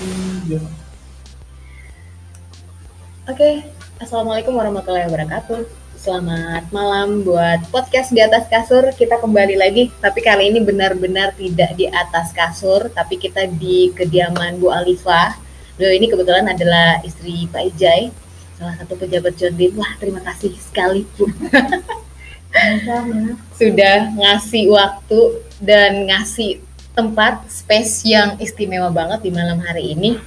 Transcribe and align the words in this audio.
Iya. 0.00 0.64
Oke, 3.28 3.68
Assalamualaikum 4.00 4.56
warahmatullahi 4.56 5.04
wabarakatuh. 5.12 5.68
Selamat 6.00 6.64
malam 6.72 7.20
buat 7.20 7.68
podcast 7.68 8.08
di 8.08 8.24
atas 8.24 8.48
kasur. 8.48 8.96
Kita 8.96 9.20
kembali 9.20 9.60
lagi, 9.60 9.92
tapi 10.00 10.24
kali 10.24 10.56
ini 10.56 10.64
benar-benar 10.64 11.36
tidak 11.36 11.76
di 11.76 11.84
atas 11.92 12.32
kasur, 12.32 12.88
tapi 12.96 13.20
kita 13.20 13.44
di 13.60 13.92
kediaman 13.92 14.56
Bu 14.56 14.72
Alifah. 14.72 15.36
Beliau 15.76 15.92
ini 15.92 16.08
kebetulan 16.08 16.48
adalah 16.48 17.04
istri 17.04 17.44
Pak 17.52 17.60
Ijai, 17.76 18.08
salah 18.56 18.80
satu 18.80 18.96
pejabat 18.96 19.36
Jodin. 19.36 19.76
Wah, 19.76 20.00
terima 20.00 20.24
kasih 20.24 20.56
sekali 20.56 21.04
Bu. 21.20 21.28
Sudah 23.60 24.16
ngasih 24.16 24.64
waktu 24.72 25.20
dan 25.60 26.08
ngasih 26.08 26.69
tempat 26.94 27.46
space 27.46 28.02
yang 28.06 28.36
istimewa 28.42 28.90
banget 28.90 29.22
di 29.22 29.30
malam 29.30 29.62
hari 29.62 29.94
ini. 29.94 30.18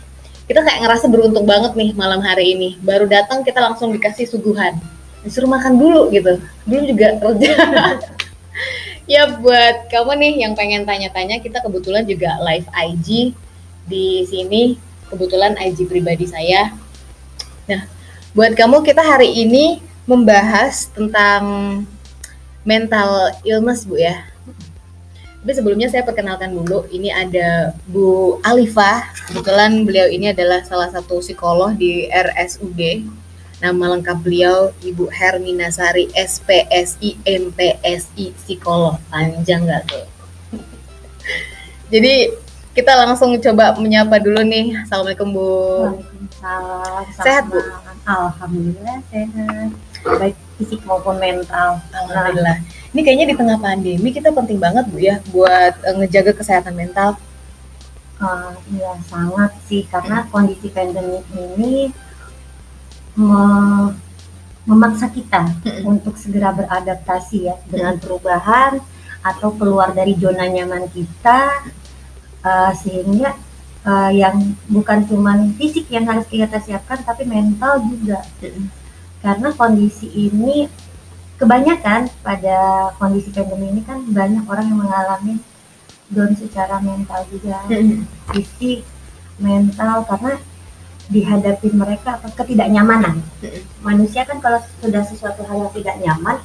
Kita 0.44 0.60
kayak 0.60 0.84
ngerasa 0.84 1.08
beruntung 1.08 1.48
banget 1.48 1.72
nih 1.76 1.96
malam 1.96 2.20
hari 2.20 2.56
ini. 2.56 2.76
Baru 2.84 3.08
datang 3.08 3.44
kita 3.48 3.64
langsung 3.64 3.96
dikasih 3.96 4.28
suguhan. 4.28 4.76
Disuruh 5.24 5.48
makan 5.48 5.80
dulu 5.80 6.12
gitu. 6.12 6.40
Belum 6.68 6.84
juga 6.84 7.16
kerja. 7.20 7.52
ya 9.14 9.40
buat 9.40 9.88
kamu 9.88 10.12
nih 10.20 10.34
yang 10.44 10.54
pengen 10.56 10.84
tanya-tanya, 10.84 11.40
kita 11.40 11.64
kebetulan 11.64 12.04
juga 12.04 12.36
live 12.44 12.68
IG 12.76 13.08
di 13.88 14.28
sini. 14.28 14.76
Kebetulan 15.08 15.56
IG 15.56 15.88
pribadi 15.88 16.28
saya. 16.28 16.76
Nah, 17.70 17.88
buat 18.36 18.52
kamu 18.58 18.84
kita 18.84 19.00
hari 19.00 19.32
ini 19.32 19.80
membahas 20.04 20.92
tentang 20.92 21.44
mental 22.68 23.32
illness 23.48 23.88
Bu 23.88 23.96
ya. 23.96 24.33
Tapi 25.44 25.60
sebelumnya 25.60 25.92
saya 25.92 26.08
perkenalkan 26.08 26.56
dulu, 26.56 26.88
ini 26.88 27.12
ada 27.12 27.76
Bu 27.92 28.40
Alifah. 28.48 29.12
Kebetulan 29.28 29.84
beliau 29.84 30.08
ini 30.08 30.32
adalah 30.32 30.64
salah 30.64 30.88
satu 30.88 31.20
psikolog 31.20 31.76
di 31.76 32.08
RSUD. 32.08 33.04
Nama 33.60 34.00
lengkap 34.00 34.24
beliau 34.24 34.72
Ibu 34.80 35.12
Hermina 35.12 35.68
Sari 35.68 36.08
SPSI 36.16 37.28
MPSI 37.28 38.32
psikolog. 38.40 38.96
Panjang 39.12 39.68
nggak 39.68 39.84
tuh? 39.92 40.08
Jadi 41.92 42.32
kita 42.72 42.96
langsung 43.04 43.36
coba 43.36 43.76
menyapa 43.76 44.24
dulu 44.24 44.48
nih. 44.48 44.80
Assalamualaikum 44.88 45.28
Bu. 45.28 45.48
Waalaikumsalam. 45.92 47.04
Sehat, 47.20 47.44
Bu? 47.52 47.60
Alhamdulillah 48.08 49.04
sehat. 49.12 49.76
Baik 50.08 50.40
fisik 50.64 50.80
maupun 50.88 51.20
mental. 51.20 51.84
Alhamdulillah. 51.92 52.64
Ini 52.96 53.02
kayaknya 53.04 53.28
di 53.30 53.36
tengah 53.36 53.60
pandemi 53.60 54.10
kita 54.16 54.32
penting 54.32 54.58
banget 54.64 54.88
Bu 54.88 54.98
ya 55.04 55.20
buat 55.36 55.76
eh, 55.84 55.96
ngejaga 56.00 56.32
kesehatan 56.32 56.74
mental. 56.74 57.20
Iya 58.72 58.96
sangat 59.12 59.52
sih 59.68 59.84
karena 59.92 60.24
kondisi 60.32 60.72
pandemi 60.72 61.20
ini 61.36 61.92
me- 63.20 63.92
memaksa 64.64 65.12
kita 65.12 65.52
untuk 65.84 66.16
segera 66.16 66.56
beradaptasi 66.56 67.52
ya 67.52 67.60
dengan 67.68 68.00
perubahan 68.00 68.80
atau 69.20 69.52
keluar 69.60 69.92
dari 69.92 70.16
zona 70.16 70.48
nyaman 70.48 70.88
kita 70.88 71.68
eh, 72.48 72.72
sehingga 72.80 73.36
eh, 73.84 74.12
yang 74.24 74.56
bukan 74.72 75.04
cuman 75.04 75.52
fisik 75.60 75.92
yang 75.92 76.08
harus 76.08 76.24
kita 76.32 76.64
siapkan 76.64 77.04
tapi 77.04 77.28
mental 77.28 77.84
juga 77.84 78.24
karena 79.24 79.50
kondisi 79.56 80.12
ini 80.12 80.68
kebanyakan 81.40 82.12
pada 82.22 82.92
kondisi 83.00 83.32
pandemi 83.32 83.72
ini 83.72 83.82
kan 83.88 84.04
banyak 84.12 84.44
orang 84.46 84.66
yang 84.68 84.80
mengalami 84.84 85.36
down 86.12 86.36
secara 86.36 86.84
mental 86.84 87.24
juga. 87.32 87.64
Fisik 88.36 88.84
mental 89.40 90.06
karena 90.06 90.38
dihadapi 91.08 91.68
mereka 91.72 92.20
apa 92.20 92.28
ketidaknyamanan. 92.36 93.24
Manusia 93.80 94.28
kan 94.28 94.44
kalau 94.44 94.60
sudah 94.84 95.04
sesuatu 95.08 95.42
hal 95.48 95.68
yang 95.68 95.74
tidak 95.74 95.96
nyaman 96.04 96.38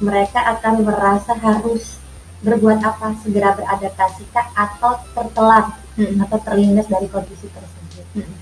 mereka 0.00 0.40
akan 0.58 0.82
merasa 0.82 1.32
harus 1.36 2.00
berbuat 2.40 2.80
apa 2.80 3.14
segera 3.20 3.52
beradaptasi 3.52 4.24
atau 4.34 4.96
tertelan 5.12 5.76
atau 6.24 6.38
terlindas 6.40 6.88
dari 6.88 7.06
kondisi 7.06 7.46
tersebut. 7.52 7.78
Hmm. 8.10 8.34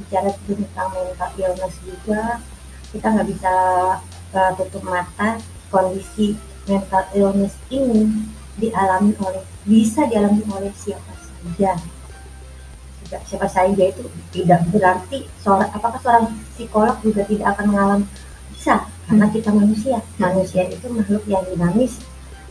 bicara 0.00 0.32
tentang 0.32 0.88
mental 0.96 1.30
illness 1.36 1.76
juga 1.84 2.40
kita 2.90 3.06
nggak 3.06 3.28
bisa 3.30 3.52
uh, 4.34 4.50
tutup 4.58 4.82
mata 4.82 5.38
kondisi 5.70 6.34
mental 6.66 7.06
illness 7.14 7.54
ini 7.70 8.10
dialami 8.58 9.14
oleh 9.22 9.42
bisa 9.64 10.04
dialami 10.10 10.42
oleh 10.50 10.74
siapa 10.74 11.14
saja. 11.14 11.78
Tidak- 13.06 13.24
siapa 13.26 13.48
saja 13.50 13.84
itu 13.90 14.06
tidak 14.34 14.66
berarti 14.70 15.26
seorang 15.42 15.70
apakah 15.74 15.98
seorang 16.02 16.26
psikolog 16.54 16.98
juga 17.02 17.22
tidak 17.26 17.56
akan 17.56 17.66
mengalami? 17.74 18.06
Bisa 18.54 18.86
karena 19.06 19.26
kita 19.30 19.50
manusia. 19.54 19.98
Manusia 20.18 20.62
itu 20.68 20.86
makhluk 20.90 21.24
yang 21.26 21.42
dinamis 21.46 21.98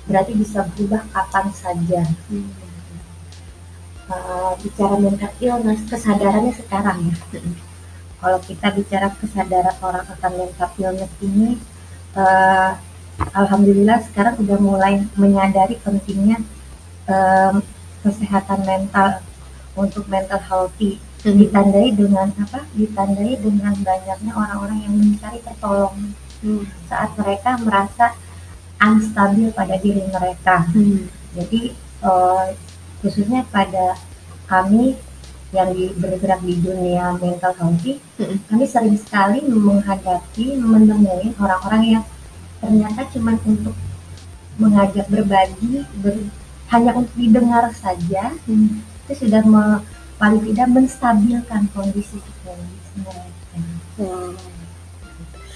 berarti 0.09 0.33
bisa 0.33 0.65
berubah 0.73 1.05
kapan 1.13 1.45
saja. 1.53 2.01
Uh, 4.09 4.57
bicara 4.57 4.97
mental 4.97 5.29
illness 5.37 5.85
kesadarannya 5.85 6.49
sekarang 6.57 7.13
ya 7.13 7.15
kalau 8.19 8.39
kita 8.43 8.67
bicara 8.75 9.07
kesadaran 9.15 9.75
orang 9.79 10.05
akan 10.05 10.31
mental 10.35 10.69
illness 10.77 11.11
ini 11.23 11.55
eh, 12.15 12.71
alhamdulillah 13.35 13.99
sekarang 14.11 14.39
udah 14.39 14.57
mulai 14.59 15.03
menyadari 15.19 15.75
pentingnya 15.83 16.39
em, 17.07 17.55
kesehatan 18.03 18.63
mental 18.63 19.19
untuk 19.75 20.07
mental 20.07 20.39
healthy. 20.39 20.99
Ditandai 21.19 21.91
dengan 21.91 22.31
apa? 22.31 22.63
Ditandai 22.71 23.43
dengan 23.43 23.75
banyaknya 23.75 24.31
orang-orang 24.31 24.79
yang 24.87 24.95
mencari 24.95 25.43
pertolongan. 25.43 26.15
Saat 26.87 27.19
mereka 27.19 27.59
merasa 27.59 28.15
unstabil 28.79 29.51
pada 29.51 29.75
diri 29.75 30.07
mereka. 30.07 30.63
Jadi 31.35 31.75
eh, 32.03 32.47
khususnya 33.03 33.43
pada 33.51 33.99
kami 34.47 34.95
yang 35.49 35.73
di, 35.73 35.89
bergerak 35.97 36.41
di 36.45 36.61
dunia 36.61 37.17
mental 37.17 37.53
healthy, 37.57 37.97
Mm-mm. 38.21 38.37
kami 38.49 38.65
sering 38.69 38.97
sekali 38.97 39.41
menghadapi, 39.45 40.61
menemui 40.61 41.33
orang-orang 41.41 41.83
yang 41.97 42.03
ternyata 42.61 43.07
cuma 43.13 43.33
untuk 43.41 43.73
mengajak 44.59 45.07
berbagi, 45.07 45.87
ber- 46.03 46.29
hanya 46.69 46.91
untuk 46.93 47.15
didengar 47.17 47.71
saja, 47.73 48.35
itu 48.45 49.13
sudah 49.15 49.41
me- 49.41 49.81
paling 50.19 50.43
tidak 50.51 50.67
menstabilkan 50.67 51.71
kondisi 51.71 52.19
psikologis 52.19 52.87
mereka. 52.99 53.59
Wow. 53.95 54.35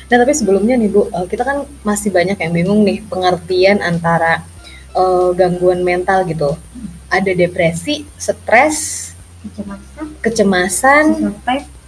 Nah 0.07 0.17
tapi 0.23 0.31
sebelumnya 0.31 0.79
nih 0.79 0.87
Bu, 0.87 1.11
eh, 1.11 1.27
kita 1.27 1.43
kan 1.43 1.67
masih 1.83 2.15
banyak 2.15 2.39
yang 2.39 2.53
bingung 2.55 2.81
nih 2.87 3.03
pengertian 3.11 3.83
antara 3.83 4.39
eh, 4.95 5.29
gangguan 5.35 5.83
mental 5.83 6.23
gitu. 6.23 6.55
Ada 7.11 7.35
depresi, 7.35 8.07
stres, 8.15 9.02
Kecemasan, 9.43 10.05
kecemasan, 10.23 11.05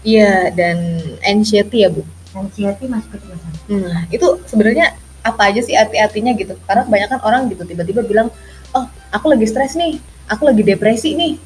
iya 0.04 0.52
dan 0.52 0.78
anxiety 1.24 1.82
ya 1.82 1.90
Bu. 1.90 2.04
anxiety 2.36 2.86
masuk 2.86 3.16
kecemasan. 3.16 3.52
Nah 3.72 4.04
itu 4.12 4.28
sebenarnya 4.44 4.92
apa 5.24 5.50
aja 5.50 5.64
sih 5.64 5.74
arti-artinya 5.74 6.36
gitu? 6.36 6.54
Karena 6.64 6.84
kebanyakan 6.84 7.20
orang 7.24 7.42
gitu 7.50 7.64
tiba-tiba 7.64 8.04
bilang, 8.04 8.28
oh 8.72 8.86
aku 9.10 9.32
lagi 9.32 9.48
stres 9.48 9.74
nih, 9.74 9.98
aku 10.28 10.46
lagi 10.46 10.62
depresi 10.62 11.16
nih. 11.16 11.40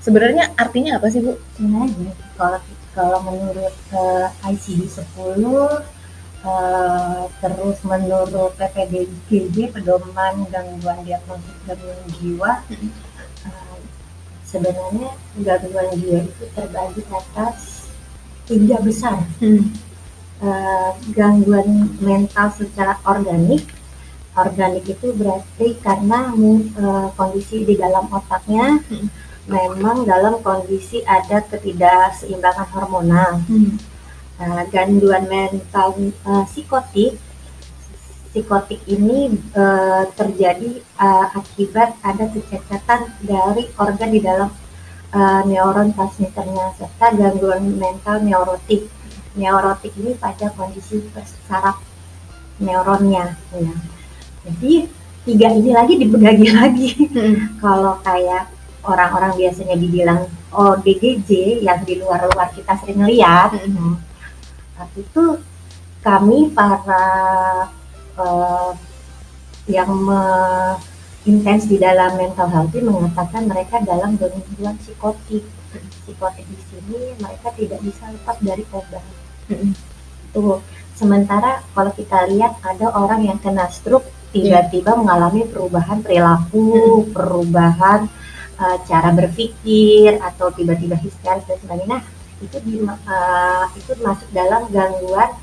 Sebenarnya 0.00 0.54
artinya 0.54 0.96
apa 0.96 1.10
sih 1.10 1.18
Bu? 1.18 1.34
sebenarnya 1.58 2.14
kalau 2.38 2.60
kalau 2.94 3.18
menurut 3.26 3.74
eh, 3.92 4.28
ICD 4.46 4.86
10 4.86 5.02
eh, 6.46 7.22
terus 7.42 7.76
menurut 7.82 8.54
PPDGJ 8.54 9.74
pedoman 9.74 10.46
gangguan 10.48 11.02
diagnosis 11.02 11.58
gangguan 11.66 11.98
jiwa 12.16 12.62
Mm. 12.70 12.86
eh, 12.88 13.05
sebenarnya 14.56 15.10
gangguan 15.44 15.88
jiwa 16.00 16.20
itu 16.24 16.44
terbagi 16.56 17.02
atas 17.12 17.56
tiga 18.48 18.76
besar. 18.80 19.20
Eh, 20.36 20.90
gangguan 21.12 21.96
mental 22.00 22.48
secara 22.56 22.96
organik. 23.04 23.68
Organik 24.36 24.84
itu 24.88 25.12
berarti 25.12 25.76
karena 25.80 26.32
eh, 26.32 27.08
kondisi 27.16 27.68
di 27.68 27.76
dalam 27.76 28.08
otaknya 28.08 28.80
Mm. 28.88 29.08
memang 29.46 30.02
dalam 30.02 30.42
kondisi 30.42 31.06
ada 31.06 31.38
ketidakseimbangan 31.38 32.68
hormonal. 32.74 33.44
Nah, 34.36 34.68
gangguan 34.68 35.24
mental 35.28 35.96
eh, 36.00 36.44
psikotik 36.48 37.20
psikotik 38.36 38.84
ini 38.84 39.32
eh, 39.32 40.04
terjadi 40.12 40.84
eh, 40.84 41.26
akibat 41.32 41.96
ada 42.04 42.28
kecacatan 42.28 43.16
dari 43.24 43.64
organ 43.80 44.12
di 44.12 44.20
dalam 44.20 44.52
eh, 45.16 45.40
neuron 45.48 45.96
transmitternya 45.96 46.76
serta 46.76 47.16
gangguan 47.16 47.80
mental 47.80 48.20
neurotik. 48.20 48.92
Neurotik 49.40 49.96
ini 49.96 50.12
pada 50.20 50.52
kondisi 50.52 51.00
saraf 51.48 51.80
neuronnya 52.60 53.36
ya. 53.52 53.74
jadi 54.48 54.88
tiga 55.28 55.48
ini 55.56 55.70
lagi 55.72 55.94
dibagi 55.96 56.48
lagi. 56.60 56.92
Kalau 57.56 57.96
kayak 58.04 58.52
orang-orang 58.84 59.32
biasanya 59.32 59.80
dibilang 59.80 60.28
ODGJ 60.52 61.64
yang 61.64 61.80
di 61.88 62.00
luar-luar 62.00 62.52
kita 62.52 62.76
sering 62.84 63.00
lihat 63.08 63.56
tapi 64.76 65.00
itu 65.00 65.24
kami 66.04 66.52
para 66.52 67.04
eh, 68.16 68.72
yang 69.66 69.92
intens 71.26 71.66
di 71.66 71.76
dalam 71.76 72.14
mental 72.14 72.46
health 72.46 72.70
ini 72.70 72.86
mengatakan 72.86 73.50
mereka 73.50 73.82
dalam 73.82 74.14
gangguan 74.14 74.78
psikotik 74.78 75.42
psikotik 76.06 76.46
di 76.46 76.58
sini 76.70 77.18
mereka 77.18 77.50
tidak 77.58 77.82
bisa 77.82 78.06
lepas 78.14 78.38
dari 78.38 78.62
obat 78.70 79.02
Mm-mm. 79.50 79.74
Tuh. 80.34 80.60
Sementara 80.96 81.60
kalau 81.76 81.92
kita 81.92 82.24
lihat 82.32 82.56
ada 82.64 82.88
orang 82.92 83.20
yang 83.24 83.38
kena 83.40 83.68
stroke 83.68 84.08
tiba-tiba 84.32 84.96
mengalami 84.96 85.44
perubahan 85.44 86.00
perilaku, 86.00 87.04
perubahan 87.12 88.08
uh, 88.56 88.76
cara 88.84 89.12
berpikir 89.12 90.16
atau 90.20 90.48
tiba-tiba 90.52 90.96
histeris 90.96 91.44
dan 91.44 91.56
sebagainya. 91.60 92.00
Nah, 92.00 92.02
itu 92.40 92.56
di, 92.64 92.74
uh, 92.84 93.64
itu 93.76 93.92
masuk 94.00 94.28
dalam 94.32 94.68
gangguan 94.68 95.36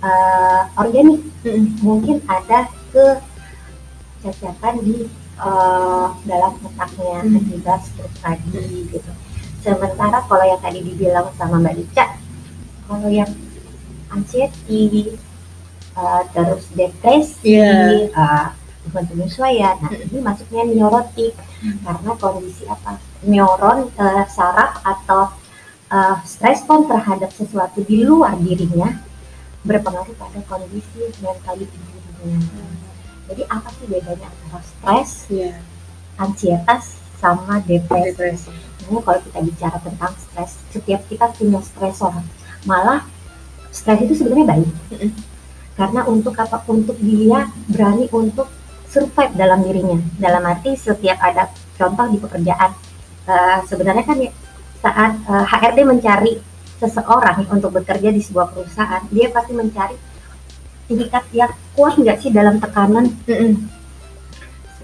uh, 0.00 0.68
organik. 0.76 1.20
Mm-mm. 1.44 1.80
Mungkin 1.80 2.20
ada 2.28 2.68
kecacatan 4.20 4.74
di 4.84 5.08
uh, 5.40 6.12
dalam 6.28 6.52
otaknya 6.60 7.24
Hmm. 7.24 7.36
akibat 7.40 7.80
stroke 7.84 8.16
tadi 8.20 8.88
gitu. 8.92 9.12
Sementara 9.60 10.24
kalau 10.24 10.44
yang 10.44 10.60
tadi 10.60 10.80
dibilang 10.80 11.28
sama 11.36 11.60
Mbak 11.60 11.74
Dica, 11.76 12.06
kalau 12.88 13.08
yang 13.12 13.28
anxiety, 14.08 15.16
uh, 15.96 16.24
terus 16.32 16.64
depresi, 16.72 17.60
Iya. 17.60 18.08
uh, 18.16 18.46
bukan 18.88 19.04
penyesuaian, 19.12 19.76
nah 19.84 19.92
ini 19.92 20.18
masuknya 20.24 20.64
neurotik 20.64 21.36
karena 21.60 22.10
kondisi 22.16 22.64
apa? 22.64 22.96
Neuron 23.20 23.92
uh, 24.00 24.24
saraf 24.32 24.80
atau 24.80 25.28
uh, 25.92 26.16
respon 26.40 26.88
terhadap 26.88 27.28
sesuatu 27.36 27.84
di 27.84 28.00
luar 28.08 28.40
dirinya 28.40 28.96
berpengaruh 29.60 30.14
pada 30.16 30.40
kondisi 30.48 31.12
mentality 31.20 31.76
dirinya. 31.76 32.66
Jadi 33.30 33.42
apa 33.46 33.68
sih 33.70 33.86
bedanya 33.86 34.26
antara 34.26 34.60
stres, 34.64 35.10
Iya. 35.30 35.54
ansietas, 36.16 36.98
sama 37.20 37.60
depresi? 37.62 38.10
Depresi. 38.16 38.50
Ini 38.90 38.98
kalau 39.04 39.20
kita 39.22 39.38
bicara 39.44 39.78
tentang 39.78 40.12
stres, 40.18 40.58
setiap 40.72 41.00
kita 41.06 41.30
punya 41.36 41.60
stresor. 41.62 42.10
Malah 42.66 43.06
stres 43.70 44.02
itu 44.02 44.18
sebenarnya 44.18 44.46
baik. 44.58 44.70
Karena 45.78 46.00
untuk 46.04 46.34
apa? 46.34 46.60
Untuk 46.66 46.98
dia 46.98 47.48
berani 47.70 48.10
untuk 48.10 48.50
survive 48.90 49.32
dalam 49.38 49.62
dirinya. 49.62 49.96
Dalam 50.18 50.42
arti 50.42 50.74
setiap 50.74 51.20
ada 51.22 51.48
contoh 51.76 52.06
di 52.10 52.18
pekerjaan. 52.18 52.72
eh, 53.30 53.60
sebenarnya 53.68 54.02
kan 54.02 54.18
ya, 54.18 54.32
saat 54.82 55.12
eh, 55.22 55.44
HRD 55.46 55.86
mencari 55.86 56.32
seseorang 56.80 57.44
untuk 57.52 57.76
bekerja 57.76 58.08
di 58.08 58.24
sebuah 58.24 58.56
perusahaan, 58.56 59.04
dia 59.12 59.28
pasti 59.28 59.52
mencari 59.52 59.96
indikat 60.90 61.22
yang 61.30 61.52
kuat 61.76 61.94
nggak 62.00 62.18
sih 62.18 62.32
dalam 62.34 62.58
tekanan 62.58 63.14
Mm-mm. 63.28 63.68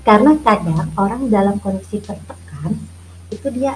karena 0.07 0.39
kadang 0.45 0.87
orang 0.95 1.27
dalam 1.27 1.59
kondisi 1.59 1.99
tertekan 1.99 2.79
itu 3.35 3.49
dia 3.51 3.75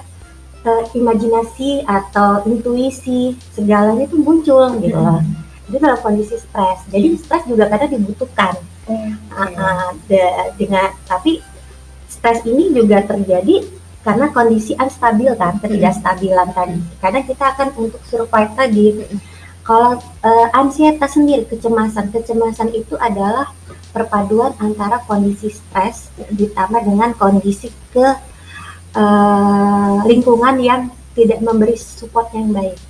eh, 0.63 0.83
imajinasi 0.95 1.83
atau 1.83 2.47
intuisi 2.47 3.35
segalanya 3.51 4.07
itu 4.07 4.15
muncul 4.15 4.79
gitu 4.79 4.95
loh. 4.95 5.19
Itu 5.67 5.75
dalam 5.81 5.99
kondisi 5.99 6.39
stres. 6.39 6.87
Jadi 6.87 7.19
stres 7.19 7.43
juga 7.49 7.67
kadang 7.67 7.91
dibutuhkan. 7.99 8.55
Ah, 9.31 9.47
ah, 9.59 9.89
de- 10.07 10.51
dengan 10.55 10.91
tapi 11.07 11.43
stres 12.07 12.43
ini 12.43 12.71
juga 12.75 13.03
terjadi 13.03 13.63
karena 14.01 14.33
kondisi 14.33 14.73
unstabil 14.73 15.29
kan, 15.37 15.61
ketidakstabilan 15.61 16.49
tadi. 16.57 16.81
Karena 16.97 17.21
kita 17.21 17.53
akan 17.53 17.69
untuk 17.77 18.01
survive 18.09 18.51
tadi. 18.57 18.85
Kalau 19.61 20.01
eh, 20.01 20.47
ansietas 20.57 21.13
sendiri, 21.13 21.45
kecemasan, 21.45 22.09
kecemasan 22.09 22.73
itu 22.73 22.97
adalah 22.97 23.53
perpaduan 23.93 24.57
antara 24.57 24.97
kondisi 25.05 25.53
stres 25.53 26.09
ditambah 26.33 26.81
dengan 26.81 27.13
kondisi 27.13 27.69
ke 27.93 28.05
eh, 28.97 29.97
lingkungan 30.09 30.57
yang 30.57 30.81
tidak 31.13 31.45
memberi 31.45 31.77
support 31.77 32.33
yang 32.33 32.49
baik. 32.49 32.81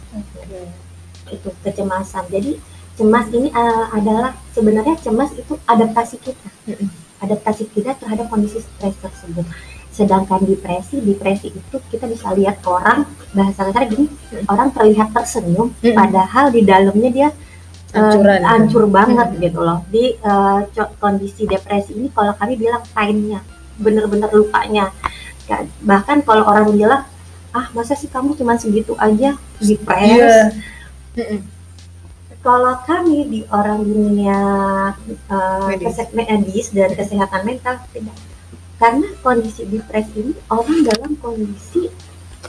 Itu 1.27 1.51
kecemasan. 1.59 2.31
Jadi 2.31 2.55
cemas 2.95 3.27
ini 3.35 3.51
eh, 3.51 3.85
adalah 3.91 4.31
sebenarnya 4.55 4.95
cemas 5.03 5.35
itu 5.35 5.59
adaptasi 5.67 6.23
kita. 6.23 6.47
Adaptasi 7.19 7.67
kita 7.75 7.99
terhadap 7.99 8.31
kondisi 8.31 8.63
stres 8.63 8.95
tersebut 9.03 9.43
sedangkan 9.91 10.39
depresi 10.41 10.99
depresi 10.99 11.51
itu 11.51 11.77
kita 11.87 12.07
bisa 12.07 12.31
lihat 12.31 12.63
orang 12.63 13.03
bahasa 13.31 13.67
kasar 13.67 13.85
gini 13.85 14.07
orang 14.45 14.71
terlihat 14.71 15.11
tersenyum 15.11 15.75
Mm-mm. 15.75 15.91
padahal 15.93 16.47
di 16.47 16.63
dalamnya 16.63 17.09
dia 17.09 17.29
eh, 17.91 17.99
Hancuran. 17.99 18.39
hancur 18.41 18.83
banget 18.87 19.27
Mm-mm. 19.29 19.43
gitu 19.43 19.59
loh 19.59 19.79
di 19.87 20.15
co- 20.71 20.93
kondisi 20.97 21.43
depresi 21.43 21.91
ini 21.93 22.07
kalau 22.09 22.31
kami 22.33 22.55
bilang 22.55 22.79
painnya 22.89 23.43
bener-bener 23.75 24.31
lukanya 24.31 24.95
Ka- 25.43 25.67
bahkan 25.81 26.23
kalau 26.23 26.45
orang 26.45 26.71
bilang 26.71 27.03
ah 27.51 27.67
masa 27.71 27.91
sih 27.93 28.07
kamu 28.07 28.31
cuma 28.33 28.55
segitu 28.55 28.95
aja 28.95 29.35
depres 29.59 30.07
Iya. 30.07 30.55
Mm-mm. 31.13 31.39
kalau 32.39 32.79
kami 32.81 33.27
di 33.27 33.39
orang 33.45 33.83
dunia 33.83 34.39
uh, 35.27 35.67
Medis. 35.67 35.99
medis 36.11 36.67
dan 36.71 36.95
kesehatan 36.95 37.43
mental 37.43 37.75
tidak 37.91 38.15
karena 38.81 39.07
kondisi 39.21 39.61
depresi 39.69 40.17
ini 40.17 40.33
orang 40.49 40.81
dalam 40.81 41.11
kondisi 41.21 41.85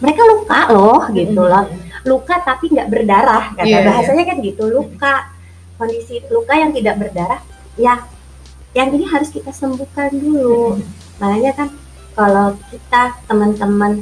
mereka 0.01 0.23
luka 0.25 0.61
loh 0.73 1.05
gitu 1.13 1.45
loh. 1.45 1.69
luka 2.09 2.41
tapi 2.41 2.73
nggak 2.73 2.89
berdarah 2.89 3.53
kata 3.53 3.69
Iya, 3.69 3.79
iya. 3.79 3.87
bahasanya 3.87 4.25
kan 4.27 4.37
gitu 4.41 4.65
luka. 4.67 5.29
Kondisi 5.77 6.25
luka 6.33 6.57
yang 6.57 6.73
tidak 6.73 6.97
berdarah 6.99 7.41
ya 7.77 8.01
yang 8.73 8.89
ini 8.97 9.05
harus 9.05 9.29
kita 9.29 9.53
sembuhkan 9.53 10.09
dulu. 10.17 10.81
Makanya 11.21 11.53
kan 11.53 11.69
kalau 12.17 12.57
kita 12.73 13.21
teman-teman 13.29 14.01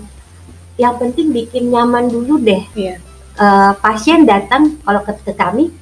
yang 0.78 0.96
penting 0.96 1.34
bikin 1.34 1.68
nyaman 1.74 2.06
dulu 2.08 2.38
deh. 2.40 2.62
Iya. 2.78 3.02
Eh, 3.40 3.72
pasien 3.82 4.22
datang 4.22 4.78
kalau 4.86 5.02
ke, 5.02 5.12
ke 5.26 5.32
kami 5.34 5.74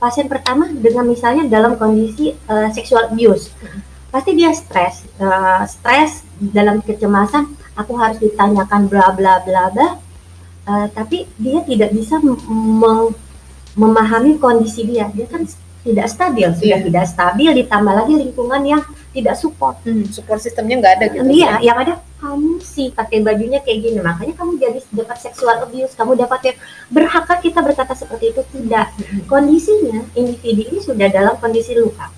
pasien 0.00 0.30
pertama 0.32 0.64
dengan 0.72 1.04
misalnya 1.04 1.44
dalam 1.44 1.76
kondisi 1.76 2.32
eh, 2.32 2.68
sexual 2.72 3.12
abuse 3.12 3.52
pasti 4.10 4.30
dia 4.34 4.50
stres 4.52 5.06
Eh, 5.16 5.62
stres 5.66 6.22
dalam 6.38 6.80
kecemasan 6.80 7.44
aku 7.74 7.92
harus 7.94 8.18
ditanyakan 8.18 8.86
bla 8.86 9.10
bla 9.10 9.38
bla 9.38 9.64
bla 9.68 9.88
Eh, 10.62 10.86
tapi 10.90 11.24
dia 11.34 11.62
tidak 11.62 11.90
bisa 11.90 12.18
mem- 12.18 12.42
mem- 12.76 13.16
memahami 13.72 14.36
kondisi 14.36 14.84
dia 14.84 15.08
dia 15.08 15.24
kan 15.24 15.42
tidak 15.80 16.06
stabil 16.06 16.44
sudah 16.52 16.76
Iya. 16.76 16.84
tidak 16.84 17.04
stabil 17.06 17.50
ditambah 17.56 17.94
lagi 17.94 18.14
lingkungan 18.14 18.62
yang 18.62 18.82
tidak 19.10 19.34
support 19.34 19.80
Hmm, 19.80 20.04
support 20.06 20.38
sistemnya 20.38 20.76
nggak 20.76 20.94
ada 20.94 21.06
gitu. 21.08 21.24
Iya, 21.26 21.52
yang 21.60 21.78
ada 21.78 21.94
kamu 22.20 22.60
sih 22.60 22.92
pakai 22.92 23.24
bajunya 23.24 23.64
kayak 23.64 23.80
gini, 23.80 23.98
makanya 24.04 24.36
kamu 24.36 24.60
jadi 24.60 24.80
dapat 24.92 25.18
seksual 25.18 25.64
abuse, 25.64 25.96
kamu 25.96 26.20
dapat 26.20 26.40
yang 26.52 26.56
berhakkah 26.92 27.40
kita 27.40 27.64
berkata 27.64 27.96
seperti 27.96 28.36
itu? 28.36 28.44
Tidak. 28.44 28.86
Kondisinya 29.24 30.04
individu 30.12 30.68
ini 30.68 30.80
sudah 30.84 31.08
dalam 31.08 31.40
kondisi 31.40 31.72
luka, 31.80 32.12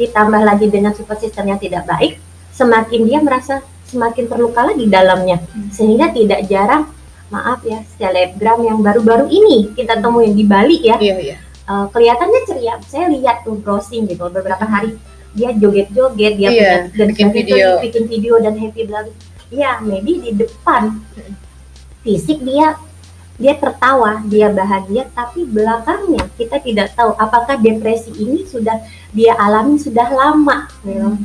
ditambah 0.00 0.42
lagi 0.42 0.72
dengan 0.72 0.96
support 0.96 1.20
system 1.20 1.52
yang 1.52 1.60
tidak 1.60 1.84
baik, 1.84 2.16
semakin 2.56 3.00
dia 3.04 3.20
merasa 3.20 3.60
semakin 3.84 4.24
terluka 4.26 4.64
lagi 4.64 4.88
dalamnya, 4.88 5.44
sehingga 5.68 6.08
tidak 6.10 6.48
jarang 6.48 6.88
maaf 7.28 7.60
ya 7.68 7.84
selebgram 8.00 8.64
yang 8.64 8.78
baru-baru 8.80 9.28
ini 9.28 9.76
kita 9.76 10.00
temuin 10.00 10.32
di 10.32 10.44
Bali 10.48 10.78
ya. 10.80 10.96
Iya, 10.96 11.14
iya. 11.20 11.36
eh, 11.68 11.86
kelihatannya 11.92 12.40
ceria. 12.48 12.74
Saya 12.88 13.12
lihat 13.12 13.44
tuh 13.44 13.60
browsing 13.60 14.08
gitu 14.08 14.24
beberapa 14.32 14.64
hari. 14.64 14.96
Dia 15.34 15.50
joget-joget, 15.50 16.38
dia 16.38 16.46
Iya, 16.46 16.50
punya 16.54 16.94
dan 16.94 17.06
bikin 17.10 17.28
video. 17.34 17.68
bikin 17.82 18.04
video 18.06 18.38
dan 18.38 18.54
happy 18.54 18.86
bla 18.86 19.02
Iya, 19.54 19.78
maybe 19.86 20.18
di 20.18 20.30
depan 20.34 20.98
fisik 22.02 22.42
dia 22.42 22.74
dia 23.34 23.54
tertawa, 23.58 24.22
dia 24.30 24.46
bahagia, 24.50 25.10
tapi 25.10 25.42
belakangnya 25.46 26.26
kita 26.38 26.62
tidak 26.62 26.94
tahu 26.94 27.14
apakah 27.18 27.58
depresi 27.58 28.14
ini 28.14 28.46
sudah 28.46 28.78
dia 29.10 29.34
alami 29.34 29.74
sudah 29.78 30.06
lama, 30.06 30.70
gitu. 30.86 31.18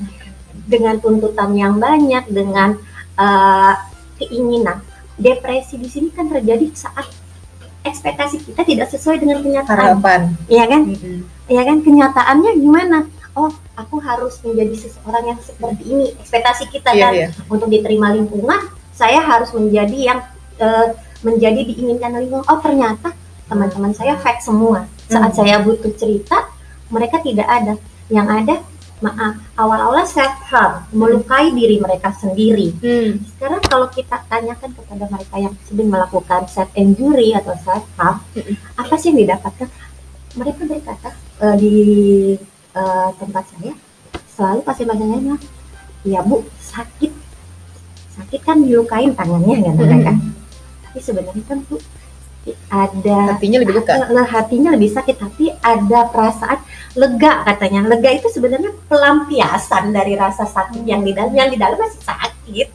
dengan 0.66 0.98
tuntutan 0.98 1.54
yang 1.54 1.78
banyak, 1.78 2.26
dengan 2.30 2.78
eh, 3.14 3.74
keinginan. 4.22 4.82
Depresi 5.20 5.78
di 5.78 5.90
sini 5.90 6.10
kan 6.10 6.30
terjadi 6.34 6.66
saat 6.74 7.06
ekspektasi 7.86 8.42
kita 8.42 8.62
tidak 8.66 8.88
sesuai 8.90 9.22
dengan 9.22 9.40
kenyataan, 9.46 10.00
Harapan. 10.00 10.22
iya 10.52 10.66
kan? 10.68 10.82
Mm-mm. 10.90 11.20
ya 11.48 11.62
kan 11.64 11.78
kenyataannya 11.80 12.52
gimana 12.60 12.98
oh 13.36 13.50
aku 13.74 14.00
harus 14.00 14.38
menjadi 14.42 14.76
seseorang 14.80 15.24
yang 15.28 15.40
seperti 15.40 15.84
ini 15.86 16.06
ekspektasi 16.16 16.70
kita 16.70 16.90
Iya, 16.92 17.02
kan 17.02 17.14
iya. 17.14 17.28
untuk 17.46 17.68
diterima 17.68 18.12
lingkungan 18.12 18.60
saya 18.92 19.20
harus 19.20 19.52
menjadi 19.52 19.98
yang 19.98 20.20
eh, 20.58 20.88
menjadi 21.20 21.62
diinginkan 21.66 22.16
lingkungan 22.16 22.46
oh 22.46 22.60
ternyata 22.60 23.12
teman-teman 23.46 23.92
saya 23.92 24.16
fake 24.16 24.42
semua 24.42 24.86
saat 25.06 25.32
Hmm. 25.32 25.40
saya 25.42 25.60
butuh 25.60 25.92
cerita 25.94 26.48
mereka 26.88 27.18
tidak 27.20 27.46
ada 27.46 27.74
yang 28.08 28.26
ada 28.26 28.62
maaf 29.00 29.40
awal-awal 29.56 30.04
self 30.04 30.36
harm 30.46 30.84
melukai 30.92 31.50
diri 31.52 31.80
mereka 31.80 32.12
sendiri 32.14 32.76
Hmm. 32.78 33.24
sekarang 33.32 33.62
kalau 33.64 33.88
kita 33.88 34.20
tanyakan 34.28 34.76
kepada 34.76 35.06
mereka 35.08 35.36
yang 35.40 35.54
sering 35.64 35.88
melakukan 35.88 36.44
self 36.46 36.68
injury 36.74 37.32
atau 37.32 37.56
self 37.64 37.86
harm 37.96 38.20
Mm-mm. 38.36 38.60
apa 38.76 38.94
sih 38.96 39.10
yang 39.10 39.24
didapatkan 39.24 39.70
mereka 40.36 40.62
berkata 40.64 41.10
eh, 41.40 41.56
di 41.56 41.76
eh, 42.80 43.10
tempat 43.20 43.44
saya 43.52 43.74
selalu 44.34 44.64
pasien-pasiennya 44.64 45.20
bilang 45.20 45.42
ya 46.08 46.20
bu 46.24 46.48
sakit. 46.64 47.12
Sakit 48.16 48.42
kan 48.44 48.64
dilukain 48.64 49.12
tangannya 49.12 49.60
kan 49.64 49.74
mereka. 49.76 50.12
Tapi 50.88 51.00
sebenarnya 51.04 51.44
kan 51.44 51.60
bu 51.68 51.76
ada 52.72 53.36
Hatinya 53.36 53.60
lebih 53.62 53.84
luka. 53.84 53.94
Hatinya 54.26 54.70
lebih 54.74 54.90
sakit 54.96 55.16
tapi 55.20 55.52
ada 55.60 56.08
perasaan 56.08 56.64
lega 56.96 57.44
katanya. 57.46 57.84
Lega 57.86 58.10
itu 58.16 58.32
sebenarnya 58.32 58.72
pelampiasan 58.88 59.92
dari 59.92 60.16
rasa 60.16 60.48
sakit 60.48 60.88
yang 60.88 61.04
di 61.04 61.12
dalam 61.12 61.36
yang 61.36 61.52
di 61.52 61.60
dalam 61.60 61.76
masih 61.76 62.02
sakit. 62.02 62.68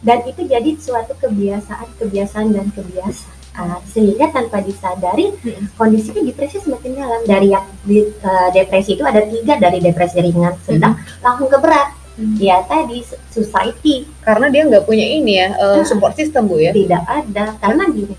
Dan 0.00 0.24
itu 0.24 0.40
jadi 0.48 0.70
suatu 0.80 1.12
kebiasaan 1.18 1.98
kebiasaan 2.00 2.56
dan 2.56 2.72
kebiasaan 2.72 3.39
sehingga 3.88 4.30
tanpa 4.30 4.62
disadari 4.64 5.32
kondisinya 5.74 6.22
depresi 6.24 6.56
semakin 6.60 6.90
dalam. 6.96 7.20
Dari 7.26 7.48
yang 7.52 7.66
di, 7.84 8.06
eh, 8.06 8.48
depresi 8.54 8.96
itu 8.96 9.04
ada 9.04 9.22
tiga 9.24 9.58
dari 9.58 9.78
depresi 9.80 10.20
ringan 10.20 10.54
sedang 10.64 10.94
langsung 11.24 11.48
ke 11.50 11.58
berat. 11.60 11.98
Mm. 12.20 12.36
ya 12.36 12.60
tadi 12.68 13.00
society. 13.32 14.04
Karena 14.20 14.52
dia 14.52 14.68
nggak 14.68 14.84
punya 14.84 15.06
ini 15.08 15.40
ya 15.40 15.48
Ah. 15.56 15.80
support 15.86 16.12
system 16.18 16.52
bu 16.52 16.60
ya. 16.60 16.68
tidak 16.74 17.00
ada. 17.08 17.56
Karena 17.56 17.88
gini 17.88 18.12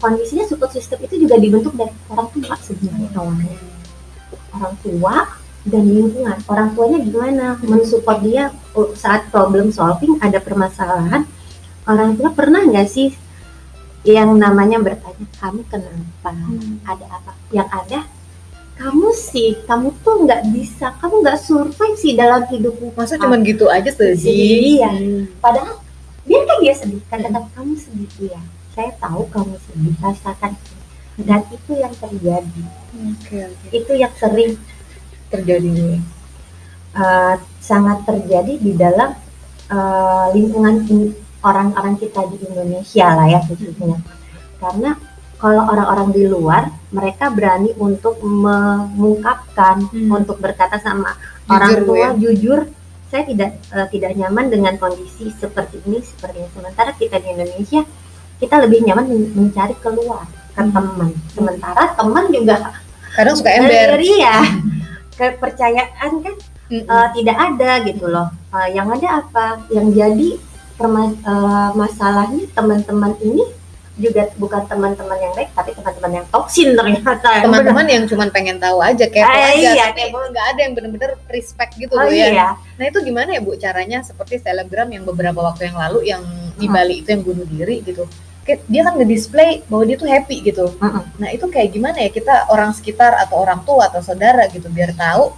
kondisinya 0.00 0.48
support 0.48 0.72
system 0.72 0.98
itu 1.04 1.28
juga 1.28 1.36
dibentuk 1.38 1.76
dari 1.76 1.92
orang 2.10 2.26
tua 2.32 2.54
sebenarnya. 2.58 3.08
Awalnya 3.14 3.54
orang 4.56 4.74
tua 4.82 5.14
dan 5.68 5.82
lingkungan. 5.84 6.38
Orang 6.48 6.68
tuanya 6.74 6.98
gimana? 7.04 7.46
Mensupport 7.62 8.18
dia 8.24 8.50
uh, 8.74 8.90
saat 8.98 9.30
problem 9.30 9.70
solving 9.70 10.18
ada 10.18 10.42
permasalahan 10.42 11.28
orang 11.86 12.18
tua 12.18 12.34
pernah 12.34 12.66
nggak 12.66 12.88
sih 12.90 13.14
yang 14.06 14.30
namanya 14.38 14.78
bertanya 14.78 15.26
kamu 15.36 15.60
kenapa 15.66 16.30
ada 16.86 17.06
apa 17.10 17.32
yang 17.50 17.66
ada 17.66 18.06
kamu 18.76 19.08
sih 19.10 19.58
kamu 19.64 19.90
tuh 20.00 20.22
nggak 20.22 20.52
bisa 20.52 20.94
kamu 21.00 21.24
nggak 21.24 21.40
survive 21.40 21.96
sih 21.96 22.14
dalam 22.14 22.44
hidupmu 22.44 22.94
Masa 22.94 23.16
cuman 23.16 23.42
gitu 23.42 23.66
aja 23.66 23.88
sedih? 23.88 24.78
Iya. 24.78 24.90
Hmm. 24.92 25.22
padahal 25.42 25.82
biarkan 26.22 26.56
dia 26.60 26.74
sedih 26.74 27.00
kata-kata 27.06 27.48
kamu 27.52 27.72
sedih 27.74 28.10
ya 28.30 28.40
saya 28.72 28.90
tahu 28.96 29.26
kamu 29.26 29.54
sedih 29.64 29.94
rasakan 29.98 30.52
dan 31.18 31.40
itu 31.48 31.72
yang 31.72 31.94
terjadi 31.96 32.62
Oke 32.96 33.36
oke. 33.44 33.66
itu 33.72 33.92
yang 33.92 34.12
sering 34.14 34.54
Terjadi. 35.26 35.98
uh, 36.94 37.34
sangat 37.58 38.06
terjadi 38.06 38.62
di 38.62 38.72
dalam 38.72 39.10
uh, 39.66 40.30
lingkungan 40.30 40.86
in- 40.86 41.16
orang-orang 41.46 41.94
kita 41.94 42.26
di 42.26 42.42
Indonesia 42.42 43.06
lah 43.08 43.26
ya 43.28 43.40
khususnya 43.40 44.02
karena 44.58 44.98
kalau 45.36 45.62
orang-orang 45.64 46.08
di 46.10 46.24
luar 46.26 46.62
mereka 46.90 47.28
berani 47.28 47.70
untuk 47.78 48.18
mengungkapkan 48.20 49.86
Hmm. 49.86 50.10
untuk 50.12 50.36
berkata 50.36 50.76
sama 50.78 51.14
Jujur, 51.44 51.52
orang 51.52 51.70
tua 51.84 51.96
ya? 51.96 52.08
jujur 52.16 52.60
saya 53.06 53.22
tidak 53.22 53.50
eh, 53.68 53.86
tidak 53.88 54.12
nyaman 54.12 54.46
dengan 54.48 54.74
kondisi 54.76 55.30
seperti 55.32 55.78
ini 55.84 56.02
seperti 56.02 56.36
ini 56.38 56.48
sementara 56.50 56.90
kita 56.92 57.16
di 57.16 57.28
Indonesia 57.30 57.86
kita 58.36 58.54
lebih 58.58 58.82
nyaman 58.82 59.04
men- 59.06 59.32
mencari 59.36 59.74
keluar 59.78 60.26
ke 60.50 60.58
Hmm. 60.58 60.72
teman 60.72 61.10
sementara 61.30 61.82
teman 61.92 62.24
juga 62.28 62.56
Kadang 63.14 63.32
suka 63.34 63.48
ember. 63.50 63.96
ya 64.18 64.38
kepercayaan 65.14 66.10
kan 66.20 66.34
Mm-mm. 66.66 66.82
eh, 66.84 67.08
tidak 67.14 67.36
ada 67.38 67.70
gitu 67.82 68.06
loh 68.06 68.28
Eh, 68.48 68.72
yang 68.72 68.88
ada 68.88 69.20
apa 69.20 69.60
yang 69.68 69.92
jadi 69.92 70.40
perma- 70.76 71.16
eh, 71.16 71.70
masalahnya 71.72 72.44
teman-teman 72.52 73.16
ini 73.18 73.44
juga 73.96 74.28
bukan 74.36 74.60
teman-teman 74.68 75.16
yang 75.16 75.32
baik 75.32 75.56
tapi 75.56 75.72
teman-teman 75.72 76.12
yang 76.12 76.26
toksin 76.28 76.76
ternyata 76.76 77.16
Teman-teman 77.40 77.86
yang 77.88 78.04
cuman 78.04 78.28
pengen 78.28 78.60
tahu 78.60 78.76
aja 78.78 79.08
kepo 79.08 79.24
Ah, 79.24 79.48
aja, 79.48 79.72
iya, 79.72 79.86
kepo. 79.88 80.20
nggak 80.20 80.46
ada 80.52 80.60
yang 80.60 80.72
bener-bener 80.76 81.16
respect 81.26 81.72
gitu 81.74 81.96
oh 81.96 82.04
bu 82.04 82.12
ya. 82.12 82.28
iya 82.28 82.48
Nah 82.76 82.84
itu 82.84 83.00
gimana 83.00 83.32
ya 83.32 83.40
bu 83.40 83.56
caranya 83.56 84.04
seperti 84.04 84.36
selebgram 84.36 84.92
yang 84.92 85.02
beberapa 85.02 85.40
waktu 85.40 85.72
yang 85.72 85.80
lalu 85.80 85.98
yang 86.04 86.22
di 86.54 86.68
Bali 86.68 87.00
itu 87.00 87.08
yang 87.10 87.22
bunuh 87.22 87.44
diri 87.46 87.80
gitu. 87.82 88.04
Kayak 88.42 88.60
Dia 88.66 88.80
kan 88.84 88.94
nge-display 88.94 89.64
bahwa 89.66 89.82
dia 89.82 89.96
tuh 89.96 90.06
happy 90.06 90.36
gitu. 90.44 90.66
Mm-mm. 90.76 91.02
Nah 91.16 91.28
itu 91.30 91.44
kayak 91.46 91.68
gimana 91.70 91.96
ya 91.98 92.10
kita 92.10 92.34
orang 92.48 92.70
sekitar 92.70 93.16
atau 93.18 93.40
orang 93.40 93.64
tua 93.64 93.88
atau 93.88 94.00
saudara 94.00 94.44
gitu 94.46 94.68
biar 94.68 94.92
tahu 94.92 95.32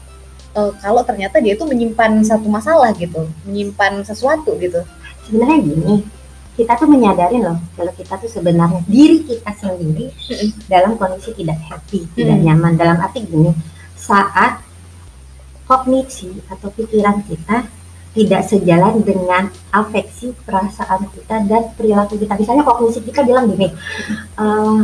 eh, 0.53 0.71
kalau 0.77 1.03
ternyata 1.03 1.39
dia 1.39 1.55
itu 1.55 1.63
menyimpan 1.63 2.21
satu 2.23 2.45
masalah 2.45 2.91
gitu, 2.93 3.23
menyimpan 3.45 4.03
sesuatu 4.03 4.59
gitu. 4.59 4.83
Sebenarnya 5.29 5.59
gini 5.61 5.97
kita 6.59 6.75
tuh 6.75 6.89
menyadari 6.91 7.39
loh 7.39 7.55
kalau 7.79 7.93
kita 7.95 8.19
tuh 8.19 8.27
sebenarnya 8.27 8.83
diri 8.91 9.23
kita 9.23 9.53
sendiri 9.55 10.11
dalam 10.67 10.99
kondisi 10.99 11.31
tidak 11.37 11.61
happy 11.69 12.03
tidak 12.19 12.35
Mm. 12.41 12.45
nyaman. 12.51 12.73
Dalam 12.75 12.97
arti 12.99 13.23
gini 13.23 13.53
saat 13.95 14.59
kognisi 15.69 16.33
atau 16.49 16.73
pikiran 16.73 17.23
kita 17.29 17.69
tidak 18.17 18.43
sejalan 18.49 19.05
dengan 19.05 19.53
afeksi 19.71 20.35
perasaan 20.43 21.07
kita 21.15 21.45
dan 21.47 21.71
perilaku 21.79 22.19
kita. 22.19 22.35
Misalnya 22.35 22.67
kognisi 22.67 23.05
kita 23.07 23.23
bilang 23.23 23.47
gini 23.53 23.69
"Eh, 24.35 24.81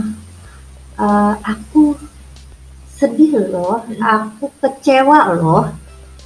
eh, 1.00 1.34
aku 1.42 1.98
sedih 2.94 3.50
loh 3.50 3.82
aku 3.98 4.46
kecewa 4.62 5.34
loh 5.34 5.74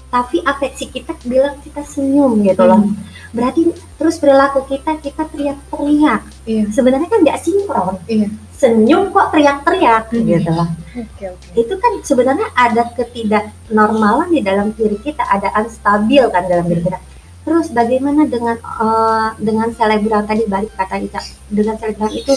tapi 0.09 0.41
afeksi 0.41 0.89
kita 0.89 1.13
bilang 1.23 1.61
kita 1.61 1.85
senyum 1.85 2.41
gitu 2.41 2.65
loh 2.65 2.81
Hmm. 2.81 2.97
berarti 3.29 3.69
terus 3.95 4.17
perilaku 4.17 4.65
kita 4.65 4.97
kita 4.99 5.29
teriak-teriak 5.29 6.23
Iya. 6.49 6.65
sebenarnya 6.73 7.09
kan 7.09 7.21
nggak 7.21 7.41
sinkron 7.41 8.01
Iya. 8.09 8.29
senyum 8.57 9.13
kok 9.13 9.29
teriak-teriak 9.31 10.05
Hmm. 10.09 10.25
gitu 10.25 10.51
loh 10.51 10.69
Oke 10.97 11.25
oke. 11.29 11.49
itu 11.55 11.75
kan 11.77 11.93
sebenarnya 12.01 12.49
ada 12.55 12.89
ketidaknormalan 12.91 14.29
di 14.29 14.41
dalam 14.41 14.73
diri 14.73 14.97
kita 14.99 15.23
ada 15.23 15.53
unstabil 15.57 16.25
kan 16.29 16.49
dalam 16.49 16.65
diri 16.67 16.83
kita 16.83 16.99
terus 17.45 17.69
bagaimana 17.69 18.25
dengan 18.25 18.57
eh, 18.57 19.29
dengan 19.39 19.69
selebgram 19.73 20.25
tadi 20.25 20.45
balik 20.45 20.73
kata 20.73 20.97
Ica 20.99 21.21
dengan 21.49 21.77
selebgram 21.77 22.09
itu 22.11 22.33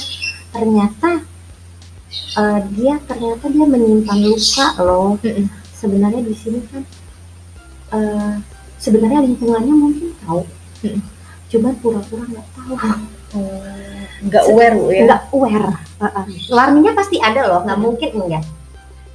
ternyata 0.51 1.23
eh, 2.35 2.59
dia 2.75 2.95
ternyata 3.01 3.45
dia 3.47 3.65
menyimpan 3.65 4.17
luka 4.21 4.67
loh 4.79 5.15
Mm-mm. 5.19 5.47
sebenarnya 5.73 6.21
di 6.21 6.35
sini 6.35 6.59
kan 6.67 6.83
eh, 7.91 8.33
sebenarnya 8.77 9.19
lingkungannya 9.21 9.73
mungkin 9.73 10.07
tahu 10.19 10.43
Mm. 10.81 10.97
cuman 11.47 11.73
pura-pura 11.77 12.23
nggak 12.25 12.47
tahu 12.51 12.73
Oh, 13.31 13.63
Nggak 14.21 14.43
aware 14.43 14.75
bu 14.75 14.91
ya. 14.91 15.01
nggak 15.05 15.21
aware 15.31 15.71
uh-uh. 15.97 16.25
warningnya 16.49 16.91
pasti 16.91 17.15
ada 17.17 17.47
loh 17.47 17.63
nggak 17.63 17.79
mungkin 17.79 18.09
enggak 18.17 18.43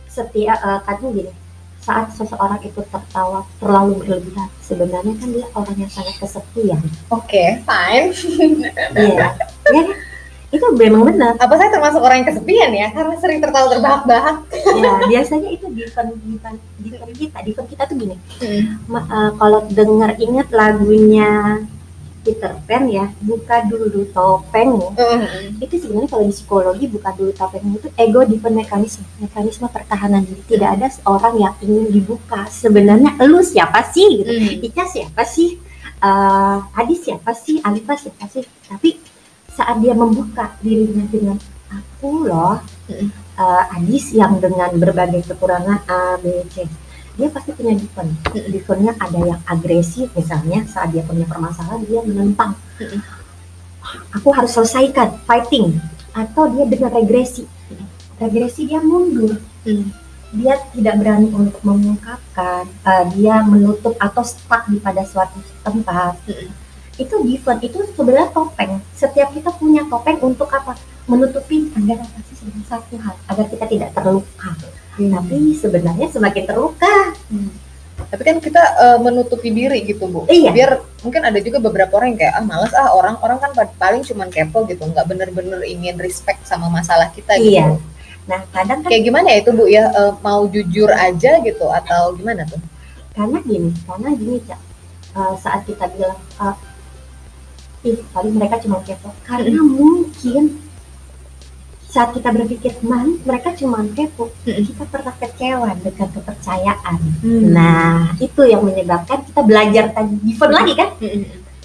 setiap 0.09 0.57
uh, 0.59 0.81
kadang 0.81 1.13
gini 1.13 1.33
saat 1.79 2.09
seseorang 2.11 2.59
itu 2.61 2.81
tertawa 2.83 3.45
terlalu 3.59 4.01
berlebihan 4.01 4.49
sebenarnya 4.59 5.13
kan 5.13 5.29
dia 5.29 5.47
orang 5.53 5.77
yang 5.77 5.87
sangat 5.87 6.17
kesepian 6.17 6.81
Oke, 7.09 7.61
fine. 7.61 8.09
iya 8.97 9.29
ya 9.67 9.81
kan? 9.85 9.87
Itu 10.57 10.67
memang 10.75 11.03
benar. 11.05 11.37
Apa 11.37 11.55
saya 11.61 11.71
termasuk 11.71 12.01
orang 12.01 12.25
yang 12.25 12.29
kesepian 12.33 12.71
ya? 12.73 12.89
Karena 12.97 13.15
sering 13.21 13.39
tertawa 13.45 13.67
terbahak-bahak. 13.71 14.37
ya 14.81 14.91
biasanya 15.05 15.49
itu 15.53 15.67
di 15.71 15.85
fun 15.93 16.17
di 16.21 16.89
di 16.89 17.15
kita 17.15 17.39
di 17.45 17.53
kita 17.53 17.83
tuh 17.85 17.97
gini. 17.97 18.17
Ma- 18.89 19.07
uh, 19.07 19.31
kalau 19.37 19.69
dengar 19.69 20.17
ingat 20.17 20.49
lagunya 20.51 21.61
Peter 22.27 22.59
Pan 22.67 22.91
ya 22.91 23.07
buka 23.23 23.63
dulu 23.71 24.03
topeng 24.11 24.83
itu 25.63 25.75
sebenarnya 25.79 26.11
kalau 26.11 26.27
di 26.27 26.35
psikologi 26.35 26.91
bukan 26.91 27.13
dulu 27.15 27.31
topeng 27.31 27.63
itu 27.71 27.87
ego 27.95 28.27
defense 28.27 28.67
mekanisme 28.67 29.07
mekanisme 29.23 29.71
pertahanan. 29.71 30.27
Diri 30.27 30.43
tidak 30.51 30.75
ada 30.75 30.91
seorang 30.91 31.39
yang 31.39 31.55
ingin 31.63 31.87
dibuka. 31.95 32.51
Sebenarnya 32.51 33.15
lu 33.31 33.39
siapa 33.47 33.87
sih? 33.95 34.27
Gitu. 34.27 34.33
Hmm. 34.33 34.67
Ica 34.67 34.85
siapa 34.91 35.23
sih? 35.23 35.63
Eh, 35.97 36.59
Adi 36.77 36.95
siapa 36.99 37.31
sih? 37.31 37.63
Alifa 37.63 37.95
siapa 37.95 38.27
sih? 38.27 38.43
Tapi 38.67 39.06
saat 39.57 39.81
dia 39.81 39.97
membuka 39.97 40.53
dirinya 40.61 41.09
dengan 41.09 41.39
aku 41.73 42.29
loh 42.29 42.61
Mm. 42.87 43.09
eh, 43.11 43.65
Adis 43.75 44.15
yang 44.15 44.39
dengan 44.39 44.71
berbagai 44.79 45.27
kekurangan 45.27 45.83
A 45.91 46.15
B 46.23 46.45
C 46.53 46.69
dia 47.17 47.33
pasti 47.33 47.51
punya 47.57 47.75
defense 47.75 48.15
Mm. 48.31 48.53
defense-nya 48.53 48.93
ada 49.01 49.19
yang 49.19 49.41
agresif 49.49 50.13
misalnya 50.15 50.63
saat 50.71 50.93
dia 50.95 51.03
punya 51.03 51.27
permasalahan 51.27 51.83
dia 51.83 52.01
menentang 52.07 52.55
Mm. 52.79 53.01
aku 54.15 54.29
harus 54.31 54.53
selesaikan 54.55 55.19
fighting 55.27 55.81
atau 56.15 56.47
dia 56.53 56.65
dengan 56.69 56.93
regresi 56.95 57.49
regresi 58.23 58.71
dia 58.71 58.81
mundur 58.81 59.37
Hmm. 59.67 59.91
dia 60.31 60.55
tidak 60.71 60.95
berani 61.03 61.29
untuk 61.35 61.59
mengungkapkan 61.67 62.71
eh, 62.87 63.05
dia 63.19 63.43
menutup 63.43 63.99
atau 63.99 64.23
stuck 64.23 64.69
di 64.71 64.79
pada 64.79 65.03
suatu 65.03 65.43
tempat 65.67 66.15
Mm. 66.29 66.49
Itu 66.97 67.15
defense 67.25 67.63
itu 67.65 67.79
sebenarnya 67.93 68.29
topeng 68.33 68.81
setiap 68.97 69.29
kita 69.37 69.53
punya 69.57 69.85
topeng 69.89 70.17
untuk 70.25 70.49
apa 70.49 70.77
menutupi 71.07 71.69
agar 71.77 72.03
apa 72.03 72.19
sih 72.29 72.35
sebenarnya 72.41 72.67
satu 72.67 72.95
hal 72.99 73.15
agar 73.29 73.47
kita 73.53 73.65
tidak 73.69 73.91
terluka 73.93 74.53
Hmm. 74.97 75.13
tapi 75.13 75.53
sebenarnya 75.53 76.09
semakin 76.09 76.45
terluka 76.49 77.13
Hmm. 77.29 77.53
Tapi 77.97 78.23
kan 78.29 78.37
kita 78.45 78.61
uh, 78.77 78.99
menutupi 79.01 79.49
diri 79.49 79.81
gitu 79.89 80.05
bu. 80.05 80.29
Iya. 80.29 80.53
Biar 80.53 80.71
mungkin 81.01 81.23
ada 81.25 81.41
juga 81.41 81.59
beberapa 81.65 81.97
orang 81.97 82.13
yang 82.13 82.21
kayak 82.29 82.35
ah 82.37 82.45
malas 82.45 82.73
ah 82.77 82.93
orang 82.93 83.17
orang 83.25 83.41
kan 83.41 83.51
paling 83.81 84.05
cuman 84.05 84.29
kepo 84.29 84.69
gitu, 84.69 84.85
nggak 84.85 85.07
bener-bener 85.09 85.65
ingin 85.65 85.97
respect 85.97 86.45
sama 86.45 86.69
masalah 86.69 87.09
kita 87.17 87.41
gitu. 87.41 87.57
Iya. 87.57 87.81
Nah 88.29 88.45
kadang 88.53 88.85
kan 88.85 88.93
kayak 88.93 89.01
gimana 89.01 89.33
ya 89.33 89.39
itu 89.41 89.51
bu 89.57 89.65
ya 89.65 89.89
uh, 89.97 90.13
mau 90.21 90.45
jujur 90.45 90.93
aja 90.93 91.41
gitu 91.41 91.67
atau 91.73 92.13
gimana 92.21 92.45
tuh? 92.45 92.61
Karena 93.17 93.41
gini, 93.41 93.73
karena 93.89 94.09
gini 94.13 94.37
cak 94.45 94.61
uh, 95.17 95.35
saat 95.41 95.65
kita 95.65 95.89
bilang 95.97 96.21
uh, 96.37 96.53
ih 97.87 97.99
paling 98.11 98.35
mereka 98.35 98.59
cuma 98.59 98.83
kepo, 98.83 99.15
karena 99.23 99.63
mungkin 99.63 100.59
saat 101.87 102.13
kita 102.13 102.29
berpikir 102.29 102.77
man 102.85 103.17
mereka 103.25 103.57
cuma 103.57 103.81
kepo. 103.97 104.29
Kita 104.45 104.85
pernah 104.85 105.15
kecewa 105.17 105.73
dengan 105.81 106.09
kepercayaan. 106.13 106.99
Hmm. 107.25 107.43
nah 107.57 108.13
itu 108.21 108.43
yang 108.45 108.67
menyebabkan 108.67 109.25
kita 109.25 109.41
belajar 109.41 109.85
tadi 109.97 110.15
different 110.21 110.55
lagi 110.61 110.73
kan? 110.77 110.93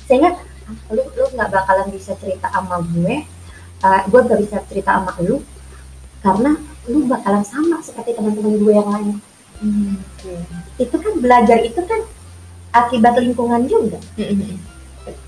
Sehingga 0.07 0.31
ah, 0.71 0.75
lu 0.95 1.03
lu 1.03 1.25
nggak 1.35 1.49
bakalan 1.51 1.87
bisa 1.91 2.15
cerita 2.15 2.47
sama 2.47 2.79
gue. 2.79 3.27
Uh, 3.81 4.01
gue 4.13 4.21
gak 4.29 4.41
bisa 4.45 4.57
cerita 4.69 4.93
sama 4.93 5.09
lu 5.25 5.41
karena 6.21 6.53
lu 6.85 7.09
bakalan 7.09 7.41
sama 7.41 7.81
seperti 7.81 8.13
teman-teman 8.13 8.61
gue 8.61 8.73
yang 8.77 8.89
lain. 8.93 9.17
Hmm. 9.61 9.93
itu 10.81 10.95
kan 10.97 11.13
belajar 11.21 11.61
itu 11.61 11.77
kan 11.85 12.01
akibat 12.73 13.13
lingkungan 13.21 13.69
juga 13.69 14.01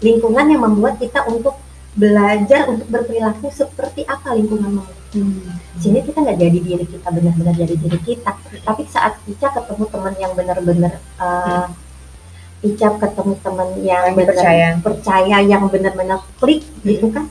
lingkungan 0.01 0.45
yang 0.49 0.61
membuat 0.61 1.01
kita 1.01 1.25
untuk 1.29 1.57
belajar 1.93 2.73
untuk 2.73 2.89
berperilaku 2.89 3.53
seperti 3.53 4.01
apa 4.09 4.33
lingkungan 4.33 4.81
mau. 4.81 4.89
Hmm. 5.13 5.61
Sini 5.77 6.01
kita 6.01 6.25
nggak 6.25 6.41
jadi 6.41 6.57
diri 6.57 6.85
kita 6.89 7.05
benar-benar 7.13 7.53
jadi 7.53 7.75
diri 7.77 7.99
kita. 8.01 8.33
Tapi 8.65 8.81
saat 8.89 9.21
Ica 9.29 9.53
ketemu 9.53 9.85
teman 9.93 10.13
yang 10.17 10.33
benar-benar 10.33 10.93
uh, 11.21 11.69
hmm. 11.69 12.65
Ica 12.73 12.97
ketemu 12.97 13.33
teman 13.45 13.69
yang 13.85 14.03
benar 14.17 14.33
percaya. 14.33 14.67
percaya 14.81 15.37
yang 15.45 15.69
benar-benar 15.69 16.19
klik 16.41 16.65
hmm. 16.65 16.81
gitu 16.89 17.05
kan, 17.13 17.29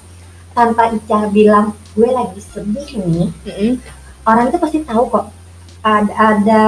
tanpa 0.55 0.95
Ica 0.95 1.27
bilang 1.35 1.75
gue 1.99 2.07
lagi 2.07 2.39
sedih 2.39 3.03
nih, 3.03 3.29
hmm. 3.51 3.73
orang 4.25 4.49
itu 4.49 4.59
pasti 4.63 4.79
tahu 4.87 5.11
kok 5.11 5.27
ada, 5.83 6.13
ada 6.39 6.63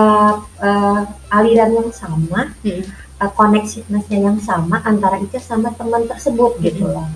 uh, 0.59 1.01
aliran 1.31 1.71
yang 1.79 1.91
sama, 1.95 2.51
hmm. 2.67 2.83
Uh, 3.21 3.31
koneksitasnya 3.35 4.19
yang 4.19 4.39
sama 4.41 4.81
antara 4.83 5.21
Ica 5.21 5.39
sama 5.39 5.71
teman 5.75 6.07
tersebut 6.09 6.59
gitu 6.63 6.63
hmm. 6.63 6.67
gitu 6.67 6.85
loh 6.91 7.09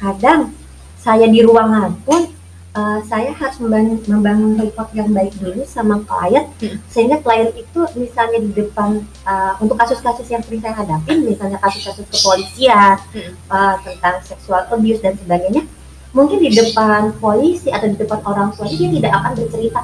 kadang 0.00 0.52
saya 1.00 1.28
di 1.28 1.40
ruangan 1.44 1.96
pun 2.04 2.28
uh, 2.76 3.00
saya 3.08 3.32
harus 3.34 3.56
membangun, 3.60 3.98
membangun 4.04 4.52
report 4.60 4.90
yang 4.92 5.10
baik 5.10 5.32
dulu 5.40 5.64
sama 5.64 6.00
klien 6.04 6.48
hmm. 6.60 6.78
sehingga 6.88 7.20
klien 7.24 7.50
itu 7.56 7.80
misalnya 7.96 8.38
di 8.40 8.50
depan 8.54 9.04
uh, 9.24 9.54
untuk 9.60 9.76
kasus-kasus 9.80 10.28
yang 10.28 10.42
sering 10.44 10.60
saya 10.62 10.76
hadapi 10.76 11.20
misalnya 11.24 11.58
kasus-kasus 11.60 12.06
kepolisian 12.08 12.96
hmm. 13.12 13.32
uh, 13.48 13.76
tentang 13.84 14.20
seksual 14.24 14.64
abuse 14.68 15.02
dan 15.02 15.16
sebagainya 15.18 15.64
mungkin 16.10 16.38
di 16.42 16.50
depan 16.50 17.14
polisi 17.22 17.70
atau 17.70 17.86
di 17.86 17.96
depan 17.98 18.18
orang 18.26 18.50
tua 18.54 18.66
dia 18.66 18.90
tidak 18.90 19.12
akan 19.14 19.32
bercerita 19.38 19.80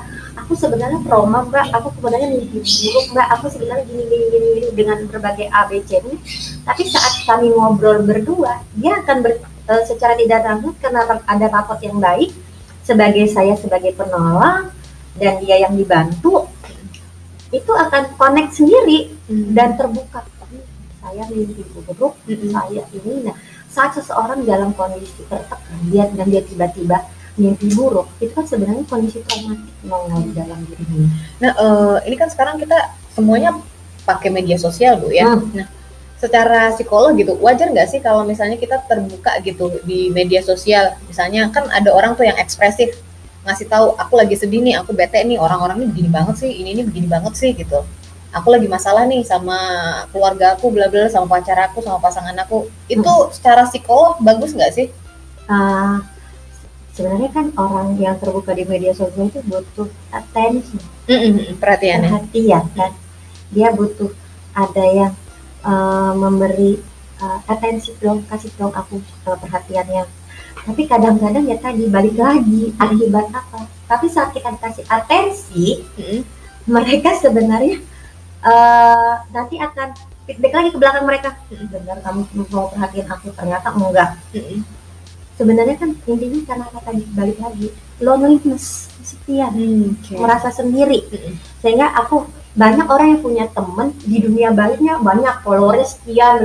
aku 0.46 0.54
sebenarnya 0.54 1.02
trauma 1.02 1.42
mbak. 1.42 1.74
Aku 1.74 1.90
sebenarnya 1.98 2.28
mimpi 2.30 2.62
buruk 2.62 3.04
mbak. 3.10 3.26
Aku 3.34 3.44
sebenarnya 3.50 3.82
gini 3.90 4.04
gini 4.06 4.24
gini, 4.30 4.46
gini 4.54 4.68
dengan 4.78 4.98
berbagai 5.10 5.50
ABC 5.50 5.90
ini 6.06 6.14
tapi 6.62 6.82
saat 6.86 7.26
kami 7.26 7.50
ngobrol 7.50 8.06
berdua 8.06 8.62
dia 8.78 9.02
akan 9.02 9.26
ber, 9.26 9.42
uh, 9.66 9.82
secara 9.82 10.14
tidak 10.14 10.46
langsung 10.46 10.74
karena 10.78 11.02
ada 11.26 11.46
rapot 11.50 11.78
yang 11.82 11.98
baik 11.98 12.30
sebagai 12.86 13.26
saya 13.26 13.58
sebagai 13.58 13.90
penolong 13.98 14.70
dan 15.18 15.42
dia 15.42 15.66
yang 15.66 15.74
dibantu 15.74 16.46
itu 17.50 17.72
akan 17.74 18.14
connect 18.14 18.54
sendiri 18.54 19.10
hmm. 19.26 19.50
dan 19.54 19.74
terbuka. 19.74 20.22
Saya 21.06 21.22
mimpi 21.30 21.62
buruk 21.70 22.18
hmm. 22.26 22.50
saya 22.50 22.82
ini. 22.90 23.30
Nah 23.30 23.36
saat 23.76 23.92
seseorang 23.92 24.48
dalam 24.48 24.72
kondisi 24.72 25.20
tertekan 25.28 25.60
dia 25.92 26.08
dan 26.08 26.26
dia 26.32 26.40
tiba-tiba 26.40 27.04
mimpi 27.36 27.68
buruk 27.76 28.08
itu 28.16 28.32
kan 28.32 28.48
sebenarnya 28.48 28.88
kondisi 28.88 29.20
traumatik 29.28 29.68
nongol 29.84 30.24
di 30.24 30.32
dalam 30.32 30.56
dirinya. 30.64 31.08
Nah 31.44 31.52
uh, 31.60 31.96
ini 32.08 32.16
kan 32.16 32.32
sekarang 32.32 32.56
kita 32.56 32.96
semuanya 33.12 33.52
pakai 34.08 34.32
media 34.32 34.56
sosial 34.56 34.96
bu 34.96 35.12
ya. 35.12 35.36
Hmm. 35.36 35.52
Nah 35.52 35.68
secara 36.16 36.72
psikolog 36.72 37.12
gitu 37.20 37.36
wajar 37.44 37.68
nggak 37.68 37.92
sih 37.92 38.00
kalau 38.00 38.24
misalnya 38.24 38.56
kita 38.56 38.80
terbuka 38.88 39.36
gitu 39.44 39.68
di 39.84 40.08
media 40.08 40.40
sosial 40.40 40.96
misalnya 41.04 41.52
kan 41.52 41.68
ada 41.68 41.92
orang 41.92 42.16
tuh 42.16 42.24
yang 42.24 42.40
ekspresif 42.40 42.96
ngasih 43.44 43.68
tahu 43.68 43.92
aku 44.00 44.16
lagi 44.16 44.32
sedih 44.32 44.64
nih 44.64 44.80
aku 44.80 44.96
bete 44.96 45.20
nih 45.22 45.36
orang-orang 45.36 45.84
ini 45.84 45.86
begini 45.92 46.10
banget 46.10 46.40
sih 46.40 46.50
ini 46.50 46.72
ini 46.72 46.82
begini 46.88 47.04
banget 47.04 47.36
sih 47.36 47.52
gitu 47.52 47.84
aku 48.34 48.48
lagi 48.52 48.66
masalah 48.66 49.06
nih 49.06 49.22
sama 49.22 49.58
keluarga 50.10 50.58
aku 50.58 50.70
bla 50.72 50.90
bla 50.90 51.06
sama 51.06 51.26
pacar 51.38 51.58
aku 51.70 51.82
sama 51.82 51.98
pasangan 52.02 52.36
aku. 52.42 52.66
Itu 52.90 53.06
hmm. 53.06 53.32
secara 53.34 53.66
psikolog 53.68 54.18
bagus 54.22 54.54
nggak 54.56 54.72
sih? 54.74 54.88
Uh, 55.46 56.02
sebenarnya 56.96 57.30
kan 57.30 57.46
orang 57.60 57.94
yang 58.00 58.16
terbuka 58.18 58.56
di 58.56 58.64
media 58.66 58.90
sosial 58.96 59.30
itu 59.30 59.44
butuh 59.46 59.86
atensi 60.10 60.80
mm 61.06 61.12
-mm, 61.12 61.60
perhatian 61.60 62.00
perhatian 62.02 62.64
kan? 62.72 62.92
Dia 63.52 63.70
butuh 63.70 64.10
ada 64.56 64.84
yang 64.90 65.12
uh, 65.62 66.12
memberi 66.16 66.80
uh, 67.20 67.38
atensi 67.46 67.92
dong 68.00 68.24
kasih 68.26 68.50
dong 68.56 68.72
aku 68.72 68.98
uh, 69.28 69.36
perhatiannya. 69.38 70.08
Tapi 70.66 70.82
kadang-kadang 70.90 71.46
ya 71.46 71.56
tadi 71.62 71.86
balik 71.86 72.18
lagi 72.18 72.74
akibat 72.74 73.30
apa? 73.30 73.70
Tapi 73.86 74.06
saat 74.10 74.34
kita 74.34 74.50
kasih 74.58 74.82
atensi 74.90 75.78
mm-hmm. 75.78 76.20
mereka 76.66 77.14
sebenarnya 77.22 77.78
uh, 78.46 79.14
nanti 79.34 79.58
akan 79.58 79.92
feedback 80.26 80.54
lagi 80.54 80.70
ke 80.70 80.78
belakang 80.78 81.04
mereka. 81.04 81.30
Benar 81.50 81.98
kamu 82.00 82.20
mau 82.54 82.70
perhatian 82.70 83.06
aku 83.10 83.34
ternyata 83.34 83.68
enggak. 83.74 84.10
Sebenarnya 85.36 85.76
kan 85.76 85.90
intinya 86.08 86.40
karena 86.48 86.66
tadi? 86.80 87.02
Balik 87.12 87.38
lagi 87.42 87.68
loneliness 88.00 88.88
kesepian 88.96 89.52
mm, 89.52 89.88
okay. 90.00 90.16
merasa 90.16 90.48
sendiri. 90.48 91.04
Sehingga 91.60 91.92
aku 91.92 92.24
banyak 92.56 92.88
orang 92.88 93.08
yang 93.16 93.22
punya 93.22 93.44
temen 93.52 93.92
di 94.00 94.16
dunia 94.24 94.48
baliknya 94.56 94.96
banyak 94.96 95.44
followersnya 95.44 95.92
sekian 95.92 96.40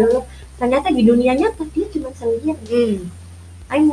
ternyata 0.60 0.94
di 0.94 1.02
dunia 1.08 1.34
nyata 1.34 1.64
dia 1.72 1.88
cuma 1.90 2.12
sendiri. 2.14 2.54
Hmm. 2.68 3.21
I'm 3.72 3.88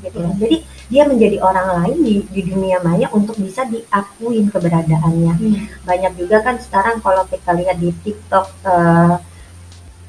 gitu 0.00 0.18
hmm. 0.18 0.40
jadi 0.40 0.56
dia 0.88 1.02
menjadi 1.04 1.36
orang 1.44 1.84
lain 1.84 1.98
di, 2.00 2.14
di 2.32 2.40
dunia 2.48 2.80
maya 2.80 3.12
untuk 3.12 3.36
bisa 3.36 3.68
diakuin 3.68 4.48
keberadaannya 4.48 5.34
hmm. 5.36 5.84
banyak 5.84 6.12
juga 6.16 6.40
kan 6.40 6.56
sekarang 6.56 7.04
kalau 7.04 7.28
kita 7.28 7.52
lihat 7.52 7.76
di 7.76 7.92
TikTok 7.92 8.46
uh, 8.64 9.20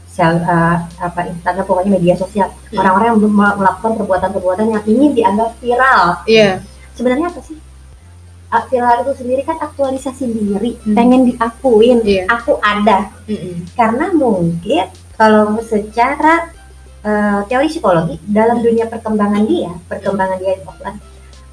sel, 0.08 0.40
uh, 0.40 0.88
apa 1.04 1.20
Instagram 1.28 1.68
pokoknya 1.68 1.92
media 2.00 2.16
sosial 2.16 2.48
hmm. 2.48 2.80
orang-orang 2.80 3.12
hmm. 3.14 3.22
yang 3.28 3.60
melakukan 3.60 3.94
perbuatan-perbuatan 4.00 4.68
yang 4.72 4.84
ingin 4.88 5.12
dianggap 5.14 5.52
viral 5.60 6.24
yeah. 6.24 6.64
sebenarnya 6.96 7.28
apa 7.28 7.44
sih 7.44 7.60
viral 8.50 9.06
itu 9.06 9.14
sendiri 9.22 9.46
kan 9.46 9.62
aktualisasi 9.62 10.26
diri, 10.26 10.74
hmm. 10.74 10.98
pengen 10.98 11.30
diakuin, 11.30 12.02
yeah. 12.02 12.26
aku 12.26 12.58
ada. 12.66 13.14
Hmm. 13.30 13.62
Karena 13.78 14.10
mungkin 14.10 14.90
kalau 15.14 15.62
secara 15.62 16.50
uh, 17.04 17.40
teori 17.48 17.68
psikologi 17.68 18.16
dalam 18.26 18.60
dunia 18.64 18.88
perkembangan 18.88 19.44
dia, 19.46 19.72
perkembangan 19.88 20.40
dia 20.40 20.56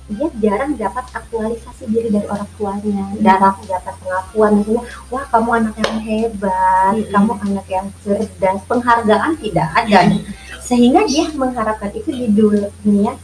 dia 0.07 0.31
jarang 0.39 0.79
dapat 0.79 1.03
aktualisasi 1.11 1.91
diri 1.91 2.15
dari 2.15 2.31
orang 2.31 2.47
tuanya, 2.55 3.11
hmm. 3.11 3.27
jarang 3.27 3.59
dapat 3.67 3.95
pengakuan 3.99 4.51
misalnya, 4.63 4.83
wah 5.11 5.25
kamu 5.35 5.51
anak 5.51 5.75
yang 5.83 5.99
hebat, 5.99 6.95
hmm. 6.95 7.11
kamu 7.11 7.33
anak 7.43 7.67
yang 7.67 7.87
cerdas, 8.07 8.61
penghargaan 8.71 9.35
tidak 9.43 9.69
ada, 9.75 10.01
hmm. 10.07 10.23
sehingga 10.63 11.03
dia 11.11 11.27
mengharapkan 11.35 11.91
itu 11.91 12.11
di 12.15 12.31
dunia 12.31 13.19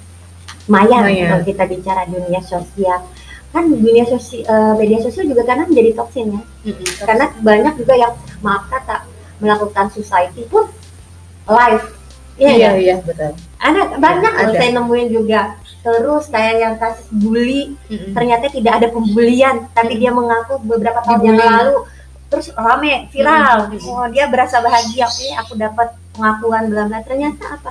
maya, 0.67 1.07
maya. 1.07 1.39
kalau 1.39 1.45
kita 1.47 1.65
bicara 1.71 2.03
dunia 2.11 2.43
sosial 2.43 3.03
kan 3.53 3.69
dunia 3.69 4.09
sosial 4.09 4.49
uh, 4.49 4.75
media 4.81 4.99
sosial 5.05 5.29
juga 5.29 5.45
karena 5.45 5.69
menjadi 5.69 5.93
toksin 5.93 6.33
ya 6.33 6.41
mm-hmm. 6.41 7.05
karena 7.05 7.27
banyak 7.45 7.75
juga 7.85 7.95
yang 8.01 8.13
maaf 8.41 8.65
kata 8.73 9.05
melakukan 9.45 9.93
society 9.93 10.49
pun 10.49 10.65
live 11.45 11.85
iya 12.41 12.53
iya, 12.57 12.71
ya? 12.71 12.71
iya 12.79 12.97
betul 13.03 13.33
ada 13.63 13.81
banyak 13.97 14.33
ya, 14.33 14.47
saya 14.57 14.71
nemuin 14.77 15.09
juga 15.13 15.41
terus 15.83 16.25
kayak 16.31 16.55
yang 16.63 16.75
kasus 16.79 17.07
bully 17.11 17.75
mm-hmm. 17.91 18.13
ternyata 18.15 18.47
tidak 18.49 18.73
ada 18.81 18.89
pembulian 18.89 19.67
tapi 19.75 19.99
dia 19.99 20.15
mengaku 20.15 20.63
beberapa 20.63 21.03
tahun 21.03 21.35
yang 21.35 21.39
lalu 21.43 21.85
terus 22.31 22.49
rame 22.55 23.11
viral 23.11 23.69
mm-hmm. 23.69 23.91
oh 23.91 24.07
dia 24.09 24.31
berasa 24.31 24.63
bahagia 24.63 25.11
ini 25.21 25.35
aku 25.37 25.59
dapat 25.59 25.93
pengakuan 26.15 26.71
bla 26.71 26.87
ternyata 27.03 27.61
apa 27.61 27.71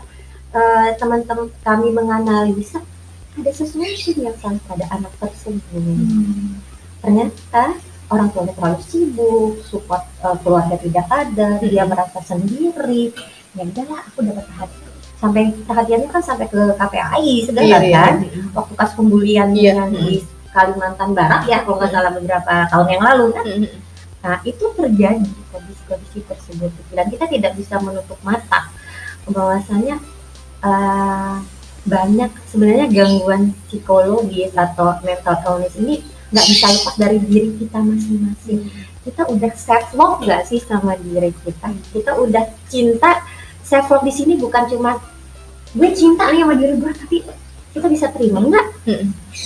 uh, 0.55 0.89
teman-teman 0.99 1.47
kami 1.63 1.87
menganalisa 1.95 2.83
ada 3.31 3.51
sesuatu 3.55 4.11
yang 4.19 4.35
salah 4.43 4.59
pada 4.67 4.85
anak 4.91 5.13
tersebut. 5.23 5.63
Hmm. 5.71 6.59
Ternyata 6.99 7.79
orang 8.11 8.27
tuanya 8.35 8.53
terlalu 8.59 8.81
sibuk, 8.83 9.53
support 9.63 10.03
uh, 10.19 10.35
keluarga 10.43 10.75
tidak 10.75 11.07
ada, 11.07 11.57
hmm. 11.57 11.63
dia 11.63 11.83
merasa 11.87 12.19
sendiri. 12.27 13.15
Ya 13.55 13.63
udahlah, 13.67 13.99
aku 14.07 14.19
dapat 14.23 14.45
perhatian. 14.47 14.89
Sampai 15.21 15.43
perhatiannya 15.69 16.09
kan 16.09 16.23
sampai 16.25 16.47
ke 16.49 16.61
KPAI 16.81 17.33
segala 17.45 17.65
iya, 17.67 17.79
iya, 17.83 18.01
kan. 18.01 18.15
Iya. 18.25 18.41
Waktu 18.57 18.73
pas 18.73 18.91
pembulian 18.97 19.49
iya. 19.53 19.77
yang 19.77 19.93
di 19.93 20.25
Kalimantan 20.51 21.11
Barat 21.13 21.43
ya, 21.45 21.61
kalau 21.63 21.77
nggak 21.77 21.91
salah 21.93 22.11
beberapa 22.11 22.53
tahun 22.71 22.87
yang 22.89 23.03
lalu 23.03 23.25
kan. 23.35 23.45
Nah, 24.21 24.37
itu 24.45 24.65
terjadi 24.77 25.29
kondisi-kondisi 25.49 26.19
tersebut 26.29 26.71
dan 26.93 27.09
kita 27.09 27.25
tidak 27.25 27.57
bisa 27.57 27.81
menutup 27.81 28.21
mata 28.21 28.69
bahwasanya 29.25 29.97
uh, 30.61 31.41
banyak 31.81 32.29
sebenarnya 32.45 32.87
gangguan 32.93 33.57
psikologis 33.65 34.53
atau 34.53 35.01
mental 35.01 35.41
illness 35.41 35.73
ini 35.81 36.05
nggak 36.31 36.47
bisa 36.47 36.65
lepas 36.69 36.95
dari 36.95 37.17
diri 37.19 37.49
kita 37.57 37.81
masing-masing. 37.81 38.59
Kita 39.01 39.25
udah 39.25 39.51
self 39.57 39.89
love 39.97 40.21
nggak 40.21 40.45
sih 40.45 40.61
sama 40.61 40.93
diri 41.01 41.33
kita? 41.41 41.73
Kita 41.91 42.11
udah 42.21 42.45
cinta 42.69 43.25
self 43.71 43.87
love 43.87 44.03
di 44.03 44.11
sini 44.11 44.35
bukan 44.35 44.67
cuma 44.67 44.99
gue 45.71 45.89
cinta 45.95 46.27
nih 46.27 46.43
sama 46.43 46.59
diri 46.59 46.75
gue, 46.75 46.91
tapi 46.91 47.17
kita 47.71 47.87
bisa 47.87 48.11
terima 48.11 48.43
nggak 48.43 48.67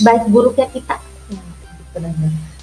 baik 0.01 0.23
buruknya 0.33 0.65
kita? 0.73 0.97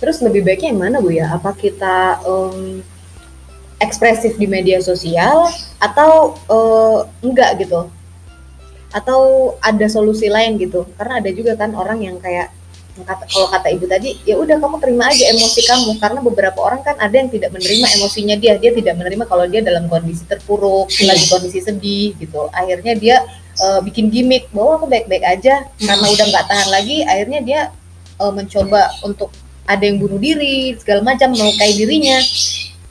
Terus 0.02 0.18
lebih 0.26 0.42
baiknya 0.42 0.74
yang 0.74 0.82
mana 0.82 0.98
bu 0.98 1.14
ya? 1.14 1.30
Apa 1.30 1.54
kita 1.54 2.18
um, 2.26 2.82
ekspresif 3.78 4.34
di 4.34 4.50
media 4.50 4.82
sosial 4.82 5.46
atau 5.78 6.34
uh, 6.50 7.06
enggak 7.22 7.62
gitu? 7.62 7.86
Atau 8.90 9.54
ada 9.62 9.86
solusi 9.86 10.26
lain 10.26 10.58
gitu? 10.58 10.90
Karena 10.98 11.22
ada 11.22 11.30
juga 11.30 11.54
kan 11.54 11.78
orang 11.78 12.02
yang 12.02 12.18
kayak 12.18 12.50
kata, 13.00 13.24
kalau 13.24 13.48
kata 13.48 13.68
ibu 13.72 13.88
tadi 13.88 14.20
ya 14.28 14.36
udah 14.36 14.60
kamu 14.60 14.76
terima 14.84 15.08
aja 15.08 15.24
emosi 15.32 15.60
kamu. 15.64 15.90
Karena 15.96 16.20
beberapa 16.20 16.58
orang 16.60 16.84
kan 16.84 16.96
ada 17.00 17.14
yang 17.16 17.32
tidak 17.32 17.50
menerima 17.56 17.86
emosinya 17.96 18.36
dia. 18.36 18.60
Dia 18.60 18.76
tidak 18.76 18.94
menerima 19.00 19.24
kalau 19.24 19.48
dia 19.48 19.64
dalam 19.64 19.88
kondisi 19.88 20.28
terpuruk 20.28 20.92
hmm. 20.92 21.08
lagi 21.08 21.24
kondisi 21.32 21.58
sedih 21.64 22.12
gitu. 22.20 22.52
Akhirnya 22.52 22.92
dia 22.92 23.16
uh, 23.64 23.80
bikin 23.80 24.12
gimmick 24.12 24.52
bahwa 24.52 24.84
aku 24.84 24.86
baik-baik 24.92 25.24
aja. 25.24 25.64
Hmm. 25.80 25.88
karena 25.88 26.06
udah 26.12 26.26
nggak 26.28 26.46
tahan 26.46 26.68
lagi 26.68 26.96
akhirnya 27.08 27.40
dia 27.40 27.60
uh, 28.20 28.32
mencoba 28.32 28.92
untuk 29.02 29.32
ada 29.64 29.82
yang 29.86 30.02
bunuh 30.02 30.18
diri 30.20 30.76
segala 30.76 31.00
macam 31.00 31.32
melukai 31.32 31.72
dirinya. 31.72 32.20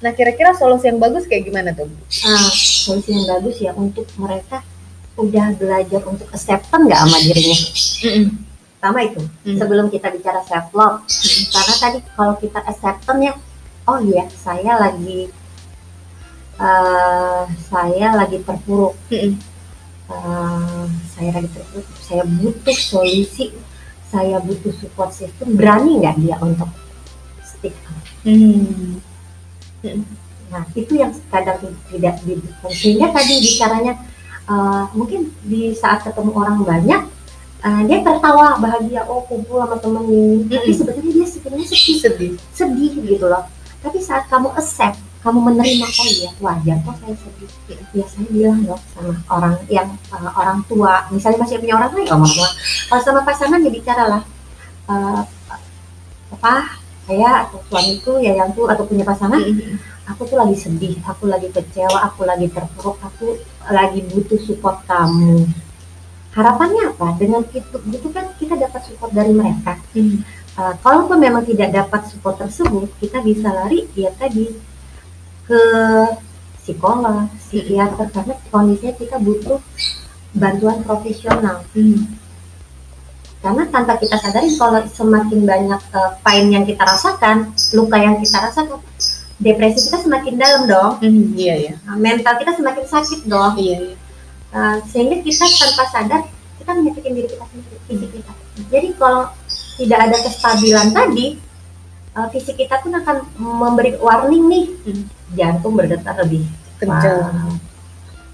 Nah 0.01 0.11
kira-kira 0.17 0.57
solusi 0.57 0.89
yang 0.89 0.97
bagus 0.97 1.29
kayak 1.29 1.45
gimana 1.45 1.77
tuh? 1.77 1.85
Ah 2.25 2.49
solusi 2.57 3.13
yang 3.13 3.25
bagus 3.29 3.55
ya 3.61 3.71
untuk 3.77 4.09
mereka 4.17 4.65
udah 5.19 5.53
belajar 5.59 6.01
untuk 6.09 6.25
acceptance 6.33 6.83
nggak 6.89 6.99
sama 7.05 7.17
dirinya? 7.21 7.57
Mm 8.01 8.09
-mm. 8.09 8.50
Sama 8.81 8.99
itu 9.05 9.21
mm. 9.21 9.57
sebelum 9.61 9.87
kita 9.93 10.09
bicara 10.09 10.41
self 10.41 10.73
love 10.73 11.05
karena 11.53 11.75
tadi 11.77 11.99
kalau 12.17 12.33
kita 12.41 12.59
acceptance 12.65 13.21
ya 13.21 13.33
oh 13.85 13.99
iya 14.01 14.25
saya 14.33 14.73
lagi 14.81 15.29
uh, 16.57 17.45
saya 17.69 18.17
lagi 18.17 18.41
terpuruk 18.41 18.97
mm. 19.13 19.37
uh, 20.09 20.89
saya 21.13 21.29
lagi 21.37 21.49
terpuruk 21.53 21.87
saya 22.01 22.25
butuh 22.25 22.77
solusi 22.77 23.53
saya 24.09 24.43
butuh 24.43 24.73
support 24.75 25.13
system 25.15 25.55
berani 25.55 26.01
nggak 26.03 26.17
dia 26.19 26.35
untuk 26.43 26.67
stick 27.45 27.77
hmm. 28.27 28.99
nah 30.51 30.67
itu 30.75 30.99
yang 30.99 31.15
kadang 31.31 31.63
tidak 31.87 32.19
diberikan 32.27 32.71
sehingga 32.75 33.07
tadi 33.15 33.33
bicaranya 33.39 33.93
uh, 34.51 34.91
mungkin 34.91 35.31
di 35.47 35.71
saat 35.71 36.03
ketemu 36.03 36.31
orang 36.35 36.59
banyak 36.67 37.01
uh, 37.63 37.81
dia 37.85 37.99
tertawa 38.01 38.57
bahagia 38.57 39.01
oh 39.07 39.23
kumpul 39.25 39.61
sama 39.61 39.77
temen 39.79 40.03
ini. 40.09 40.45
Hmm. 40.45 40.49
tapi 40.51 40.71
sebetulnya 40.73 41.11
dia 41.13 41.27
sebenarnya 41.27 41.67
sedih. 41.69 41.97
Sedih. 42.01 42.31
Sedih 42.53 42.91
gitu 43.05 43.25
loh. 43.29 43.43
Tapi 43.81 43.97
saat 44.01 44.29
kamu 44.29 44.53
accept 44.57 44.97
kamu 45.21 45.37
menerima 45.37 45.85
oh 45.85 46.07
iya 46.09 46.29
wajar 46.41 46.77
kok 46.81 46.95
saya 46.97 47.15
sedih. 47.15 47.49
Ya 47.93 48.05
saya 48.09 48.25
bilang 48.29 48.59
dong 48.65 48.81
sama 48.93 49.13
orang 49.29 49.55
yang 49.69 49.89
uh, 50.13 50.31
orang 50.33 50.59
tua. 50.65 51.05
Misalnya 51.13 51.45
masih 51.45 51.61
punya 51.61 51.77
orang 51.77 51.91
lain 51.93 52.09
tua 52.09 52.49
kalau 52.89 53.01
sama 53.01 53.21
pasangan 53.23 53.61
ya 53.61 53.71
bicara 53.71 54.03
lah. 54.09 54.23
Uh, 54.89 55.23
apa 56.31 56.79
saya 57.05 57.45
atau 57.45 57.59
suamiku 57.67 58.17
ya 58.23 58.33
yang 58.33 58.49
tuh 58.55 58.65
atau 58.71 58.87
punya 58.87 59.03
pasangan 59.03 59.41
aku 60.07 60.21
tuh 60.25 60.37
lagi 60.39 60.55
sedih 60.57 60.95
aku 61.03 61.27
lagi 61.27 61.51
kecewa 61.51 62.07
aku 62.07 62.23
lagi 62.23 62.47
terpuruk 62.49 62.97
aku 63.03 63.37
lagi 63.69 63.99
butuh 64.09 64.39
support 64.41 64.81
kamu 64.87 65.45
harapannya 66.31 66.95
apa 66.95 67.07
dengan 67.19 67.43
itu 67.51 67.77
itu 67.91 68.07
kan 68.11 68.31
kita 68.39 68.55
dapat 68.55 68.81
support 68.87 69.11
dari 69.11 69.35
mereka 69.35 69.75
hmm. 69.91 70.23
uh, 70.55 70.73
kalaupun 70.79 71.19
memang 71.19 71.43
tidak 71.43 71.75
dapat 71.75 72.07
support 72.07 72.39
tersebut 72.39 72.87
kita 73.03 73.19
bisa 73.19 73.51
lari 73.51 73.87
ya 73.95 74.11
tadi 74.15 74.47
ke 75.43 75.61
psikolog, 76.61 77.27
psikiater 77.41 78.07
karena 78.13 78.35
kondisinya 78.53 78.93
kita 78.95 79.17
butuh 79.17 79.59
bantuan 80.37 80.79
profesional. 80.85 81.65
Hmm. 81.73 82.15
Karena 83.41 83.65
tanpa 83.73 83.97
kita 83.97 84.21
sadari 84.21 84.53
kalau 84.53 84.85
semakin 84.85 85.49
banyak 85.49 85.81
uh, 85.97 86.13
pain 86.21 86.45
yang 86.53 86.61
kita 86.61 86.85
rasakan, 86.85 87.49
luka 87.73 87.97
yang 87.97 88.21
kita 88.21 88.37
rasakan, 88.37 88.79
depresi 89.41 89.89
kita 89.89 89.97
semakin 89.97 90.37
dalam 90.37 90.61
dong. 90.69 90.93
Hmm, 91.01 91.33
iya 91.33 91.55
iya. 91.57 91.73
Mental 91.97 92.37
kita 92.37 92.53
semakin 92.53 92.85
sakit 92.85 93.25
dong. 93.25 93.57
Iya 93.57 93.77
iya. 93.91 93.95
Uh, 94.51 94.77
sehingga 94.91 95.23
kita 95.23 95.47
tanpa 95.47 95.83
sadar 95.89 96.21
kita 96.59 96.71
menyakitin 96.75 97.13
diri 97.15 97.27
kita 97.31 97.45
sendiri, 97.47 97.77
fisik 97.87 98.09
kita. 98.19 98.31
Jadi 98.67 98.87
kalau 98.99 99.31
tidak 99.79 99.99
ada 100.11 100.17
kestabilan 100.27 100.87
tadi, 100.91 101.39
uh, 102.19 102.27
fisik 102.29 102.59
kita 102.59 102.83
pun 102.83 102.91
akan 102.99 103.23
memberi 103.39 103.95
warning 103.97 104.45
nih. 104.51 104.67
Hmm 104.85 105.05
jantung 105.31 105.79
berdetak 105.79 106.11
lebih 106.27 106.43
kencang, 106.75 107.55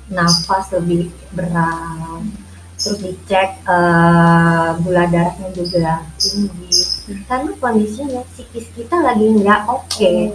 nafas 0.10 0.66
lebih 0.74 1.14
berat, 1.30 2.26
terus 2.74 2.98
dicek 3.06 3.62
uh, 3.70 4.74
gula 4.82 5.06
darahnya 5.06 5.54
juga 5.54 6.02
tinggi, 6.18 6.74
karena 7.30 7.54
kondisinya 7.62 8.26
psikis 8.34 8.74
kita 8.74 8.98
lagi 8.98 9.30
nggak 9.30 9.70
oke, 9.70 9.86
okay. 9.94 10.34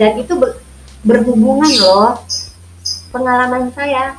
dan 0.00 0.16
itu 0.16 0.32
ber 0.32 0.64
berhubungan 1.04 1.68
loh. 1.82 2.24
Pengalaman 3.12 3.68
saya 3.76 4.16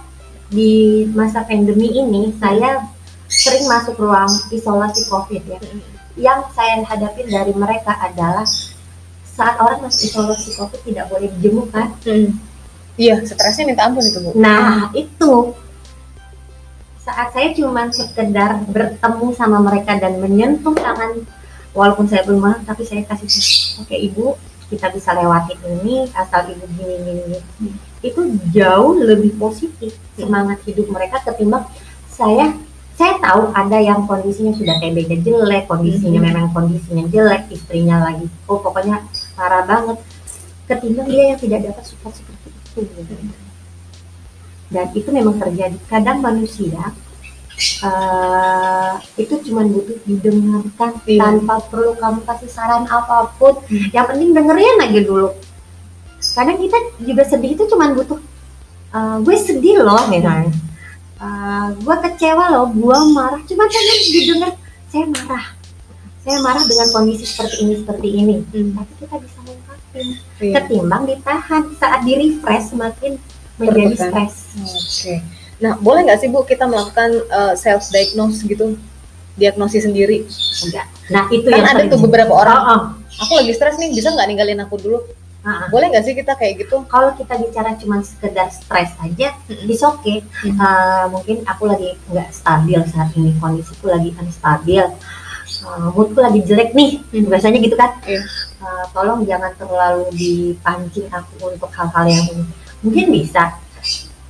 di 0.54 1.10
masa 1.18 1.42
pandemi 1.44 1.90
ini, 1.90 2.32
saya 2.38 2.86
sering 3.26 3.66
masuk 3.66 3.98
ruang 3.98 4.30
isolasi 4.54 5.10
COVID 5.10 5.44
ya. 5.50 5.60
Yang 6.14 6.40
saya 6.54 6.86
hadapin 6.86 7.26
dari 7.26 7.58
mereka 7.58 7.98
adalah 7.98 8.46
saat 9.34 9.58
orang 9.58 9.82
masih 9.82 10.14
isolasi 10.14 10.54
covid 10.54 10.82
tidak 10.86 11.10
boleh 11.10 11.28
dijemuk 11.38 11.74
kan 11.74 11.90
hmm. 12.06 12.38
iya 13.02 13.18
stresnya 13.26 13.66
minta 13.66 13.90
ampun 13.90 14.06
itu 14.06 14.22
bu 14.22 14.32
nah 14.38 14.94
itu 14.94 15.58
saat 17.02 17.34
saya 17.34 17.50
cuma 17.58 17.90
sekedar 17.90 18.64
bertemu 18.70 19.28
sama 19.36 19.58
mereka 19.60 19.98
dan 19.98 20.22
menyentuh 20.22 20.78
tangan 20.78 21.26
walaupun 21.74 22.06
saya 22.06 22.22
belum 22.30 22.46
mahal 22.46 22.62
tapi 22.64 22.86
saya 22.86 23.02
kasih 23.10 23.28
oke 23.82 23.96
ibu 23.98 24.38
kita 24.70 24.94
bisa 24.94 25.18
lewati 25.18 25.58
ini 25.66 26.08
asal 26.14 26.46
ibu 26.54 26.66
gini 26.78 26.96
gini, 27.02 27.22
gini. 27.26 27.40
Hmm. 27.42 27.76
Itu 28.04 28.22
jauh 28.52 29.00
lebih 29.00 29.34
positif 29.40 29.96
semangat 30.20 30.60
hidup 30.68 30.92
mereka 30.92 31.24
ketimbang 31.24 31.64
saya 32.12 32.54
saya 32.94 33.18
tahu 33.18 33.50
ada 33.58 33.82
yang 33.82 34.06
kondisinya 34.06 34.54
sudah 34.54 34.78
TB-nya 34.78 35.18
jelek, 35.26 35.66
kondisinya 35.66 36.22
mm 36.22 36.26
-hmm. 36.30 36.38
memang 36.38 36.48
kondisinya 36.54 37.06
jelek, 37.10 37.50
istrinya 37.50 38.06
lagi, 38.06 38.30
oh 38.46 38.62
pokoknya 38.62 39.02
parah 39.34 39.66
banget. 39.66 39.98
Ketimbang 40.70 41.10
dia 41.10 41.34
yang 41.34 41.40
tidak 41.42 41.74
dapat 41.74 41.84
support 41.90 42.14
seperti 42.14 42.54
itu. 42.54 42.86
Dan 44.70 44.88
itu 44.94 45.10
memang 45.10 45.42
terjadi. 45.42 45.78
Kadang 45.90 46.22
manusia 46.22 46.94
uh, 47.86 48.94
itu 49.18 49.42
cuma 49.50 49.66
butuh 49.66 49.98
didengarkan 50.06 50.92
iya. 51.10 51.20
tanpa 51.20 51.62
perlu 51.70 51.98
kamu 51.98 52.22
kasih 52.30 52.50
saran 52.50 52.86
apa 52.86 53.34
pun. 53.42 53.58
Hmm. 53.68 53.90
Yang 53.90 54.06
penting 54.14 54.30
dengerin 54.38 54.86
aja 54.86 55.02
dulu. 55.02 55.30
Kadang 56.32 56.58
kita 56.58 56.78
juga 57.04 57.24
sedih 57.28 57.52
itu 57.60 57.64
cuma 57.68 57.92
butuh, 57.92 58.20
uh, 58.96 59.18
gue 59.20 59.36
sedih 59.36 59.84
loh 59.84 60.08
misalnya. 60.08 60.48
Hmm. 60.50 60.72
Uh, 61.24 61.68
gue 61.80 61.96
kecewa 62.08 62.46
loh 62.56 62.72
gue 62.72 62.98
marah. 63.12 63.42
Cuma 63.44 63.68
jangan 63.68 63.98
didengar 64.08 64.52
saya 64.88 65.06
marah. 65.12 65.46
Saya 66.24 66.38
marah 66.40 66.64
dengan 66.64 66.88
kondisi 66.96 67.26
seperti 67.28 67.56
ini 67.68 67.74
seperti 67.84 68.08
ini. 68.16 68.36
Hmm. 68.48 68.72
tapi 68.80 68.94
kita 69.04 69.16
bisa 69.20 69.38
mengungkapin 69.44 70.08
yeah. 70.40 70.54
ketimbang 70.56 71.04
ditahan 71.04 71.64
saat 71.76 72.00
di 72.08 72.14
refresh 72.16 72.72
semakin 72.72 73.12
menjadi 73.60 73.96
stres 73.96 74.36
oke. 74.58 74.74
Okay. 74.90 75.18
nah 75.62 75.78
boleh 75.78 76.02
nggak 76.10 76.20
sih 76.20 76.28
bu 76.32 76.42
kita 76.44 76.66
melakukan 76.66 77.10
uh, 77.30 77.52
eh, 77.52 77.56
self 77.60 77.92
diagnose 77.94 78.42
gitu? 78.44 78.80
Diagnosis 79.34 79.90
sendiri? 79.90 80.30
Enggak. 80.66 80.86
Nah 81.10 81.26
itu 81.34 81.50
kan 81.50 81.58
yang 81.58 81.68
ada 81.74 81.84
tuh 81.90 82.00
beberapa 82.06 82.34
orang. 82.34 82.60
Oh, 82.62 82.70
oh. 82.70 82.82
aku 83.26 83.32
lagi 83.42 83.52
stres 83.58 83.82
nih 83.82 83.90
bisa 83.90 84.14
nggak 84.14 84.28
ninggalin 84.30 84.62
aku 84.62 84.78
dulu 84.78 85.02
Uh, 85.44 85.68
Boleh 85.68 85.92
nggak 85.92 86.08
sih 86.08 86.16
kita 86.16 86.40
kayak 86.40 86.64
gitu? 86.64 86.88
Kalau 86.88 87.12
kita 87.20 87.36
bicara 87.36 87.76
cuma 87.76 88.00
sekedar 88.00 88.48
stres 88.48 88.96
aja, 89.04 89.36
mm-hmm. 89.52 89.68
oke. 89.68 90.00
Okay. 90.00 90.18
Mm-hmm. 90.24 90.56
Uh, 90.56 91.06
mungkin 91.12 91.38
aku 91.44 91.68
lagi 91.68 92.00
nggak 92.08 92.32
stabil 92.32 92.80
saat 92.88 93.12
ini, 93.20 93.36
kondisiku 93.44 93.92
lagi 93.92 94.16
unstabil, 94.16 94.88
uh, 95.68 95.88
moodku 95.92 96.24
lagi 96.24 96.48
jelek 96.48 96.72
nih, 96.72 97.04
mm-hmm. 97.04 97.28
biasanya 97.28 97.60
gitu 97.60 97.76
kan. 97.76 97.92
Yeah. 98.08 98.24
Iya. 98.24 98.24
Uh, 98.64 98.84
tolong 98.96 99.28
jangan 99.28 99.52
terlalu 99.60 100.08
dipancing 100.16 101.12
aku 101.12 101.52
untuk 101.52 101.68
hal-hal 101.76 102.08
yang 102.08 102.48
mungkin 102.80 103.12
bisa. 103.12 103.60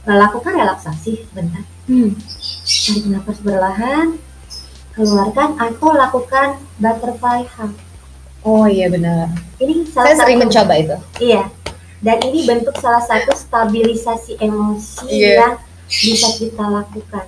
Uh, 0.10 0.18
lakukan 0.18 0.58
relaksasi 0.58 1.30
bentar. 1.32 1.62
Hmm. 1.86 2.18
Tarik 2.66 3.06
nafas 3.12 3.38
berlahan, 3.44 4.18
keluarkan 4.98 5.62
atau 5.62 5.94
lakukan 5.94 6.58
butterfly 6.82 7.46
hug 7.54 7.78
Oh 8.44 8.68
iya 8.68 8.92
benar. 8.92 9.32
Ini 9.60 9.88
Saya 9.88 10.14
sering 10.20 10.40
mencoba 10.40 10.74
itu. 10.76 10.96
Iya. 11.20 11.48
Dan 12.04 12.20
ini 12.28 12.44
bentuk 12.44 12.76
salah 12.84 13.00
satu 13.00 13.32
stabilisasi 13.32 14.36
emosi 14.44 15.08
Iya. 15.08 15.32
yang 15.40 15.54
bisa 15.88 16.28
kita 16.36 16.64
lakukan. 16.68 17.26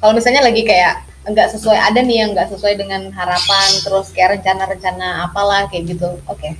Kalau 0.00 0.12
misalnya 0.16 0.40
lagi 0.40 0.64
kayak 0.64 1.04
nggak 1.28 1.52
sesuai 1.52 1.76
ada 1.76 2.00
nih 2.00 2.24
yang 2.24 2.32
nggak 2.32 2.48
sesuai 2.48 2.80
dengan 2.80 3.12
harapan 3.12 3.68
terus 3.84 4.08
kayak 4.16 4.40
rencana-rencana 4.40 5.28
apalah 5.28 5.68
kayak 5.68 5.92
gitu. 5.92 6.08
Oke. 6.24 6.56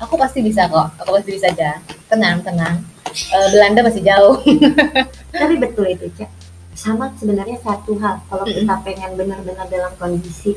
Aku 0.00 0.16
pasti 0.16 0.40
bisa 0.40 0.64
kok. 0.70 0.88
Aku 1.04 1.12
pasti 1.12 1.36
bisa 1.36 1.52
aja. 1.52 1.76
Tenang, 2.08 2.40
tenang. 2.40 2.80
Eh, 3.12 3.48
Belanda 3.52 3.84
masih 3.84 4.00
jauh. 4.00 4.40
Tapi 5.34 5.54
betul 5.60 5.90
itu, 5.90 6.06
Cak. 6.16 6.30
Sama 6.78 7.10
sebenarnya 7.18 7.58
satu 7.58 7.98
hal, 7.98 8.22
kalau 8.30 8.46
kita 8.46 8.78
pengen 8.86 9.18
benar-benar 9.18 9.66
dalam 9.66 9.90
kondisi 9.98 10.54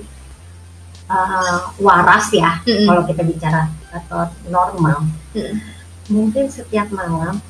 uh, 1.12 1.76
waras 1.84 2.32
ya, 2.32 2.64
Mm-mm. 2.64 2.88
kalau 2.88 3.04
kita 3.04 3.22
bicara 3.28 3.68
atau 3.92 4.32
normal, 4.48 5.04
Mm-mm. 5.36 5.60
mungkin 6.08 6.48
setiap 6.48 6.88
malam 6.96 7.44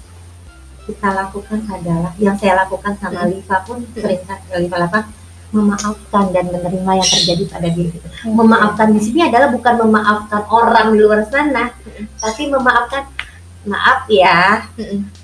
kita 0.89 1.13
lakukan 1.13 1.61
adalah 1.69 2.11
yang 2.17 2.33
saya 2.41 2.65
lakukan 2.65 2.97
sama 2.97 3.29
Mm. 3.29 3.37
Liva 3.37 3.57
pun 3.69 3.85
sering 3.93 4.25
kali 4.25 4.65
Liva 4.65 4.77
lakukan 4.81 5.05
memaafkan 5.51 6.31
dan 6.31 6.47
menerima 6.47 6.91
yang 6.95 7.09
terjadi 7.11 7.43
pada 7.51 7.67
diri 7.69 7.91
kita. 7.91 8.07
Memaafkan 8.23 8.87
di 8.95 9.01
sini 9.03 9.27
adalah 9.27 9.51
bukan 9.51 9.83
memaafkan 9.83 10.41
orang 10.47 10.95
di 10.95 10.97
luar 11.03 11.27
sana, 11.27 11.75
tapi 12.17 12.47
memaafkan 12.47 13.03
maaf 13.61 14.09
ya, 14.09 14.65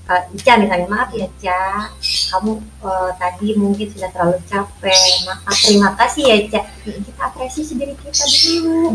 uh, 0.06 0.22
Ica 0.30 0.62
misalnya 0.62 0.86
maaf 0.86 1.10
ya 1.10 1.26
Ca, 1.42 1.90
kamu 2.30 2.62
uh, 2.86 3.10
tadi 3.18 3.58
mungkin 3.58 3.90
sudah 3.90 4.14
terlalu 4.14 4.38
capek, 4.46 5.04
maaf 5.26 5.58
terima 5.58 5.90
kasih 5.98 6.24
ya 6.30 6.38
Ca. 6.54 6.62
Kita 6.86 7.22
apresiasi 7.34 7.74
diri 7.74 7.98
kita 7.98 8.26
dulu. 8.30 8.94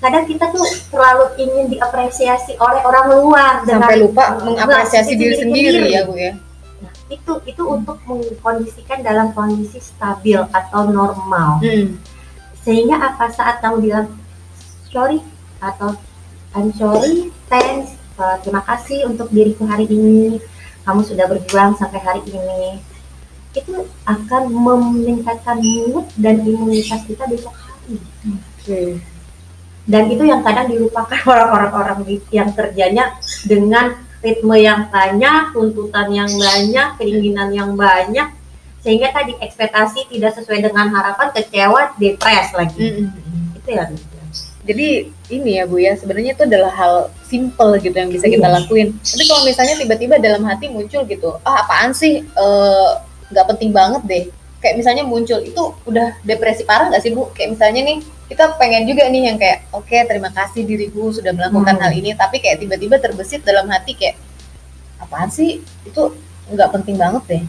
Kadang 0.00 0.24
kita 0.24 0.48
tuh 0.48 0.64
terlalu 0.88 1.24
ingin 1.44 1.76
diapresiasi 1.76 2.56
oleh 2.56 2.80
orang 2.80 3.06
luar 3.20 3.52
Sampai 3.68 4.00
dengan- 4.00 4.00
lupa 4.00 4.24
mengapresiasi 4.40 5.12
diri 5.12 5.36
sendiri 5.36 5.92
ya 5.92 6.08
Bu 6.08 6.16
ya. 6.16 6.40
Nah, 6.80 6.92
itu 7.12 7.32
itu 7.44 7.62
untuk 7.68 8.00
mengkondisikan 8.08 9.04
dalam 9.04 9.36
kondisi 9.36 9.76
stabil 9.76 10.40
atau 10.40 10.88
normal. 10.88 11.60
Mm. 11.60 12.00
Sehingga 12.64 12.96
apa 12.96 13.28
saat 13.28 13.60
kamu 13.60 13.76
bilang 13.92 14.08
sorry 14.88 15.20
atau 15.60 15.92
I'm 16.56 16.72
sorry, 16.74 17.28
thanks, 17.52 17.99
uh, 18.20 18.36
terima 18.44 18.60
kasih 18.68 19.08
untuk 19.08 19.32
diriku 19.32 19.64
hari 19.64 19.88
ini. 19.88 20.36
Kamu 20.84 21.00
sudah 21.00 21.24
berjuang 21.24 21.80
sampai 21.80 22.00
hari 22.04 22.22
ini. 22.28 22.84
Itu 23.56 23.88
akan 24.04 24.52
meningkatkan 24.52 25.58
mood 25.64 26.06
dan 26.20 26.44
imunitas 26.44 27.02
kita 27.08 27.24
besok 27.26 27.56
hari. 27.56 27.96
Oke. 28.28 29.00
Dan 29.88 30.06
itu 30.12 30.22
yang 30.28 30.44
kadang 30.44 30.68
dilupakan 30.68 31.20
orang-orang 31.56 32.04
yang 32.30 32.52
kerjanya 32.52 33.16
dengan 33.48 33.96
ritme 34.20 34.56
yang 34.60 34.92
banyak, 34.92 35.56
tuntutan 35.56 36.12
yang 36.12 36.28
banyak, 36.28 36.88
keinginan 37.00 37.48
yang 37.56 37.72
banyak, 37.72 38.28
sehingga 38.84 39.12
tadi 39.16 39.32
ekspektasi 39.40 40.12
tidak 40.12 40.36
sesuai 40.36 40.60
dengan 40.60 40.92
harapan, 40.92 41.32
kecewa, 41.32 41.96
depres 41.96 42.52
lagi. 42.52 43.08
Mm-mm. 43.08 43.56
Itu 43.56 43.68
ya. 43.72 43.88
Jadi 44.60 44.88
ini 45.30 45.56
ya 45.56 45.64
Bu 45.64 45.80
ya, 45.80 45.96
sebenarnya 45.96 46.36
itu 46.36 46.44
adalah 46.44 46.68
hal 46.70 46.94
simple 47.24 47.80
gitu 47.80 47.96
yang 47.96 48.12
bisa 48.12 48.28
kita 48.28 48.44
Iya. 48.44 48.56
lakuin. 48.60 48.92
Tapi 48.94 49.24
kalau 49.24 49.42
misalnya 49.42 49.74
tiba-tiba 49.74 50.14
dalam 50.16 50.44
hati 50.44 50.68
muncul 50.68 51.00
gitu, 51.04 51.32
ah 51.42 51.64
apaan 51.64 51.92
sih, 51.92 52.20
Eh, 52.20 52.90
nggak 53.30 53.46
penting 53.48 53.70
banget 53.70 54.02
deh. 54.04 54.24
Kayak 54.60 54.76
misalnya 54.76 55.02
muncul 55.02 55.40
itu 55.40 55.62
udah 55.86 56.20
depresi 56.20 56.62
parah 56.62 56.92
nggak 56.92 57.00
sih 57.00 57.10
Bu? 57.10 57.32
Kayak 57.32 57.56
misalnya 57.56 57.80
nih 57.82 57.98
kita 58.28 58.54
pengen 58.56 58.84
juga 58.84 59.08
nih 59.08 59.22
yang 59.26 59.38
kayak, 59.38 59.64
oke 59.70 59.96
terima 60.04 60.28
kasih 60.28 60.62
diriku 60.62 61.08
sudah 61.08 61.32
melakukan 61.32 61.74
Hmm. 61.74 61.82
hal 61.82 61.92
ini, 61.92 62.12
tapi 62.12 62.38
kayak 62.38 62.60
tiba-tiba 62.60 62.98
terbesit 62.98 63.40
dalam 63.40 63.64
hati 63.66 63.96
kayak, 63.96 64.20
apaan 64.98 65.30
sih 65.30 65.58
itu 65.82 66.02
nggak 66.46 66.68
penting 66.70 66.94
banget 66.94 67.22
deh. 67.26 67.42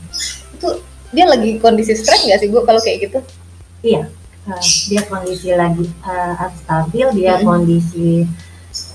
Itu 0.55 0.79
dia 1.11 1.27
lagi 1.27 1.59
kondisi 1.59 1.91
stres 1.91 2.23
nggak 2.23 2.39
sih 2.39 2.47
Bu 2.47 2.63
kalau 2.63 2.79
kayak 2.79 3.09
gitu? 3.09 3.19
Iya, 3.83 4.07
uh, 4.47 4.63
dia 4.89 5.01
kondisi 5.05 5.53
lagi 5.53 5.85
uh, 6.05 6.47
unstabil, 6.47 7.07
dia 7.17 7.37
Mm-mm. 7.37 7.45
kondisi 7.45 8.25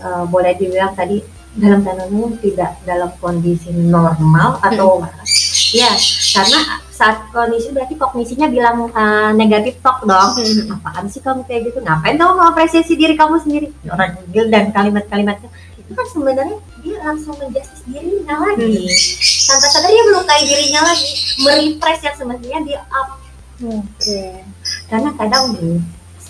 uh, 0.02 0.24
boleh 0.26 0.56
dibilang 0.56 0.94
tadi 0.96 1.22
dalam 1.56 1.80
tanda 1.80 2.04
umum 2.12 2.37
tidak 2.37 2.76
dalam 2.85 3.09
kondisi 3.16 3.72
normal 3.72 4.61
atau 4.61 5.00
ya 5.72 5.88
karena 6.37 6.61
saat 6.92 7.28
kondisi 7.32 7.72
berarti 7.72 7.96
kognisinya 7.96 8.48
bilang 8.48 8.92
uh, 8.92 9.32
negatif 9.32 9.80
talk 9.80 10.04
dong. 10.04 10.37
Apaan 10.68 11.09
sih 11.09 11.20
kamu 11.24 11.44
kayak 11.48 11.72
gitu? 11.72 11.78
Ngapain 11.80 12.16
kamu 12.16 12.32
mengapresiasi 12.37 12.92
diri 12.96 13.16
kamu 13.16 13.40
sendiri? 13.40 13.68
Orang 13.88 14.20
gil 14.32 14.52
dan 14.52 14.68
kalimat-kalimatnya 14.72 15.48
itu 15.76 15.92
kan 15.94 16.06
sebenarnya 16.11 16.59
dia 16.82 16.98
langsung 17.04 17.37
menjustis 17.38 17.80
dirinya 17.87 18.37
lagi. 18.42 18.90
Tanpa 19.46 19.66
sadar 19.70 19.90
dia 19.92 20.04
melukai 20.11 20.42
dirinya 20.42 20.82
lagi, 20.92 21.12
merepress 21.40 22.00
yang 22.02 22.16
semestinya 22.18 22.61
dia 22.66 22.80
up 22.90 23.26
Oke. 23.56 24.44
Karena 24.87 25.11
kadang 25.18 25.55
nih 25.59 25.79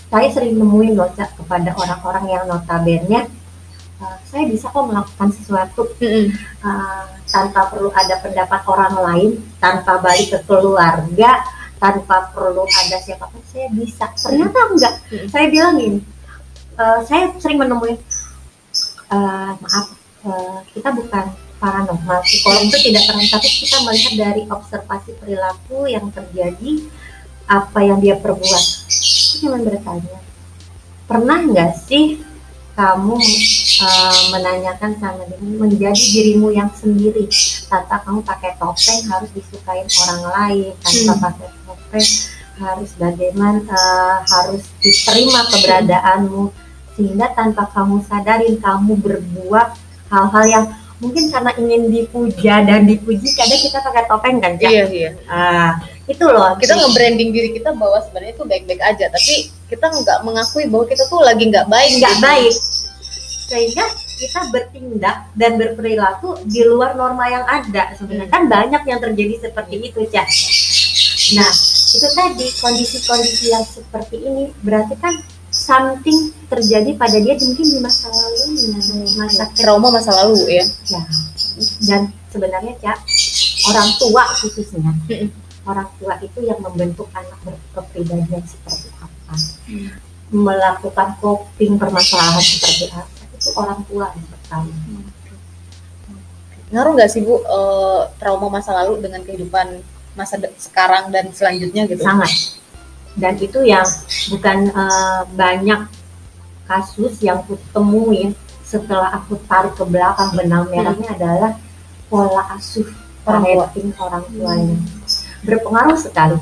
saya 0.07 0.29
sering 0.31 0.57
nemuin 0.57 0.95
loh 0.95 1.11
Cak, 1.13 1.35
kepada 1.37 1.75
orang-orang 1.75 2.25
yang 2.31 2.43
notabene 2.47 3.27
uh, 4.01 4.17
saya 4.25 4.45
bisa 4.49 4.71
kok 4.71 4.87
melakukan 4.87 5.29
sesuatu 5.35 5.83
uh, 6.63 7.05
tanpa 7.27 7.61
perlu 7.69 7.91
ada 7.91 8.23
pendapat 8.23 8.61
orang 8.71 8.95
lain 9.03 9.31
tanpa 9.59 9.99
balik 10.01 10.31
ke 10.31 10.39
keluarga 10.47 11.43
tanpa 11.77 12.33
perlu 12.33 12.65
ada 12.65 12.97
siapa 13.05 13.29
pun 13.29 13.45
saya 13.53 13.69
bisa. 13.77 14.09
Ternyata 14.17 14.59
enggak. 14.73 14.95
Mm. 15.13 15.29
saya 15.29 15.47
bilang 15.53 15.77
gini 15.77 16.01
uh, 16.81 17.01
saya 17.05 17.33
sering 17.41 17.59
menemui 17.61 18.01
uh, 19.11 19.53
maaf 19.59 19.87
uh, 20.25 20.61
kita 20.73 20.89
bukan 20.93 21.25
paranormal 21.57 22.21
psikolog 22.25 22.69
itu 22.69 22.93
tidak 22.93 23.03
pernah 23.09 23.27
tapi 23.33 23.49
kita 23.49 23.77
melihat 23.89 24.13
dari 24.21 24.43
observasi 24.49 25.11
perilaku 25.17 25.89
yang 25.89 26.07
terjadi 26.13 26.85
apa 27.47 27.79
yang 27.83 27.99
dia 28.03 28.19
perbuat 28.19 28.65
itu 28.91 29.47
cuma 29.47 29.63
bertanya 29.63 30.19
pernah 31.07 31.39
nggak 31.47 31.73
sih 31.87 32.21
kamu 32.77 33.17
uh, 33.81 34.21
menanyakan 34.37 34.93
sama 35.01 35.25
dirimu 35.25 35.65
menjadi 35.65 36.05
dirimu 36.13 36.53
yang 36.53 36.69
sendiri 36.77 37.25
tanpa 37.73 38.05
kamu 38.05 38.21
pakai 38.21 38.53
topeng 38.61 39.01
harus 39.09 39.31
disukain 39.33 39.89
orang 40.05 40.23
lain 40.29 40.73
tanpa 40.85 41.13
Hmm. 41.17 41.23
pakai 41.25 41.49
topeng 41.65 42.09
harus 42.57 42.91
bagaimana 42.97 43.61
uh, 43.69 44.19
harus 44.25 44.65
diterima 44.81 45.41
keberadaanmu 45.49 46.53
sehingga 46.97 47.33
tanpa 47.33 47.69
kamu 47.73 48.01
sadarin 48.09 48.57
kamu 48.61 48.93
berbuat 49.01 49.69
hal-hal 50.09 50.45
yang 50.49 50.65
mungkin 50.97 51.29
karena 51.29 51.53
ingin 51.61 51.93
dipuja 51.93 52.65
dan 52.65 52.89
dipuji 52.89 53.29
kadang 53.37 53.61
kita 53.61 53.79
pakai 53.85 54.05
topeng 54.09 54.37
kan 54.41 54.57
Cak? 54.57 54.71
Iya, 54.73 54.85
iya. 54.89 55.11
Ah, 55.29 55.77
itu 56.07 56.23
loh 56.23 56.55
kita 56.55 56.79
nge-branding 56.79 57.31
diri 57.35 57.51
kita 57.51 57.75
bahwa 57.75 57.99
sebenarnya 57.99 58.39
itu 58.39 58.45
baik-baik 58.47 58.83
aja 58.83 59.11
tapi 59.11 59.51
kita 59.67 59.87
nggak 59.91 60.19
mengakui 60.23 60.71
bahwa 60.71 60.87
kita 60.87 61.03
tuh 61.11 61.21
lagi 61.27 61.45
nggak 61.51 61.67
baik. 61.67 61.91
Nggak 61.99 62.15
gitu. 62.15 62.25
baik. 62.25 62.55
Sehingga 63.47 63.85
kita 64.17 64.41
bertindak 64.51 65.17
dan 65.35 65.59
berperilaku 65.59 66.41
di 66.47 66.63
luar 66.67 66.95
norma 66.95 67.27
yang 67.27 67.45
ada. 67.47 67.95
Sebenarnya 67.99 68.31
kan 68.31 68.47
banyak 68.47 68.83
yang 68.87 68.99
terjadi 69.03 69.51
seperti 69.51 69.91
itu 69.91 70.01
Cak 70.07 70.29
nah 71.35 71.51
itu 71.97 72.07
tadi 72.15 72.47
kondisi-kondisi 72.63 73.51
yang 73.51 73.67
seperti 73.67 74.23
ini 74.23 74.55
berarti 74.63 74.95
kan 74.95 75.11
something 75.51 76.31
terjadi 76.47 76.95
pada 76.95 77.19
dia 77.19 77.35
mungkin 77.35 77.67
di 77.67 77.79
masa 77.83 78.07
lalunya 78.15 78.79
masa 79.19 79.51
trauma 79.59 79.91
masa 79.91 80.15
lalu 80.23 80.39
ya. 80.55 80.65
Ya 80.87 81.03
dan 81.89 82.15
sebenarnya 82.31 82.79
Cak 82.79 82.99
orang 83.75 83.91
tua 83.99 84.23
khususnya 84.39 84.93
Mm-mm. 85.11 85.46
Orang 85.67 85.89
tua 85.99 86.15
itu 86.23 86.39
yang 86.47 86.63
membentuk 86.63 87.11
anak 87.13 87.39
berkepribadian 87.43 88.43
seperti 88.47 88.89
apa. 88.99 89.35
Hmm. 89.67 89.91
melakukan 90.27 91.15
coping 91.23 91.79
permasalahan 91.79 92.43
seperti 92.43 92.91
apa 92.91 93.07
itu 93.31 93.49
orang 93.55 93.79
tua 93.87 94.11
yang 94.11 94.27
pertama. 94.27 94.75
Ngaruh 96.75 96.93
nggak 96.99 97.11
sih 97.15 97.23
bu 97.23 97.47
eh, 97.47 98.01
trauma 98.19 98.51
masa 98.51 98.75
lalu 98.75 98.99
dengan 99.07 99.23
kehidupan 99.23 99.87
masa 100.19 100.35
de- 100.43 100.51
sekarang 100.59 101.15
dan 101.15 101.31
selanjutnya 101.31 101.87
gitu? 101.87 102.03
Sangat. 102.03 102.59
Dan 103.15 103.39
itu 103.39 103.63
yang 103.63 103.87
bukan 104.35 104.59
eh, 104.75 105.23
banyak 105.31 105.81
kasus 106.67 107.23
yang 107.23 107.47
aku 107.47 107.55
temuin 107.71 108.35
setelah 108.67 109.15
aku 109.15 109.39
tarik 109.47 109.79
ke 109.79 109.87
belakang 109.87 110.35
benang 110.35 110.67
merahnya 110.67 111.15
adalah 111.15 111.53
pola 112.11 112.43
asuh 112.59 112.87
parenting 113.23 113.95
orang 114.03 114.27
tuanya 114.35 114.79
berpengaruh 115.45 115.99
sekali. 115.99 116.39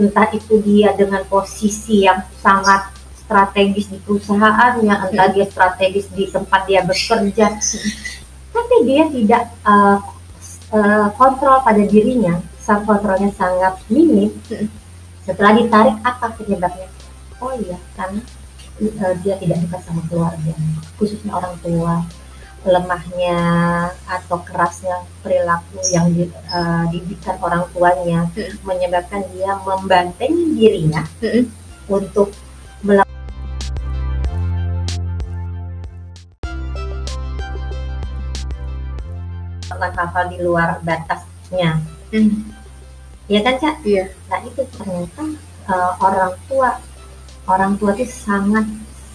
Entah 0.00 0.32
itu 0.32 0.58
dia 0.64 0.96
dengan 0.96 1.22
posisi 1.28 2.08
yang 2.08 2.24
sangat 2.40 2.88
strategis 3.20 3.92
di 3.92 4.00
perusahaannya 4.00 4.94
entah 5.08 5.28
dia 5.32 5.44
strategis 5.44 6.08
di 6.12 6.24
tempat 6.32 6.64
dia 6.64 6.80
bekerja. 6.82 7.52
Tapi 8.54 8.76
dia 8.88 9.04
tidak 9.12 9.42
eh, 9.68 11.08
kontrol 11.14 11.60
pada 11.60 11.82
dirinya. 11.84 12.40
Sang 12.64 12.82
kontrolnya 12.88 13.28
sangat 13.36 13.76
minim. 13.92 14.32
Setelah 15.24 15.52
ditarik 15.56 15.96
apa 16.00 16.32
penyebabnya? 16.36 16.88
Oh 17.44 17.52
iya 17.52 17.76
karena 17.92 18.24
uh, 18.80 19.14
dia 19.22 19.34
tidak 19.38 19.58
dekat 19.62 19.80
sama 19.86 20.02
keluarga, 20.08 20.52
khususnya 20.98 21.32
orang 21.34 21.54
tua, 21.62 22.02
lemahnya 22.64 23.38
atau 24.08 24.40
kerasnya 24.40 25.04
perilaku 25.20 25.84
yang 25.92 26.08
di, 26.16 26.24
uh, 26.48 26.88
didikan 26.88 27.36
orang 27.44 27.68
tuanya 27.76 28.24
hmm. 28.32 28.64
menyebabkan 28.64 29.20
dia 29.36 29.52
membantengi 29.60 30.56
dirinya 30.56 31.04
hmm. 31.20 31.44
untuk 31.92 32.32
melakukan 32.80 33.12
hal-hal 39.92 40.24
di 40.32 40.38
luar 40.40 40.80
batasnya. 40.80 41.84
Hmm. 42.08 42.48
Ya 43.28 43.40
kan, 43.44 43.60
Cak? 43.60 43.84
Iya. 43.84 44.08
Nah, 44.32 44.40
itu 44.44 44.64
ternyata 44.72 45.24
uh, 45.68 45.92
orang 46.00 46.32
tua 46.48 46.80
orang 47.44 47.76
tua 47.76 47.92
itu 47.96 48.08
sangat 48.08 48.64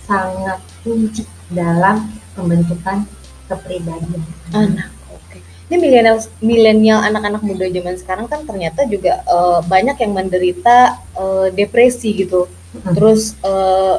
sangat 0.05 0.61
kunci 0.81 1.25
dalam 1.49 2.09
pembentukan 2.37 3.05
kepribadian 3.49 4.21
anak. 4.53 4.93
Oke. 5.09 5.41
Ini 5.41 5.75
milenial 5.81 6.17
milenial 6.39 6.99
anak-anak 7.01 7.41
muda 7.41 7.65
zaman 7.65 7.95
sekarang 7.97 8.25
kan 8.29 8.45
ternyata 8.45 8.85
juga 8.85 9.25
uh, 9.25 9.59
banyak 9.65 9.97
yang 9.97 10.13
menderita 10.13 11.01
uh, 11.17 11.49
depresi 11.49 12.13
gitu. 12.13 12.45
Hmm. 12.45 12.93
Terus 12.93 13.33
uh, 13.41 13.97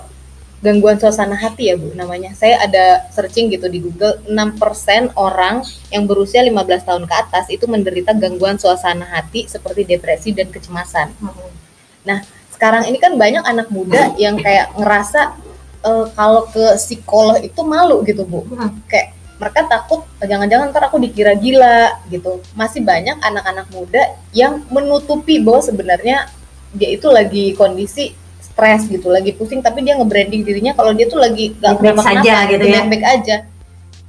gangguan 0.62 0.96
suasana 1.02 1.34
hati 1.34 1.68
ya 1.68 1.74
Bu 1.74 1.90
namanya. 1.98 2.30
Saya 2.38 2.62
ada 2.62 3.10
searching 3.10 3.50
gitu 3.50 3.66
di 3.66 3.82
Google 3.82 4.22
6% 4.30 5.18
orang 5.18 5.66
yang 5.90 6.06
berusia 6.06 6.46
15 6.46 6.86
tahun 6.86 7.04
ke 7.10 7.14
atas 7.18 7.44
itu 7.50 7.66
menderita 7.66 8.14
gangguan 8.14 8.56
suasana 8.56 9.04
hati 9.10 9.50
seperti 9.50 9.82
depresi 9.82 10.30
dan 10.30 10.48
kecemasan. 10.54 11.10
Hmm. 11.18 11.50
Nah, 12.06 12.22
sekarang 12.54 12.86
ini 12.86 13.00
kan 13.00 13.16
banyak 13.16 13.42
anak 13.42 13.68
muda 13.72 14.14
yang 14.20 14.36
kayak 14.36 14.70
ngerasa 14.76 15.36
uh, 15.84 16.06
kalau 16.12 16.46
ke 16.48 16.64
psikolog 16.76 17.40
itu 17.40 17.60
malu 17.64 18.04
gitu 18.04 18.24
bu 18.24 18.44
hmm. 18.44 18.84
kayak 18.84 19.09
mereka 19.40 19.64
takut 19.64 20.04
jangan-jangan 20.20 20.68
ntar 20.68 20.92
aku 20.92 21.00
dikira 21.00 21.32
gila 21.32 22.04
gitu. 22.12 22.44
Masih 22.52 22.84
banyak 22.84 23.16
anak-anak 23.24 23.72
muda 23.72 24.02
yang 24.36 24.60
menutupi 24.68 25.40
bahwa 25.40 25.64
sebenarnya 25.64 26.28
dia 26.76 26.88
itu 26.92 27.08
lagi 27.08 27.56
kondisi 27.56 28.12
stres 28.38 28.84
gitu 28.92 29.08
lagi 29.08 29.32
pusing 29.32 29.64
tapi 29.64 29.80
dia 29.80 29.96
nge-branding 29.96 30.44
dirinya 30.44 30.76
kalau 30.76 30.92
dia 30.92 31.08
tuh 31.08 31.16
lagi 31.16 31.56
gak 31.56 31.80
baik 31.80 31.96
saja 32.04 32.46
gitu 32.52 32.64
ya. 32.68 32.84
baik-baik 32.84 33.04
aja. 33.08 33.36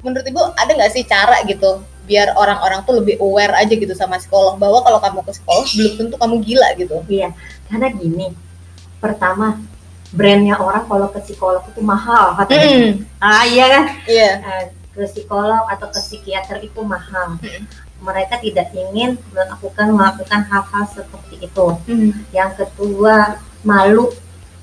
Menurut 0.03 0.25
ibu 0.27 0.41
ada 0.59 0.71
nggak 0.75 0.91
sih 0.91 1.07
cara 1.07 1.39
gitu 1.47 1.79
biar 2.03 2.35
orang-orang 2.35 2.83
tuh 2.83 2.99
lebih 2.99 3.15
aware 3.23 3.55
aja 3.55 3.71
gitu 3.71 3.95
sama 3.95 4.19
psikolog 4.19 4.59
bahwa 4.59 4.83
kalau 4.83 4.99
kamu 4.99 5.23
ke 5.23 5.31
psikolog 5.31 5.63
belum 5.71 5.93
tentu 5.95 6.15
kamu 6.19 6.35
gila 6.43 6.67
gitu? 6.75 6.95
Iya 7.07 7.31
karena 7.71 7.87
gini 7.95 8.27
pertama 8.99 9.55
brandnya 10.11 10.59
orang 10.59 10.83
kalau 10.91 11.07
ke 11.07 11.23
psikolog 11.23 11.63
itu 11.71 11.79
mahal 11.79 12.35
katanya. 12.35 12.67
Mm. 12.67 12.91
ah 13.23 13.43
iya 13.47 13.65
kan? 13.71 13.83
Iya. 14.03 14.31
Yeah. 14.43 14.80
Ke 14.91 15.07
psikolog 15.07 15.63
atau 15.71 15.87
ke 15.87 15.99
psikiater 15.99 16.59
itu 16.63 16.81
mahal 16.83 17.39
mm. 17.39 17.63
mereka 18.03 18.39
tidak 18.41 18.71
ingin 18.75 19.15
melakukan 19.31 19.87
melakukan 19.95 20.41
hal-hal 20.47 20.83
seperti 20.91 21.35
itu 21.43 21.67
mm. 21.87 22.11
yang 22.35 22.51
kedua 22.53 23.39
malu 23.63 24.11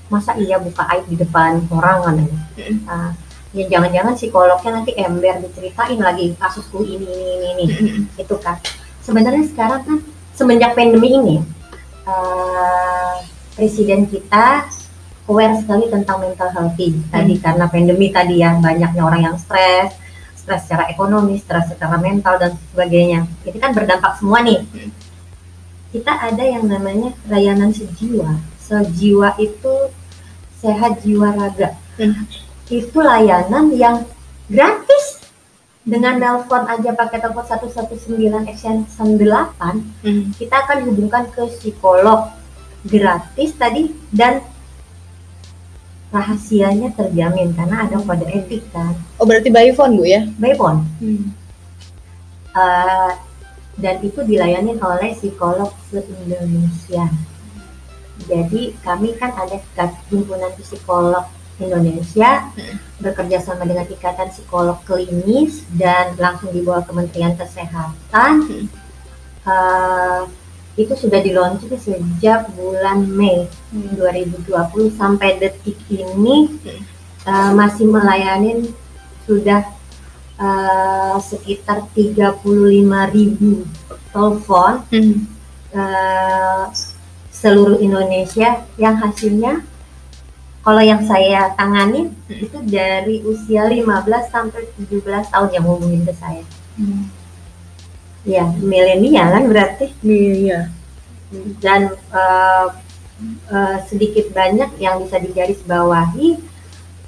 masa 0.08 0.36
iya 0.36 0.56
buka 0.56 0.84
aib 0.96 1.04
di 1.08 1.16
depan 1.16 1.64
orang 1.72 1.98
kan 2.04 2.16
mm. 2.56 2.76
uh, 2.88 3.10
ya 3.56 3.64
jangan-jangan 3.68 4.14
psikolognya 4.16 4.70
nanti 4.80 4.92
ember 5.00 5.40
diceritain 5.40 6.00
lagi 6.00 6.36
kasusku 6.36 6.84
ini 6.84 7.08
ini 7.08 7.46
ini, 7.56 7.64
ini. 7.64 7.90
Mm. 8.04 8.04
itu 8.20 8.34
kan 8.40 8.60
sebenarnya 9.00 9.44
sekarang 9.48 9.80
kan 9.84 9.98
semenjak 10.36 10.76
pandemi 10.76 11.16
ini 11.16 11.36
uh, 12.04 13.16
presiden 13.56 14.04
kita 14.06 14.68
aware 15.28 15.54
sekali 15.60 15.88
tentang 15.92 16.24
mental 16.24 16.48
healthy 16.52 16.96
tadi 17.12 17.36
hmm. 17.36 17.42
karena 17.44 17.64
pandemi 17.68 18.06
tadi 18.08 18.40
ya 18.40 18.56
banyaknya 18.56 19.02
orang 19.04 19.22
yang 19.32 19.36
stres 19.36 19.92
stres 20.48 20.64
secara 20.64 20.88
ekonomi 20.88 21.36
stres 21.36 21.68
secara 21.68 22.00
mental 22.00 22.40
dan 22.40 22.56
sebagainya. 22.72 23.28
Itu 23.44 23.60
kan 23.60 23.76
berdampak 23.76 24.16
semua 24.16 24.40
nih. 24.40 24.64
Kita 25.92 26.08
ada 26.08 26.40
yang 26.40 26.64
namanya 26.64 27.12
layanan 27.28 27.68
sejiwa. 27.76 28.40
Sejiwa 28.56 29.36
itu 29.36 29.92
sehat 30.64 31.04
jiwa 31.04 31.36
raga. 31.36 31.76
Hmm. 32.00 32.24
itu 32.72 32.96
layanan 32.96 33.76
yang 33.76 34.08
gratis. 34.48 35.20
Dengan 35.88 36.20
nelpon 36.20 36.68
aja 36.68 36.92
pakai 36.92 37.16
telepon 37.16 37.44
119 37.48 38.44
extension 38.44 39.16
8 39.16 40.04
hmm. 40.04 40.36
kita 40.36 40.56
akan 40.64 40.88
hubungkan 40.88 41.28
ke 41.28 41.44
psikolog. 41.60 42.32
Gratis 42.88 43.52
tadi 43.56 43.92
dan 44.08 44.40
rahasianya 46.08 46.88
terjamin 46.96 47.52
karena 47.52 47.84
ada 47.84 48.00
kode 48.00 48.24
etik 48.28 48.64
kan. 48.72 48.96
Oh 49.20 49.28
berarti 49.28 49.52
by 49.52 49.68
phone 49.76 50.00
bu 50.00 50.08
ya? 50.08 50.24
By 50.40 50.56
phone. 50.56 50.88
Hmm. 51.00 51.36
Uh, 52.56 53.12
dan 53.78 54.02
itu 54.02 54.24
dilayani 54.24 54.74
oleh 54.80 55.14
psikolog 55.14 55.70
se-Indonesia. 55.92 57.06
Jadi 58.26 58.74
kami 58.82 59.14
kan 59.14 59.30
ada 59.36 59.62
himpunan 60.10 60.50
psikolog 60.58 61.28
Indonesia 61.58 62.50
hmm. 62.54 63.02
bekerja 63.02 63.38
sama 63.42 63.66
dengan 63.66 63.86
Ikatan 63.86 64.30
Psikolog 64.30 64.78
Klinis 64.86 65.66
dan 65.74 66.14
langsung 66.18 66.54
di 66.54 66.62
bawah 66.62 66.86
Kementerian 66.86 67.34
Kesehatan. 67.34 68.32
Hmm. 68.46 68.66
Uh, 69.44 70.22
itu 70.78 70.94
sudah 70.94 71.18
di 71.18 71.34
launching 71.34 71.74
sejak 71.74 72.46
bulan 72.54 73.02
Mei 73.02 73.50
hmm. 73.74 73.98
2020 73.98 74.94
sampai 74.94 75.34
detik 75.42 75.74
ini 75.90 76.46
hmm. 76.54 76.82
uh, 77.26 77.50
masih 77.58 77.90
melayani 77.90 78.70
sudah 79.26 79.66
uh, 80.38 81.18
sekitar 81.18 81.82
35 81.90 82.46
ribu 83.10 83.66
telepon 84.14 84.86
hmm. 84.94 85.26
uh, 85.74 86.70
seluruh 87.34 87.82
Indonesia 87.82 88.62
yang 88.78 88.94
hasilnya 89.02 89.66
kalau 90.62 90.82
yang 90.84 91.02
saya 91.02 91.58
tangani 91.58 92.06
hmm. 92.06 92.38
itu 92.38 92.58
dari 92.70 93.26
usia 93.26 93.66
15 93.66 93.82
sampai 94.30 94.62
17 94.86 95.34
tahun 95.34 95.50
yang 95.50 95.64
hubungin 95.66 96.06
ke 96.06 96.14
saya. 96.14 96.46
Hmm 96.78 97.17
ya 98.28 98.44
milenial 98.60 99.32
kan 99.32 99.44
berarti. 99.48 99.88
Iya 100.04 100.78
dan 101.60 101.92
uh, 102.12 102.72
uh, 103.52 103.76
sedikit 103.84 104.32
banyak 104.32 104.80
yang 104.80 105.00
bisa 105.04 105.20
digarisbawahi 105.20 106.40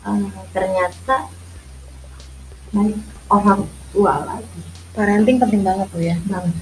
uh, 0.05 0.29
ternyata 0.53 1.29
orang 3.27 3.67
tua 3.91 4.15
lagi. 4.23 4.61
Parenting 4.95 5.41
penting 5.41 5.63
banget 5.65 5.89
bu 5.91 6.01
ya. 6.03 6.17
Banget. 6.29 6.55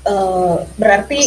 Uh, 0.00 0.64
berarti 0.80 1.20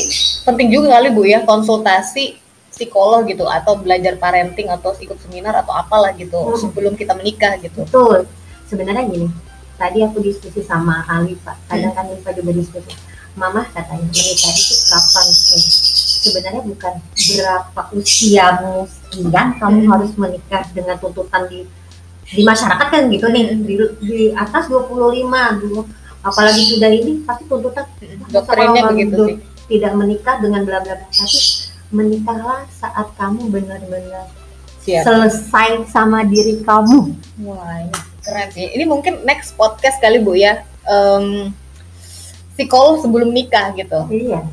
penting 0.48 0.74
juga 0.74 0.98
kali 0.98 1.14
bu 1.14 1.28
ya 1.28 1.44
konsultasi 1.46 2.42
psikolog 2.74 3.30
gitu 3.30 3.46
atau 3.46 3.78
belajar 3.78 4.18
parenting 4.18 4.66
atau 4.66 4.98
ikut 4.98 5.22
seminar 5.22 5.54
atau 5.62 5.78
apalah 5.78 6.10
gitu 6.18 6.34
hmm. 6.34 6.58
sebelum 6.58 6.94
kita 6.98 7.14
menikah 7.14 7.60
gitu. 7.62 7.86
Betul. 7.86 8.26
Sebenarnya 8.66 9.06
gini 9.06 9.30
tadi 9.78 10.00
aku 10.06 10.18
diskusi 10.22 10.62
sama 10.64 11.04
Ali 11.10 11.36
Pak. 11.42 11.70
Kadang 11.70 11.94
kan 11.94 12.06
Pak 12.22 12.34
juga 12.38 12.52
diskusi. 12.54 12.94
Mama 13.34 13.66
katanya 13.74 14.06
menikah 14.06 14.54
itu 14.54 14.76
kapan 14.94 15.26
sih? 15.34 15.64
Sebenarnya 16.24 16.62
bukan 16.62 16.94
berapa 17.02 17.82
usiamu 17.98 18.86
sekian 18.86 19.48
kamu 19.58 19.80
hmm. 19.84 19.90
harus 19.90 20.12
menikah 20.16 20.64
dengan 20.72 20.96
tuntutan 21.02 21.50
di 21.50 21.66
di 22.30 22.42
masyarakat 22.46 22.88
kan 22.88 23.04
gitu 23.10 23.28
nih. 23.34 23.58
Di, 23.58 23.76
di 24.06 24.22
atas 24.38 24.70
25 24.70 25.62
dulu 25.66 25.82
apalagi 26.24 26.62
sudah 26.78 26.90
ini 26.94 27.26
pasti 27.26 27.44
tuntutan 27.50 27.86
dokternya 28.30 28.82
begitu 28.94 29.22
sih. 29.26 29.38
Tidak 29.64 29.94
menikah 29.98 30.38
dengan 30.38 30.62
bla 30.62 30.80
bla 30.86 30.94
bla. 30.94 31.08
Tapi 31.10 31.40
menikahlah 31.90 32.70
saat 32.70 33.08
kamu 33.18 33.50
benar-benar 33.50 34.30
selesai 34.86 35.90
sama 35.90 36.22
diri 36.22 36.62
kamu. 36.62 37.18
Wah 37.50 37.82
ini 37.82 38.13
keren 38.24 38.50
sih. 38.56 38.72
Ini 38.72 38.88
mungkin 38.88 39.28
next 39.28 39.54
podcast 39.60 40.00
kali 40.00 40.24
bu 40.24 40.34
ya. 40.40 40.64
Um, 40.88 41.52
psikolog 42.56 43.04
sebelum 43.04 43.36
nikah 43.36 43.76
gitu. 43.76 44.08
Iya. 44.10 44.48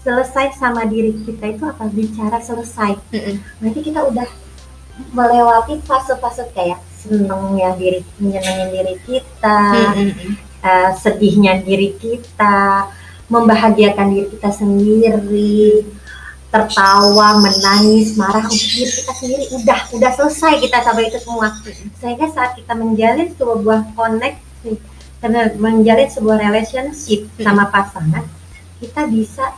Selesai 0.00 0.56
sama 0.56 0.88
diri 0.88 1.12
kita 1.28 1.52
itu 1.52 1.64
apa? 1.68 1.84
Bicara 1.92 2.40
selesai. 2.40 2.96
Mm 3.12 3.20
-mm. 3.20 3.34
nanti 3.60 3.80
kita 3.84 4.00
udah 4.08 4.28
melewati 5.12 5.80
fase-fase 5.84 6.48
kayak 6.52 6.80
senengnya 7.00 7.72
diri 7.80 8.04
menyenangin 8.20 8.68
diri 8.68 8.94
kita 9.08 9.60
mm 9.96 10.12
-mm. 10.12 10.32
Uh, 10.60 10.92
sedihnya 10.92 11.64
diri 11.64 11.96
kita 11.96 12.84
membahagiakan 13.32 14.12
diri 14.12 14.28
kita 14.28 14.52
sendiri 14.52 15.88
tertawa, 16.50 17.38
menangis, 17.38 18.18
marah. 18.18 18.42
Untuk 18.42 18.58
diri 18.58 18.90
kita 18.90 19.12
sendiri. 19.14 19.44
Udah 19.54 19.80
udah 19.94 20.10
selesai 20.18 20.58
kita 20.58 20.82
sampai 20.82 21.06
itu 21.06 21.22
semua. 21.22 21.54
Sehingga 22.02 22.26
saat 22.34 22.58
kita 22.58 22.74
menjalin 22.74 23.30
sebuah 23.38 23.94
koneksi, 23.94 24.72
karena 25.22 25.54
menjalin 25.54 26.10
sebuah 26.10 26.36
relationship 26.42 27.30
hmm. 27.30 27.46
sama 27.46 27.70
pasangan, 27.70 28.26
kita 28.82 29.06
bisa 29.06 29.54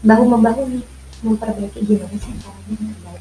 bahu 0.00 0.24
membahu 0.24 0.64
nih 0.68 0.84
memperbaiki 1.24 1.80
gimana 1.88 2.16
sih 2.20 2.36
caranya 2.40 3.12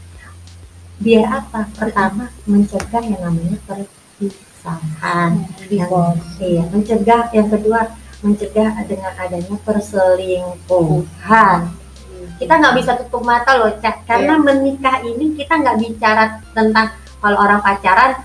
biar 1.03 1.27
apa? 1.27 1.67
Pertama 1.75 2.31
mencegah 2.47 3.03
yang 3.03 3.19
namanya 3.19 3.59
perpisahan. 3.67 5.43
Yang, 5.67 5.91
iya 6.47 6.63
mencegah. 6.71 7.27
Yang 7.35 7.59
kedua 7.59 7.91
mencegah 8.23 8.87
dengan 8.87 9.11
adanya 9.19 9.59
perselingkuhan 9.67 11.82
kita 12.35 12.53
nggak 12.53 12.75
bisa 12.75 12.91
tutup 12.97 13.21
mata 13.21 13.51
loh 13.55 13.71
cak. 13.77 14.03
Karena 14.03 14.35
Iya. 14.35 14.43
menikah 14.43 14.95
ini 15.01 15.33
kita 15.33 15.53
nggak 15.55 15.77
bicara 15.77 16.23
tentang 16.51 16.87
kalau 17.17 17.37
orang 17.37 17.59
pacaran 17.59 18.19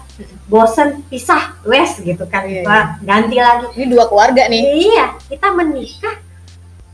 bosen 0.47 1.07
pisah 1.07 1.55
wes 1.63 1.99
gitu 1.99 2.27
kan. 2.27 2.43
Iya, 2.43 2.63
Wah, 2.63 2.99
ganti 3.01 3.37
lagi. 3.37 3.67
Ini 3.75 3.87
dua 3.87 4.05
keluarga 4.07 4.47
nih. 4.47 4.63
iya 4.89 5.07
kita 5.25 5.51
menikah 5.51 6.17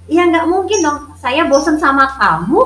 ya 0.05 0.23
nggak 0.25 0.45
mungkin 0.45 0.79
dong. 0.81 0.99
Saya 1.17 1.45
bosen 1.45 1.77
sama 1.77 2.05
kamu 2.15 2.61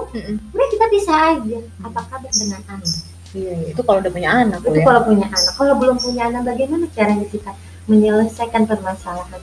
udah 0.50 0.68
kita 0.68 0.86
bisa 0.88 1.12
aja. 1.32 1.58
Apa 1.80 2.00
kabar 2.04 2.30
dengan 2.30 2.58
anak 2.66 2.90
Iya, 3.28 3.70
itu 3.70 3.80
kalau 3.84 4.00
udah 4.00 4.08
punya 4.08 4.30
anak 4.32 4.58
itu 4.60 4.72
ya. 4.74 4.84
kalau 4.88 5.00
punya 5.04 5.26
anak. 5.28 5.52
Kalau 5.52 5.74
belum 5.76 5.96
punya 5.96 6.22
anak 6.26 6.42
bagaimana 6.42 6.84
caranya 6.90 7.26
kita 7.28 7.52
menyelesaikan 7.86 8.64
permasalahan 8.64 9.40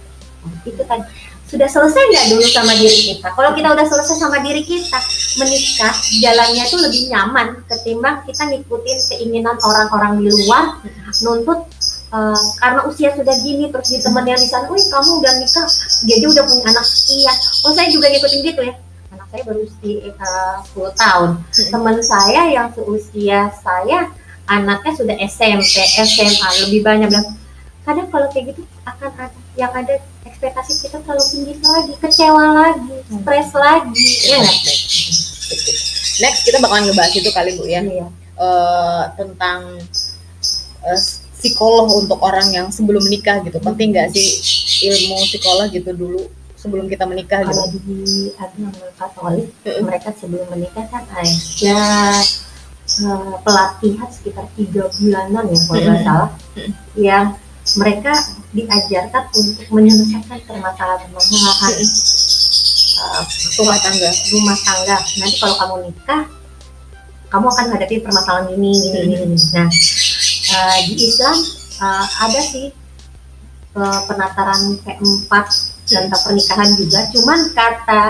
itu 0.65 0.83
kan 0.85 1.01
sudah 1.45 1.69
selesai 1.69 2.01
nggak 2.09 2.25
dulu 2.33 2.45
sama 2.49 2.73
diri 2.73 3.13
kita 3.13 3.27
kalau 3.37 3.53
kita 3.53 3.69
udah 3.69 3.85
selesai 3.85 4.17
sama 4.17 4.41
diri 4.41 4.65
kita 4.65 4.99
menikah 5.37 5.93
jalannya 6.25 6.63
itu 6.65 6.77
lebih 6.81 7.01
nyaman 7.13 7.47
ketimbang 7.69 8.25
kita 8.25 8.49
ngikutin 8.49 8.97
keinginan 9.13 9.55
orang-orang 9.61 10.25
di 10.25 10.33
luar 10.33 10.81
nuntut 11.21 11.69
eh, 12.11 12.45
karena 12.59 12.81
usia 12.89 13.13
sudah 13.13 13.35
gini 13.45 13.69
terus 13.69 13.93
di 13.93 13.99
temen 14.01 14.25
yang 14.25 14.39
di 14.39 14.47
sana, 14.47 14.71
wih 14.71 14.79
kamu 14.87 15.11
udah 15.19 15.33
nikah, 15.41 15.67
dia 16.07 16.15
aja 16.15 16.27
udah 16.31 16.43
punya 16.47 16.63
anak 16.71 16.85
sekian. 16.87 17.35
Oh 17.67 17.71
saya 17.75 17.87
juga 17.91 18.07
ngikutin 18.07 18.39
gitu 18.45 18.61
ya. 18.63 18.73
Anak 19.11 19.27
saya 19.33 19.41
baru 19.43 19.59
usia 19.67 19.95
eh, 20.07 20.57
10 20.71 21.01
tahun. 21.01 21.29
Teman 21.51 21.97
saya 21.99 22.41
yang 22.55 22.67
seusia 22.71 23.51
saya 23.59 24.15
anaknya 24.45 24.91
sudah 24.93 25.15
SMP, 25.25 25.73
SMA 26.05 26.49
lebih 26.69 26.85
banyak 26.85 27.09
bilang 27.09 27.27
kadang 27.85 28.09
kalau 28.09 28.27
kayak 28.33 28.53
gitu 28.53 28.61
akan 28.85 29.11
ada 29.13 29.37
yang 29.53 29.69
ada 29.73 30.01
ekspektasi 30.35 30.71
kita 30.83 30.99
terlalu 30.99 31.23
tinggi 31.31 31.53
lagi, 31.63 31.93
kecewa 32.03 32.45
lagi, 32.59 32.95
stres 33.07 33.49
lagi, 33.55 34.09
ya 34.27 34.37
nggak? 34.43 34.57
Next 36.19 36.41
kita 36.43 36.57
bakalan 36.59 36.91
ngebahas 36.91 37.13
itu 37.15 37.31
kali 37.31 37.55
Bu 37.55 37.63
ya. 37.63 37.79
Iya. 37.79 38.07
Eh, 38.35 39.03
tentang 39.15 39.79
eh, 40.83 41.01
psikolog 41.39 41.87
untuk 42.03 42.19
orang 42.19 42.51
yang 42.51 42.67
sebelum 42.67 42.99
menikah 42.99 43.39
gitu. 43.47 43.63
Penting 43.63 43.95
nggak 43.95 44.11
sih 44.11 44.27
ilmu 44.91 45.23
psikolog 45.23 45.71
gitu 45.71 45.95
dulu 45.95 46.27
sebelum 46.59 46.91
kita 46.91 47.07
menikah 47.07 47.47
Kalau 47.47 47.71
gitu? 47.71 47.79
di 47.87 48.33
agama 48.35 48.73
Katolik 48.99 49.53
Mm-mm. 49.63 49.87
mereka 49.87 50.09
sebelum 50.17 50.49
menikah 50.51 50.83
kan 50.91 51.05
ada 51.07 51.23
eh, 51.63 53.33
pelatihan 53.39 54.09
sekitar 54.11 54.49
tiga 54.57 54.89
bulanan 54.99 55.45
ya 55.47 55.57
kalau 55.63 55.79
nggak 55.79 55.95
Mm-mm. 55.95 56.03
salah 56.03 56.29
Mm-mm. 56.59 56.71
yang 56.97 57.25
mereka 57.73 58.13
diajarkan 58.53 59.23
untuk 59.33 59.65
menyelesaikan 59.73 60.39
permasalahan-permasalahan 60.45 61.73
eh, 62.95 63.23
Rumah 63.55 63.77
tangga. 63.81 64.09
rumah 64.31 64.57
tangga. 64.61 64.97
Nanti 65.19 65.35
kalau 65.41 65.55
kamu 65.57 65.75
nikah, 65.89 66.21
kamu 67.33 67.45
akan 67.51 67.65
hadapi 67.75 67.95
permasalahan 68.05 68.47
ini, 68.55 68.71
ini, 68.71 68.99
ini, 69.09 69.15
ini. 69.25 69.37
Nah, 69.57 69.67
eh, 70.53 70.77
di 70.87 70.93
Islam 71.03 71.35
eh, 71.81 72.05
ada 72.21 72.39
sih 72.39 72.67
eh, 73.75 73.99
penataran 74.07 74.61
keempat 74.85 75.45
tentang 75.89 76.21
pernikahan 76.21 76.69
juga. 76.77 76.99
Cuman 77.11 77.39
kata 77.51 78.03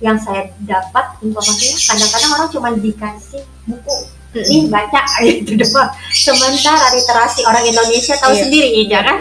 yang 0.00 0.16
saya 0.16 0.48
dapat 0.64 1.20
informasinya 1.20 1.76
kadang-kadang 1.92 2.30
orang 2.32 2.48
cuma 2.48 2.68
dikasih 2.72 3.44
buku 3.68 4.19
nih 4.32 4.62
baca 4.66 5.00
gitu 5.24 5.52
doang. 5.56 5.90
Sementara 6.10 6.90
literasi 6.90 7.40
orang 7.42 7.64
Indonesia 7.64 8.14
tahu 8.16 8.32
Iya. 8.32 8.42
sendiri 8.46 8.68
ya 8.86 9.00
kan. 9.02 9.16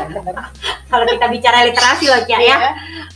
Kalau 0.91 1.05
kita 1.05 1.25
bicara 1.27 1.65
literasi 1.65 2.05
loh 2.05 2.21
Cak 2.21 2.41
ya. 2.41 2.57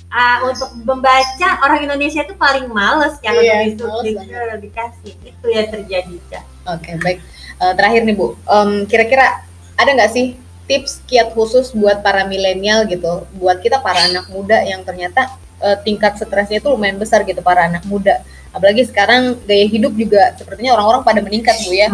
Ah, 0.08 0.46
untuk 0.46 0.70
membaca 0.78 1.50
orang 1.60 1.82
Indonesia 1.84 2.22
itu 2.22 2.34
paling 2.34 2.70
males 2.70 3.18
ya 3.20 3.34
Iya, 3.34 3.66
di- 3.66 3.74
banget. 3.74 4.62
dikasih 4.62 5.14
itu 5.20 5.46
yang 5.48 5.68
terjadi 5.68 6.16
Cak. 6.30 6.44
Oke, 6.70 6.92
baik. 7.00 7.18
Eh, 7.56 7.74
terakhir 7.74 8.02
nih 8.04 8.14
Bu, 8.14 8.38
Em, 8.44 8.86
kira-kira 8.86 9.42
ada 9.74 9.90
nggak 9.90 10.12
sih 10.12 10.38
tips 10.64 11.02
kiat 11.04 11.34
khusus 11.34 11.74
buat 11.74 12.00
para 12.00 12.24
milenial 12.24 12.86
gitu, 12.86 13.26
buat 13.34 13.58
kita 13.58 13.82
para 13.82 14.06
anak 14.06 14.30
muda 14.30 14.62
yang 14.62 14.82
ternyata 14.82 15.28
eh, 15.60 15.78
tingkat 15.82 16.14
stresnya 16.16 16.60
itu 16.60 16.68
lumayan 16.68 16.96
besar 16.96 17.24
gitu 17.24 17.40
para 17.40 17.66
anak 17.66 17.82
muda. 17.84 18.20
Apalagi 18.54 18.86
sekarang 18.86 19.42
gaya 19.44 19.66
hidup 19.66 19.98
juga 19.98 20.32
sepertinya 20.38 20.78
orang-orang 20.78 21.02
pada 21.02 21.20
meningkat 21.20 21.58
Bu 21.66 21.74
ya. 21.74 21.90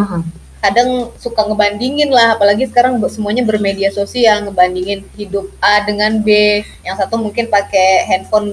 Kadang 0.59 1.15
suka 1.15 1.47
ngebandingin 1.47 2.11
lah, 2.11 2.35
apalagi 2.35 2.67
sekarang 2.67 2.99
semuanya 3.07 3.47
bermedia 3.47 3.95
sosial 3.95 4.43
ngebandingin 4.43 5.07
hidup 5.15 5.47
A 5.63 5.87
dengan 5.87 6.19
B. 6.19 6.59
Yang 6.83 6.95
satu 6.99 7.15
mungkin 7.15 7.47
pakai 7.47 8.03
handphone 8.05 8.51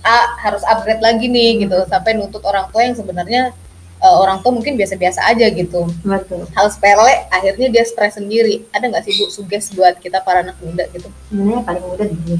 A 0.00 0.40
harus 0.40 0.64
upgrade 0.64 1.04
lagi 1.04 1.28
nih 1.28 1.68
gitu, 1.68 1.84
sampai 1.84 2.16
nuntut 2.16 2.40
orang 2.44 2.64
tua 2.72 2.84
yang 2.84 2.96
sebenarnya 2.96 3.52
eh, 4.00 4.16
orang 4.20 4.40
tua 4.40 4.52
mungkin 4.52 4.76
biasa-biasa 4.76 5.20
aja 5.24 5.48
gitu 5.48 5.88
Betul. 6.04 6.44
hal 6.52 6.66
sepele 6.68 7.24
akhirnya 7.32 7.72
dia 7.72 7.84
stres 7.88 8.20
sendiri 8.20 8.68
ada 8.68 8.84
nggak 8.84 9.00
sih 9.00 9.16
bu 9.16 9.32
suges 9.32 9.72
buat 9.72 9.96
kita 9.96 10.20
para 10.20 10.44
anak 10.44 10.60
muda 10.60 10.84
gitu 10.92 11.08
Sebenarnya 11.32 11.60
paling 11.64 11.84
mudah 11.88 12.04
gini. 12.04 12.36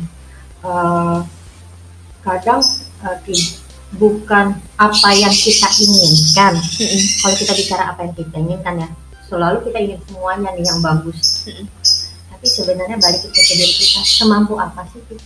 eh, 0.61 1.19
kadang 2.21 2.61
ti- 3.25 3.64
bukan 3.99 4.59
apa 4.77 5.09
yang 5.15 5.33
kita 5.33 5.69
inginkan. 5.83 6.55
Kalau 7.23 7.37
kita 7.39 7.53
bicara 7.55 7.95
apa 7.95 8.01
yang 8.07 8.15
kita 8.15 8.37
inginkan 8.39 8.75
ya, 8.83 8.89
selalu 9.31 9.59
kita 9.71 9.79
ingin 9.81 10.01
semuanya 10.09 10.51
nih 10.55 10.65
yang 10.67 10.81
bagus. 10.83 11.49
Tapi 12.31 12.47
sebenarnya 12.47 12.97
balik 12.99 13.23
ke 13.25 13.41
diri 13.41 13.67
kita, 13.75 14.03
semampu 14.03 14.59
apa 14.59 14.85
sih 14.91 15.01
kita 15.07 15.25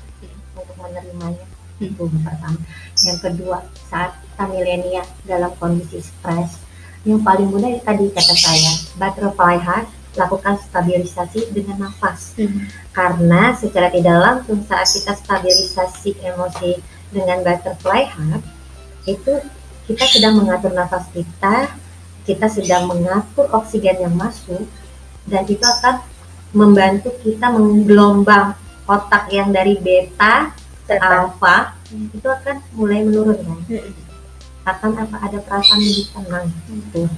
untuk 0.54 0.76
menerimanya? 0.78 1.44
Mm. 1.78 1.94
Itu 1.94 2.02
yang 2.10 2.22
pertama. 2.26 2.60
Yang 3.06 3.18
kedua, 3.22 3.58
saat 3.88 4.10
kita 4.18 4.44
milenial 4.50 5.06
dalam 5.24 5.52
kondisi 5.56 6.02
stres, 6.02 6.60
yang 7.06 7.22
paling 7.22 7.48
mudah 7.48 7.70
itu 7.72 7.82
tadi 7.86 8.04
kata 8.10 8.34
saya, 8.34 8.72
butterfly 8.98 9.56
heart, 9.62 9.86
lakukan 10.18 10.58
stabilisasi 10.58 11.54
dengan 11.54 11.86
nafas 11.86 12.34
karena 12.90 13.54
secara 13.54 13.86
tidak 13.94 14.18
langsung 14.18 14.58
saat 14.66 14.90
kita 14.90 15.14
stabilisasi 15.14 16.18
emosi 16.26 16.82
dengan 17.14 17.46
butterfly 17.46 18.10
heart 18.10 18.42
itu 19.04 19.32
kita 19.86 20.04
sedang 20.08 20.40
mengatur 20.40 20.72
nafas 20.74 21.06
kita 21.12 21.70
kita 22.28 22.46
sedang 22.48 22.88
mengatur 22.88 23.48
oksigen 23.56 24.04
yang 24.04 24.14
masuk 24.16 24.64
dan 25.28 25.44
itu 25.48 25.64
akan 25.64 26.04
membantu 26.52 27.12
kita 27.24 27.52
menggelombang 27.52 28.56
otak 28.88 29.28
yang 29.32 29.52
dari 29.52 29.76
beta 29.80 30.52
ke 30.88 30.96
alfa 30.96 31.76
itu 31.92 32.24
akan 32.24 32.56
mulai 32.76 33.04
menurun 33.04 33.36
kan? 33.40 33.60
Akan 34.68 34.92
apa 34.96 35.16
ada 35.24 35.38
perasaan 35.40 35.80
lebih 35.80 36.06
tenang 36.12 36.48
gitu. 36.68 37.08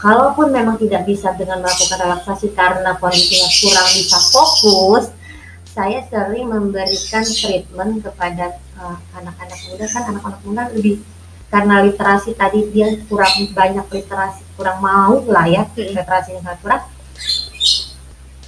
Kalaupun 0.00 0.48
memang 0.48 0.80
tidak 0.80 1.04
bisa 1.04 1.32
dengan 1.36 1.60
melakukan 1.60 2.00
relaksasi 2.00 2.56
karena 2.56 2.96
kondisinya 2.96 3.48
kurang 3.60 3.88
bisa 3.92 4.18
fokus, 4.32 5.12
saya 5.68 6.00
sering 6.08 6.48
memberikan 6.48 7.20
treatment 7.20 8.00
kepada 8.00 8.56
uh, 8.80 8.96
anak-anak 9.12 9.60
muda 9.68 9.84
kan 9.92 10.02
anak-anak 10.08 10.40
muda 10.44 10.62
lebih 10.72 11.04
karena 11.50 11.82
literasi 11.82 12.38
tadi 12.38 12.70
dia 12.70 12.86
kurang 13.10 13.50
banyak 13.50 13.86
literasi 13.90 14.42
kurang 14.54 14.78
mau 14.78 15.18
lah 15.26 15.46
ya 15.50 15.66
Hmm. 15.66 15.90
literasinya 15.92 16.40
sangat 16.46 16.58
kurang 16.62 16.82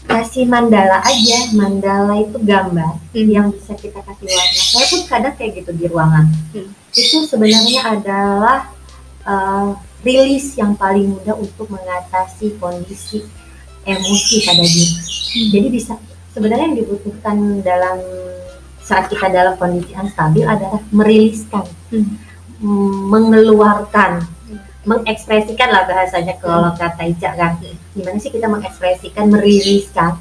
kasih 0.02 0.44
mandala 0.44 0.98
aja 1.02 1.38
mandala 1.54 2.14
itu 2.20 2.38
gambar 2.38 2.98
Hmm. 3.10 3.26
yang 3.28 3.46
bisa 3.50 3.74
kita 3.74 3.98
kasih 4.02 4.26
warna 4.28 4.62
saya 4.62 4.86
pun 4.86 5.00
kadang 5.06 5.34
kayak 5.34 5.62
gitu 5.62 5.70
di 5.74 5.86
ruangan 5.86 6.26
Hmm. 6.54 6.70
itu 6.92 7.16
sebenarnya 7.26 7.80
adalah 7.98 8.70
uh, 9.24 9.74
rilis 10.02 10.54
yang 10.54 10.74
paling 10.74 11.10
mudah 11.10 11.38
untuk 11.38 11.70
mengatasi 11.70 12.58
kondisi 12.58 13.22
emosi 13.82 14.36
pada 14.46 14.62
diri 14.62 14.86
jadi 15.50 15.68
bisa 15.70 15.94
sebenarnya 16.30 16.70
yang 16.70 16.78
dibutuhkan 16.82 17.36
dalam 17.62 17.98
saat 18.82 19.06
kita 19.06 19.30
dalam 19.30 19.54
kondisi 19.56 19.90
unstabil 19.94 20.46
adalah 20.46 20.82
meriliskan 20.90 21.66
Hmm. 21.90 22.14
Mengeluarkan 22.62 24.22
mengekspresikan 24.82 25.70
lah 25.70 25.86
bahasanya 25.86 26.38
kalau 26.42 26.74
kata 26.74 27.06
Ica 27.06 27.34
kan. 27.38 27.58
Gimana 27.94 28.18
sih 28.18 28.30
kita 28.34 28.50
mengekspresikan 28.50 29.30
meriliskan? 29.30 30.18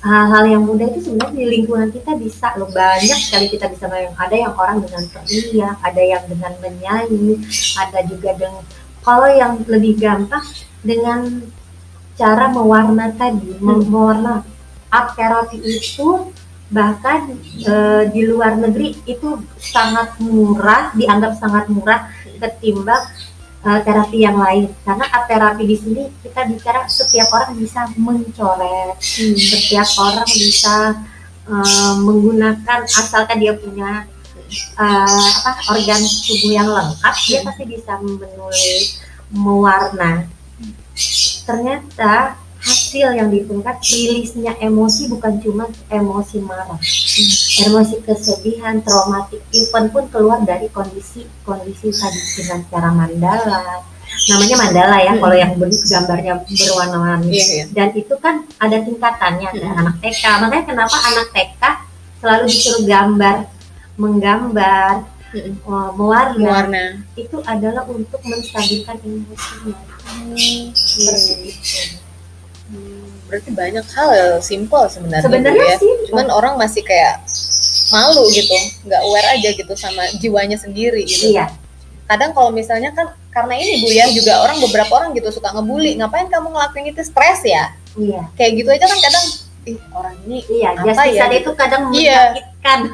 Hal-hal 0.00 0.48
yang 0.48 0.62
mudah 0.64 0.88
itu 0.88 1.04
sebenarnya 1.04 1.36
di 1.36 1.44
lingkungan 1.44 1.92
kita 1.92 2.16
bisa 2.16 2.56
loh. 2.56 2.72
Banyak 2.72 3.20
sekali 3.20 3.52
kita 3.52 3.68
bisa 3.68 3.84
main 3.92 4.08
ada 4.16 4.32
yang 4.32 4.56
orang 4.56 4.80
dengan 4.80 5.04
teriak 5.12 5.76
ada 5.84 6.02
yang 6.02 6.24
dengan 6.24 6.52
menyanyi 6.64 7.44
ada 7.76 8.00
juga 8.08 8.32
dengan 8.32 8.64
kalau 9.04 9.28
yang 9.28 9.60
lebih 9.68 10.00
gampang 10.00 10.44
dengan 10.80 11.44
cara 12.16 12.48
mewarna 12.52 13.12
tadi 13.16 13.56
mem- 13.60 13.88
mewarna 13.88 14.44
art 14.88 15.16
therapy 15.16 15.60
itu 15.60 16.32
bahkan 16.70 17.34
eh, 17.58 18.02
di 18.14 18.22
luar 18.30 18.54
negeri 18.54 18.94
itu 19.04 19.42
sangat 19.58 20.14
murah 20.22 20.94
dianggap 20.94 21.34
sangat 21.36 21.66
murah 21.66 22.06
ketimbang 22.40 23.04
uh, 23.64 23.80
terapi 23.84 24.24
yang 24.24 24.38
lain. 24.40 24.72
Karena 24.84 25.06
terapi 25.28 25.64
di 25.68 25.76
sini 25.76 26.02
kita 26.24 26.48
bicara 26.48 26.88
setiap 26.88 27.28
orang 27.32 27.52
bisa 27.60 27.84
mencoret 27.96 28.96
setiap 29.36 29.88
orang 30.00 30.28
bisa 30.28 30.96
uh, 31.48 31.94
menggunakan 32.00 32.80
asalkan 32.88 33.38
dia 33.40 33.54
punya 33.56 34.08
uh, 34.80 35.28
apa 35.44 35.52
organ 35.76 36.00
tubuh 36.00 36.52
yang 36.52 36.68
lengkap 36.68 37.14
dia 37.28 37.38
pasti 37.44 37.64
bisa 37.68 37.92
menulis 38.00 39.04
mewarna. 39.30 40.26
Ternyata 41.46 42.36
hasil 42.60 43.16
yang 43.16 43.32
ditemukan 43.32 43.80
rilisnya 43.80 44.52
emosi 44.60 45.08
bukan 45.08 45.40
cuma 45.40 45.64
emosi 45.88 46.44
marah 46.44 46.76
hmm. 46.76 47.66
emosi 47.72 48.04
kesedihan 48.04 48.84
traumatik 48.84 49.40
even 49.56 49.88
pun 49.88 50.04
keluar 50.12 50.44
dari 50.44 50.68
kondisi 50.68 51.24
kondisi 51.40 51.88
tadi 51.88 52.20
dengan 52.36 52.60
cara 52.68 52.88
mandala 52.92 53.80
namanya 54.28 54.56
mandala 54.60 54.96
ya 55.00 55.12
hmm. 55.16 55.20
kalau 55.24 55.36
yang 55.36 55.52
gambarnya 55.64 56.32
berwarna-warni 56.44 57.32
yeah, 57.32 57.48
yeah. 57.64 57.66
dan 57.72 57.88
itu 57.96 58.14
kan 58.20 58.44
ada 58.60 58.76
tingkatannya 58.84 59.48
hmm. 59.56 59.80
anak 59.80 59.94
TK 60.04 60.22
makanya 60.44 60.64
kenapa 60.68 60.96
anak 61.08 61.26
TK 61.32 61.62
selalu 62.20 62.44
disuruh 62.52 62.84
gambar 62.84 63.36
menggambar 63.96 64.92
hmm. 65.32 65.64
mewarna, 65.96 66.36
mewarna 66.36 66.84
itu 67.16 67.40
adalah 67.48 67.88
untuk 67.88 68.20
menstabilkan 68.20 69.00
emosinya 69.00 69.76
hmm. 70.12 70.76
seperti 70.76 71.32
itu 71.56 71.99
berarti 73.30 73.50
banyak 73.54 73.86
hal 73.94 74.42
simple 74.42 74.90
sebenarnya 74.90 75.22
sebenarnya 75.22 75.78
ya. 75.78 75.78
cuman 76.10 76.26
orang 76.34 76.54
masih 76.58 76.82
kayak 76.82 77.22
malu 77.90 78.24
gitu 78.30 78.54
nggak 78.86 79.00
aware 79.02 79.28
aja 79.38 79.48
gitu 79.54 79.72
sama 79.74 80.02
jiwanya 80.18 80.58
sendiri 80.58 81.02
gitu. 81.06 81.34
Iya. 81.34 81.50
Kadang 82.06 82.34
kalau 82.34 82.50
misalnya 82.50 82.90
kan 82.90 83.14
karena 83.30 83.54
ini 83.54 83.86
bu 83.86 83.88
ya 83.94 84.10
juga 84.10 84.42
orang 84.42 84.58
beberapa 84.58 84.90
orang 84.98 85.10
gitu 85.14 85.30
suka 85.30 85.54
ngebully 85.54 85.94
ngapain 85.98 86.26
kamu 86.26 86.50
ngelakuin 86.50 86.90
itu? 86.90 87.02
Stres 87.06 87.42
ya? 87.46 87.74
Iya. 87.98 88.26
Kayak 88.34 88.50
gitu 88.62 88.68
aja 88.74 88.86
kan 88.86 88.98
kadang 88.98 89.26
ih 89.60 89.76
orang 89.92 90.16
ini 90.24 90.40
iya 90.48 90.72
apa 90.72 91.04
ya? 91.04 91.28
itu 91.36 91.52
kadang 91.52 91.92
iya, 91.92 92.32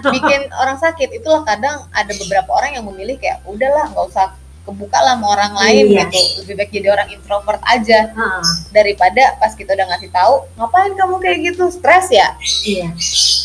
bikin 0.04 0.50
orang 0.56 0.76
sakit. 0.80 1.08
Itulah 1.16 1.46
kadang 1.46 1.86
ada 1.92 2.12
beberapa 2.16 2.50
orang 2.52 2.80
yang 2.80 2.84
memilih 2.88 3.16
kayak 3.20 3.40
udahlah 3.46 3.88
nggak 3.92 4.06
usah 4.12 4.32
kebuka 4.66 4.98
lah 4.98 5.14
sama 5.14 5.26
orang 5.38 5.54
lain 5.54 5.84
iya. 5.94 6.10
gitu 6.10 6.42
lebih 6.42 6.54
baik 6.58 6.70
jadi 6.74 6.88
orang 6.90 7.08
introvert 7.14 7.62
aja. 7.62 8.10
Uh. 8.12 8.42
daripada 8.74 9.38
pas 9.38 9.54
kita 9.54 9.72
udah 9.72 9.86
ngasih 9.94 10.10
tahu 10.10 10.34
ngapain 10.58 10.92
kamu 10.98 11.14
kayak 11.22 11.38
gitu? 11.54 11.64
Stres 11.70 12.10
ya? 12.10 12.34
Iya. 12.66 12.90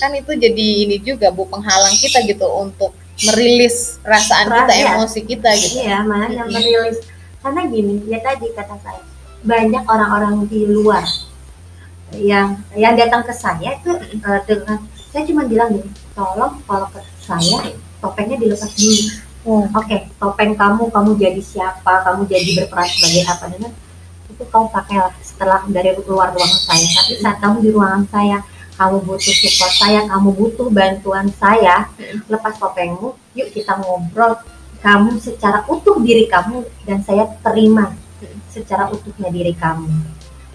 Kan 0.02 0.12
itu 0.18 0.32
jadi 0.34 0.68
ini 0.90 0.98
juga 1.00 1.30
bu 1.30 1.46
penghalang 1.46 1.94
kita 2.02 2.26
gitu 2.26 2.50
untuk 2.50 2.98
merilis 3.22 4.02
perasaan 4.02 4.50
Rasa, 4.50 4.58
kita 4.66 4.74
ya. 4.74 4.86
emosi 4.98 5.20
kita 5.24 5.50
gitu. 5.54 5.76
Iya 5.86 5.98
malah 6.04 6.30
yang 6.34 6.50
merilis. 6.50 7.06
Karena 7.42 7.62
gini 7.70 8.02
ya 8.10 8.20
tadi 8.20 8.50
kata 8.52 8.76
saya 8.82 9.02
banyak 9.42 9.84
orang-orang 9.86 10.46
di 10.50 10.70
luar 10.70 11.06
yang 12.14 12.60
yang 12.76 12.94
datang 12.94 13.24
ke 13.24 13.34
saya 13.34 13.80
itu 13.80 13.92
uh, 14.22 14.42
dengan 14.44 14.84
saya 15.10 15.24
cuma 15.26 15.48
bilang 15.48 15.72
gini 15.72 15.90
tolong 16.12 16.60
kalau 16.68 16.88
ke 16.92 17.00
saya 17.24 17.72
topengnya 18.04 18.38
dilepas 18.38 18.70
dulu 18.76 19.31
Hmm. 19.42 19.66
Oke, 19.74 19.90
okay, 19.90 20.00
topeng 20.22 20.54
kamu, 20.54 20.94
kamu 20.94 21.18
jadi 21.18 21.42
siapa, 21.42 22.06
kamu 22.06 22.30
jadi 22.30 22.62
berperan 22.62 22.86
sebagai 22.86 23.24
apa 23.26 23.46
dengan 23.50 23.74
itu 24.30 24.44
kamu 24.46 24.68
pakailah 24.70 25.14
setelah 25.26 25.62
dari 25.66 25.98
luar 26.06 26.30
ruangan 26.30 26.62
saya. 26.62 26.86
Tapi 26.86 27.14
saat 27.18 27.38
kamu 27.42 27.58
di 27.66 27.70
ruangan 27.74 28.06
saya, 28.06 28.38
kamu 28.78 28.98
butuh 29.02 29.34
support 29.34 29.74
saya, 29.78 30.00
kamu 30.06 30.30
butuh 30.38 30.68
bantuan 30.70 31.28
saya, 31.38 31.90
lepas 32.30 32.54
topengmu, 32.62 33.18
yuk 33.34 33.50
kita 33.50 33.82
ngobrol. 33.82 34.38
Kamu 34.82 35.22
secara 35.22 35.62
utuh 35.70 36.02
diri 36.02 36.26
kamu 36.26 36.66
dan 36.90 37.06
saya 37.06 37.30
terima 37.46 37.94
secara 38.50 38.90
utuhnya 38.90 39.30
diri 39.30 39.54
kamu. 39.54 39.90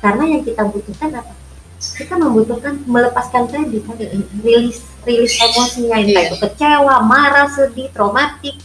Karena 0.03 0.25
yang 0.27 0.43
kita 0.43 0.67
butuhkan 0.67 1.11
apa? 1.15 1.46
Kita 1.95 2.19
membutuhkan 2.19 2.83
melepaskan 2.89 3.47
tadi 3.47 3.79
kan 3.85 3.95
rilis 4.43 4.83
rilis 5.07 5.39
emosinya 5.39 6.03
entah 6.03 6.19
yeah. 6.19 6.29
itu 6.29 6.37
kecewa, 6.43 6.97
marah, 7.07 7.47
sedih, 7.47 7.89
traumatik, 7.95 8.59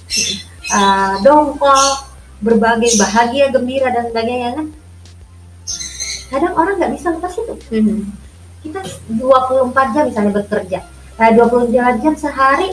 uh, 0.74 1.22
dongkol, 1.22 2.10
berbagai 2.42 2.98
bahagia, 2.98 3.54
gembira 3.54 3.94
dan 3.94 4.10
sebagainya 4.10 4.50
kan. 4.58 4.68
Kadang 6.34 6.54
orang 6.58 6.76
nggak 6.82 6.94
bisa 6.98 7.08
lepas 7.14 7.34
itu. 7.38 7.54
Mm-hmm. 7.70 8.00
Kita 8.66 8.80
24 9.22 9.94
jam 9.94 10.04
misalnya 10.10 10.34
bekerja, 10.42 10.80
kayak 11.18 11.34
24 11.38 12.02
jam 12.02 12.14
sehari, 12.18 12.70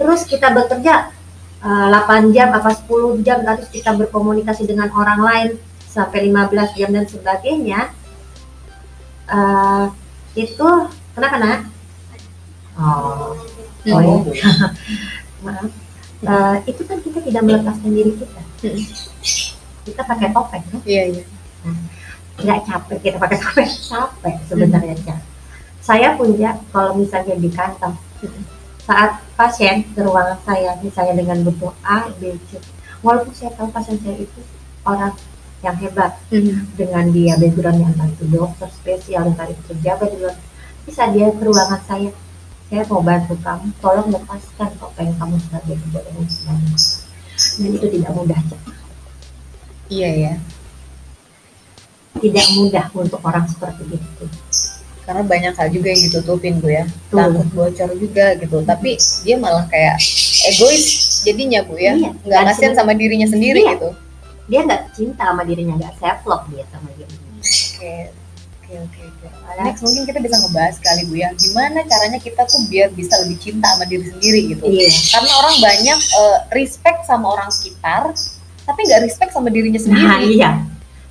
terus 0.00 0.24
kita 0.24 0.48
bekerja 0.52 1.12
uh, 1.60 1.92
eh, 1.92 2.24
8 2.28 2.32
jam 2.32 2.48
apa 2.56 2.72
10 2.72 3.20
jam, 3.20 3.44
terus 3.44 3.68
kita 3.68 3.92
berkomunikasi 3.92 4.64
dengan 4.64 4.88
orang 4.96 5.20
lain 5.20 5.50
sampai 5.84 6.32
15 6.32 6.80
jam 6.80 6.88
dan 6.96 7.04
sebagainya 7.04 7.92
uh, 9.32 9.84
itu 10.36 10.68
kenapa 11.16 11.36
nak? 11.40 11.60
Oh, 12.76 13.36
oh 13.88 14.00
ya. 14.32 14.50
Maaf. 15.44 15.70
Uh, 16.22 16.56
itu 16.70 16.82
kan 16.86 17.02
kita 17.02 17.18
tidak 17.18 17.42
melepaskan 17.42 17.90
diri 17.90 18.12
kita. 18.14 18.40
Kita 19.82 20.02
pakai 20.06 20.30
topeng 20.30 20.62
kan? 20.70 20.80
Iya 20.86 21.02
iya. 21.18 21.24
Nah, 21.66 21.78
nggak 22.42 22.60
capek 22.64 22.98
kita 23.02 23.16
pakai 23.18 23.38
topeng 23.42 23.70
capek 23.90 24.36
sebenarnya 24.46 24.94
hmm. 24.96 25.20
Saya 25.82 26.14
punya 26.14 26.62
kalau 26.70 26.94
misalnya 26.94 27.34
di 27.34 27.50
kantor 27.50 27.98
saat 28.86 29.18
pasien 29.34 29.82
ke 29.94 29.98
ruangan 30.02 30.38
saya 30.46 30.78
misalnya 30.78 31.22
dengan 31.22 31.42
butuh 31.42 31.74
A, 31.82 32.06
B, 32.18 32.38
C, 32.50 32.58
walaupun 33.02 33.34
saya 33.34 33.50
tahu 33.54 33.70
pasien 33.74 33.98
saya 33.98 34.14
itu 34.22 34.40
orang 34.86 35.14
yang 35.62 35.76
hebat. 35.78 36.12
Mm-hmm. 36.28 36.74
dengan 36.74 37.04
dia 37.14 37.34
background 37.38 37.78
yang 37.78 37.92
entah 37.94 38.08
itu 38.10 38.24
dokter 38.28 38.68
spesial 38.70 39.30
entah 39.30 39.46
itu 39.46 39.62
pejabat 39.70 40.08
juga. 40.12 40.34
Bisa 40.82 41.02
dia 41.14 41.30
ke 41.30 41.42
ruangan 41.42 41.80
saya. 41.86 42.10
Saya 42.66 42.82
mau 42.90 43.00
bantu 43.00 43.34
kamu. 43.38 43.66
Tolong 43.78 44.08
lepaskan 44.10 44.70
topeng 44.76 45.14
kamu 45.16 45.36
sebagai 45.38 45.74
pejabat 45.78 46.12
dan 46.12 46.26
sebagainya 46.26 47.02
dan 47.42 47.70
itu 47.74 47.86
tidak 47.98 48.12
mudah 48.14 48.40
iya 49.92 50.10
ya. 50.14 50.34
Tidak 52.16 52.46
mudah 52.56 52.86
untuk 52.96 53.20
orang 53.24 53.44
seperti 53.48 53.98
itu. 53.98 54.24
Karena 55.02 55.22
banyak 55.26 55.52
hal 55.58 55.68
juga 55.68 55.88
yang 55.90 56.02
ditutupin 56.08 56.54
bu 56.62 56.68
ya. 56.70 56.84
Tuh. 57.12 57.18
takut 57.18 57.48
bocor 57.52 57.90
juga 57.98 58.36
gitu. 58.40 58.62
Tapi 58.64 58.96
dia 59.26 59.36
malah 59.36 59.68
kayak 59.68 60.00
egois. 60.54 60.84
Jadinya 61.26 61.60
bu 61.66 61.76
ya. 61.76 61.92
Iya, 61.98 62.10
nggak 62.24 62.40
kasihan 62.52 62.74
sama 62.76 62.96
dirinya 62.96 63.28
sendiri 63.28 63.64
iya. 63.64 63.76
gitu 63.76 63.92
dia 64.52 64.60
nggak 64.68 64.92
cinta 64.92 65.32
sama 65.32 65.48
dirinya 65.48 65.80
nggak 65.80 65.96
self 65.96 66.20
love 66.28 66.44
dia 66.52 66.68
sama 66.68 66.92
dirinya 66.92 67.32
oke 67.40 68.12
oke 68.78 69.00
oke 69.04 69.24
oke. 69.28 69.60
Next 69.60 69.80
mungkin 69.84 70.02
kita 70.08 70.18
bisa 70.24 70.36
ngebahas 70.40 70.76
kali 70.80 71.02
bu 71.12 71.14
ya. 71.20 71.28
Gimana 71.36 71.84
caranya 71.84 72.16
kita 72.16 72.42
tuh 72.48 72.64
biar 72.72 72.88
bisa 72.96 73.20
lebih 73.20 73.36
cinta 73.36 73.68
sama 73.68 73.84
diri 73.84 74.08
sendiri 74.08 74.40
gitu. 74.56 74.64
Iya. 74.64 74.88
karena 75.12 75.32
orang 75.44 75.56
banyak 75.60 75.98
uh, 76.16 76.38
respect 76.56 77.04
sama 77.04 77.36
orang 77.36 77.52
sekitar 77.52 78.16
tapi 78.64 78.80
nggak 78.86 79.00
respect 79.04 79.30
sama 79.34 79.52
dirinya 79.52 79.80
sendiri. 79.80 80.06
nah, 80.06 80.20
iya. 80.22 80.50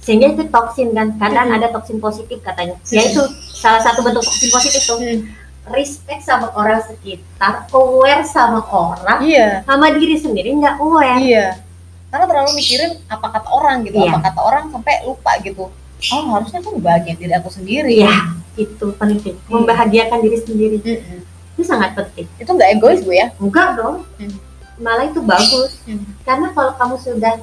Sehingga 0.01 0.33
itu 0.33 0.49
toksin 0.49 0.97
kan? 0.97 1.13
Kadang 1.21 1.53
hmm. 1.53 1.57
ada 1.61 1.67
toksin 1.69 2.01
positif 2.01 2.41
katanya. 2.41 2.73
Hmm. 2.81 2.93
yaitu 2.97 3.21
salah 3.53 3.81
satu 3.83 4.01
bentuk 4.01 4.25
toksin 4.25 4.49
positif 4.49 4.81
tuh. 4.87 4.97
Hmm. 4.97 5.21
respect 5.69 6.25
sama 6.25 6.49
orang 6.57 6.81
sekitar 6.81 7.69
aware 7.69 8.25
sama 8.25 8.65
orang 8.73 9.21
iya. 9.21 9.61
sama 9.61 9.93
diri 9.93 10.17
sendiri 10.17 10.57
nggak 10.57 10.81
aware. 10.81 11.21
Iya 11.21 11.70
karena 12.12 12.26
terlalu 12.28 12.51
mikirin 12.59 12.91
apa 13.07 13.28
kata 13.32 13.49
orang 13.49 13.88
gitu 13.88 13.97
iya. 14.03 14.12
apa 14.12 14.20
kata 14.28 14.39
orang 14.43 14.64
sampai 14.68 14.93
lupa 15.07 15.32
gitu 15.39 15.72
oh 16.12 16.24
harusnya 16.36 16.59
tuh 16.59 16.76
bahagia 16.78 17.16
diri 17.16 17.34
aku 17.39 17.47
sendiri 17.47 18.03
ya 18.03 18.36
itu 18.59 18.86
penting 18.99 19.39
hmm. 19.39 19.47
membahagiakan 19.47 20.20
diri 20.20 20.38
sendiri 20.43 20.78
hmm. 20.84 21.24
itu 21.55 21.64
sangat 21.64 21.95
penting 21.95 22.28
itu 22.36 22.49
nggak 22.51 22.70
egois 22.76 22.99
bu 23.01 23.16
ya 23.16 23.32
enggak 23.39 23.80
dong 23.80 24.03
hmm. 24.20 24.36
malah 24.84 25.07
itu 25.07 25.24
bagus 25.24 25.80
hmm. 25.88 26.03
karena 26.28 26.51
kalau 26.51 26.76
kamu 26.76 26.95
sudah 26.99 27.36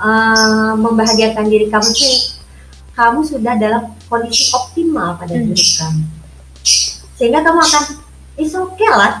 uh, 0.00 0.72
membahagiakan 0.80 1.44
diri 1.52 1.68
kamu 1.68 1.90
sih 1.92 2.40
kamu 2.96 3.20
sudah 3.20 3.52
dalam 3.60 3.92
kondisi 4.08 4.48
optimal 4.56 5.20
pada 5.20 5.36
hmm. 5.36 5.52
diri 5.52 5.66
kamu 5.76 6.02
sehingga 7.20 7.44
kamu 7.44 7.60
akan 7.60 7.84
is 8.40 8.56
okay 8.56 8.90
lah 8.92 9.20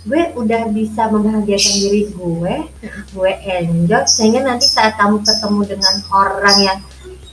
gue 0.00 0.22
udah 0.32 0.72
bisa 0.72 1.12
membahagiakan 1.12 1.74
diri 1.76 2.02
gue 2.08 2.54
gue 3.12 3.32
enjoy 3.44 4.04
sehingga 4.08 4.40
nanti 4.40 4.64
saat 4.64 4.96
kamu 4.96 5.20
ketemu 5.20 5.76
dengan 5.76 5.94
orang 6.08 6.56
yang 6.56 6.78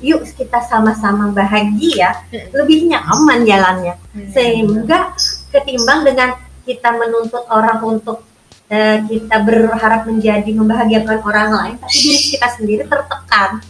yuk 0.03 0.21
kita 0.37 0.61
sama-sama 0.65 1.33
bahagia 1.33 2.21
lebih 2.53 2.85
nyaman 2.85 3.41
jalannya. 3.45 3.95
Sehingga 4.29 5.13
ketimbang 5.49 6.05
dengan 6.05 6.37
kita 6.67 6.93
menuntut 6.93 7.47
orang 7.49 7.81
untuk 7.81 8.21
uh, 8.69 8.97
kita 9.09 9.35
berharap 9.41 10.05
menjadi 10.05 10.51
membahagiakan 10.53 11.17
orang 11.25 11.49
lain 11.49 11.75
tapi 11.81 11.97
diri 11.97 12.21
kita 12.37 12.47
sendiri 12.53 12.83
tertekan. 12.85 13.63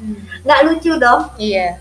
Nggak 0.43 0.59
lucu 0.67 0.91
dong? 0.99 1.31
Iya. 1.39 1.79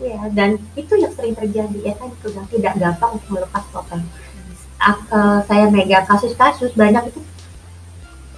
Iya 0.00 0.20
dan 0.32 0.56
itu 0.74 0.98
yang 0.98 1.12
sering 1.12 1.36
terjadi 1.36 1.92
ya 1.92 1.94
kan 1.94 2.10
tidak 2.48 2.74
gampang 2.80 3.20
untuk 3.20 3.28
melepas 3.38 3.62
topeng 3.70 4.02
uh, 4.90 5.38
saya 5.46 5.70
megang 5.70 6.04
kasus-kasus 6.04 6.74
banyak 6.74 7.14
itu 7.14 7.20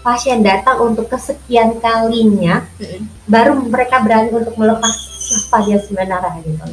pasien 0.04 0.44
datang 0.44 0.84
untuk 0.84 1.08
kesekian 1.08 1.80
kalinya 1.80 2.68
Mm-mm. 2.76 3.08
baru 3.24 3.56
mereka 3.56 4.04
berani 4.04 4.36
untuk 4.36 4.52
melepas 4.60 4.92
siapa 5.24 5.64
dia 5.64 5.80
sebenarnya 5.80 6.44
gitu. 6.44 6.64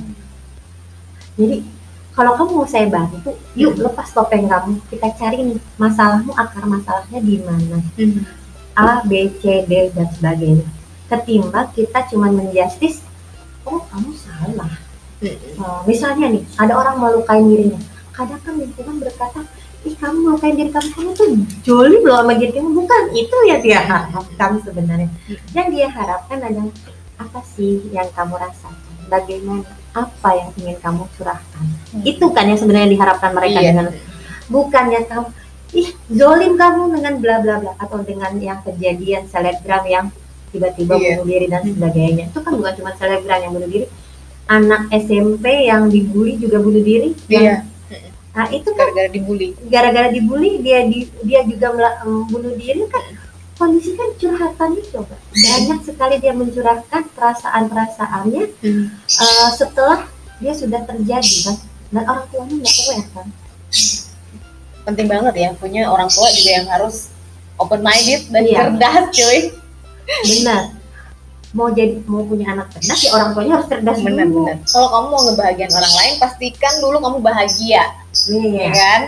Jadi 1.40 1.58
kalau 2.12 2.36
kamu 2.36 2.52
mau 2.60 2.68
saya 2.68 2.92
bantu, 2.92 3.32
yuk 3.56 3.80
lepas 3.80 4.12
topeng 4.12 4.52
kamu. 4.52 4.84
Kita 4.92 5.16
cari 5.16 5.48
nih 5.48 5.60
masalahmu 5.80 6.36
akar 6.36 6.68
masalahnya 6.68 7.24
di 7.24 7.40
mana. 7.40 7.80
Mm. 7.96 8.28
A, 8.76 9.00
B, 9.08 9.32
C, 9.40 9.64
D 9.64 9.96
dan 9.96 10.12
sebagainya. 10.12 10.68
Ketimbang 11.08 11.72
kita 11.72 12.04
cuma 12.12 12.28
menjustis, 12.28 13.00
oh 13.64 13.80
kamu 13.88 14.12
salah. 14.20 14.76
Mm-mm. 15.24 15.56
Uh, 15.56 15.80
misalnya 15.88 16.36
nih, 16.36 16.44
ada 16.60 16.76
orang 16.76 17.00
melukai 17.00 17.40
dirinya. 17.40 17.80
Kadang 18.12 18.44
kan 18.44 18.60
lingkungan 18.60 19.00
berkata, 19.00 19.48
ih 19.82 19.96
kamu 19.98 20.18
melukai 20.22 20.54
diri 20.54 20.70
kamu, 20.70 20.88
kamu 20.94 21.10
tuh 21.14 21.28
joli 21.62 21.96
belum 22.00 22.16
sama 22.22 22.34
diri 22.38 22.52
kamu. 22.52 22.70
Bukan, 22.76 23.02
itu 23.14 23.36
ya 23.50 23.58
dia 23.58 23.80
harapkan 23.82 24.52
sebenarnya. 24.66 25.10
Yang 25.52 25.68
dia 25.74 25.88
harapkan 25.90 26.38
adalah, 26.38 26.70
apa 27.18 27.40
sih 27.54 27.82
yang 27.90 28.10
kamu 28.14 28.38
rasakan? 28.38 28.94
Bagaimana? 29.08 29.66
Apa 29.92 30.30
yang 30.40 30.50
ingin 30.56 30.78
kamu 30.80 31.04
curahkan? 31.18 31.66
Itu 32.02 32.32
kan 32.32 32.48
yang 32.48 32.56
sebenarnya 32.56 32.90
diharapkan 32.90 33.36
mereka 33.36 33.60
Iya. 33.60 33.70
dengan 33.76 33.88
bukannya 34.48 35.02
kamu 35.04 35.28
ih 35.72 35.90
zolim 36.12 36.56
kamu 36.56 36.96
dengan 36.96 37.14
bla 37.20 37.36
bla 37.40 37.56
bla 37.60 37.72
atau 37.76 38.00
dengan 38.00 38.36
yang 38.36 38.60
kejadian 38.62 39.28
selebgram 39.28 39.84
yang 39.88 40.06
tiba-tiba 40.52 40.96
Iya. 40.96 41.20
bunuh 41.20 41.28
diri 41.28 41.48
dan 41.48 41.64
sebagainya 41.64 42.24
itu 42.28 42.40
kan 42.40 42.52
bukan 42.56 42.74
cuma 42.76 42.92
selebgram 42.96 43.40
yang 43.40 43.52
bunuh 43.52 43.68
diri 43.68 43.88
anak 44.48 44.92
SMP 44.92 45.68
yang 45.68 45.88
dibully 45.88 46.36
juga 46.36 46.60
bunuh 46.60 46.84
diri 46.84 47.16
Iya, 47.28 47.64
nah 48.32 48.48
itu 48.48 48.70
kan 48.70 48.88
gara-gara 48.88 49.10
dibully. 49.10 49.50
gara-gara 49.68 50.08
dibully 50.08 50.60
dia 50.60 50.84
di, 50.84 51.04
dia 51.22 51.44
juga 51.44 51.68
mela- 51.70 52.00
em, 52.02 52.24
bunuh 52.26 52.54
diri 52.54 52.88
kan 52.88 53.04
kondisi 53.56 53.94
kan 53.94 54.10
curhatan 54.16 54.74
itu 54.74 55.04
banyak 55.30 55.80
sekali 55.84 56.16
dia 56.18 56.32
mencurahkan 56.32 57.04
perasaan-perasaannya 57.12 58.44
Mm. 58.58 58.86
eh, 58.90 59.50
setelah 59.54 60.08
dia 60.38 60.54
sudah 60.54 60.82
terjadi 60.82 61.36
kan 61.44 61.56
dan 61.92 62.04
orang 62.06 62.26
tuanya 62.28 62.56
nggak 62.58 62.76
aware 62.82 63.08
kan 63.12 63.28
Penting 64.82 65.06
banget 65.06 65.34
ya 65.38 65.50
punya 65.54 65.86
orang 65.86 66.08
tua 66.08 66.26
juga 66.32 66.52
yang 66.52 66.68
harus 66.68 67.14
open 67.56 67.80
minded 67.80 68.26
dan 68.28 68.44
Iya. 68.44 68.58
cerdas, 68.66 69.06
cuy. 69.12 69.40
benar 70.24 70.62
mau 71.52 71.68
jadi 71.68 72.00
mau 72.08 72.24
punya 72.24 72.56
anak 72.56 72.72
cerdas 72.72 73.00
ya 73.04 73.12
orang 73.12 73.36
tuanya 73.36 73.60
harus 73.60 73.68
cerdas 73.68 73.98
dulu 74.00 74.08
Benar-benar. 74.08 74.56
Kalau 74.64 74.88
kamu 74.88 75.06
mau 75.08 75.22
ngebahagiain 75.28 75.74
orang 75.74 75.94
lain, 75.94 76.14
pastikan 76.16 76.74
dulu 76.80 76.98
kamu 76.98 77.18
bahagia, 77.20 77.84
Iya. 78.28 78.52
ya 78.56 78.70
kan? 78.72 79.02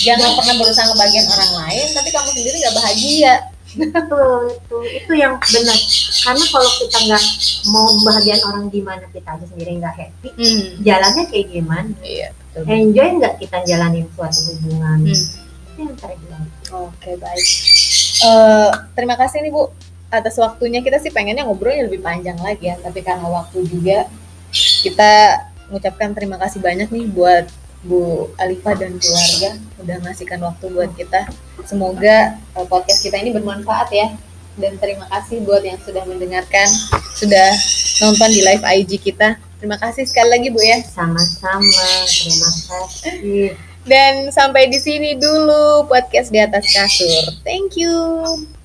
Jangan 0.00 0.30
pernah 0.36 0.54
berusaha 0.60 0.84
ngebahagiain 0.86 1.28
orang 1.28 1.52
lain, 1.64 1.86
tapi 1.92 2.08
kamu 2.10 2.28
sendiri 2.30 2.56
nggak 2.58 2.76
bahagia. 2.76 3.34
Betul, 3.70 4.40
itu 4.50 4.76
itu 4.98 5.12
yang 5.14 5.38
benar. 5.38 5.78
Karena 6.20 6.44
kalau 6.44 6.70
kita 6.76 6.98
nggak 7.06 7.24
mau 7.70 7.86
membahagiakan 7.96 8.44
orang 8.50 8.64
gimana 8.68 9.04
kita 9.08 9.28
aja 9.30 9.46
sendiri 9.46 9.78
nggak 9.78 9.94
happy, 9.94 10.28
Hmm. 10.34 10.64
jalannya 10.82 11.22
kayak 11.30 11.46
gimana? 11.48 11.90
Iya, 12.02 12.28
betul. 12.50 12.62
Enjoy 12.66 13.08
nggak 13.16 13.34
kita 13.38 13.58
jalanin 13.64 14.04
suatu 14.10 14.40
hubungan? 14.52 14.98
Hmm. 15.06 15.14
Itu 15.70 15.78
yang 15.80 15.94
terjadi. 15.96 16.48
Oke, 16.70 17.10
baik. 17.16 17.46
Eh, 18.20 18.70
terima 18.92 19.16
kasih 19.16 19.40
nih 19.40 19.48
Bu 19.48 19.70
atas 20.10 20.36
waktunya. 20.36 20.82
Kita 20.82 20.98
sih 20.98 21.14
pengennya 21.14 21.46
ngobrolnya 21.46 21.86
lebih 21.86 22.02
panjang 22.02 22.36
lagi 22.42 22.68
ya, 22.68 22.76
tapi 22.82 23.00
karena 23.00 23.24
waktu 23.24 23.64
juga 23.66 24.10
kita 24.82 25.46
mengucapkan 25.70 26.10
terima 26.12 26.36
kasih 26.36 26.58
banyak 26.58 26.90
nih 26.90 27.06
buat 27.06 27.46
Bu 27.80 28.28
Alifa 28.36 28.76
dan 28.76 28.92
keluarga 29.00 29.56
udah 29.80 29.96
ngasihkan 30.04 30.40
waktu 30.42 30.64
buat 30.68 30.90
kita. 30.98 31.30
Semoga 31.64 32.36
eh, 32.36 32.66
podcast 32.68 33.00
kita 33.00 33.16
ini 33.22 33.32
bermanfaat 33.32 33.88
ya. 33.94 34.12
Dan 34.58 34.76
terima 34.76 35.08
kasih 35.08 35.40
buat 35.46 35.64
yang 35.64 35.78
sudah 35.80 36.04
mendengarkan, 36.04 36.68
sudah 37.16 37.48
nonton 38.04 38.28
di 38.28 38.44
live 38.44 38.66
IG 38.66 39.00
kita. 39.00 39.38
Terima 39.56 39.80
kasih 39.80 40.04
sekali 40.04 40.28
lagi 40.28 40.48
Bu 40.52 40.60
ya. 40.60 40.84
Sama-sama, 40.84 41.86
terima 42.04 42.50
kasih. 42.68 43.56
Dan 43.88 44.28
sampai 44.28 44.68
di 44.68 44.76
sini 44.76 45.16
dulu 45.16 45.88
podcast 45.88 46.28
di 46.28 46.40
atas 46.42 46.68
kasur. 46.68 47.40
Thank 47.40 47.80
you. 47.80 48.59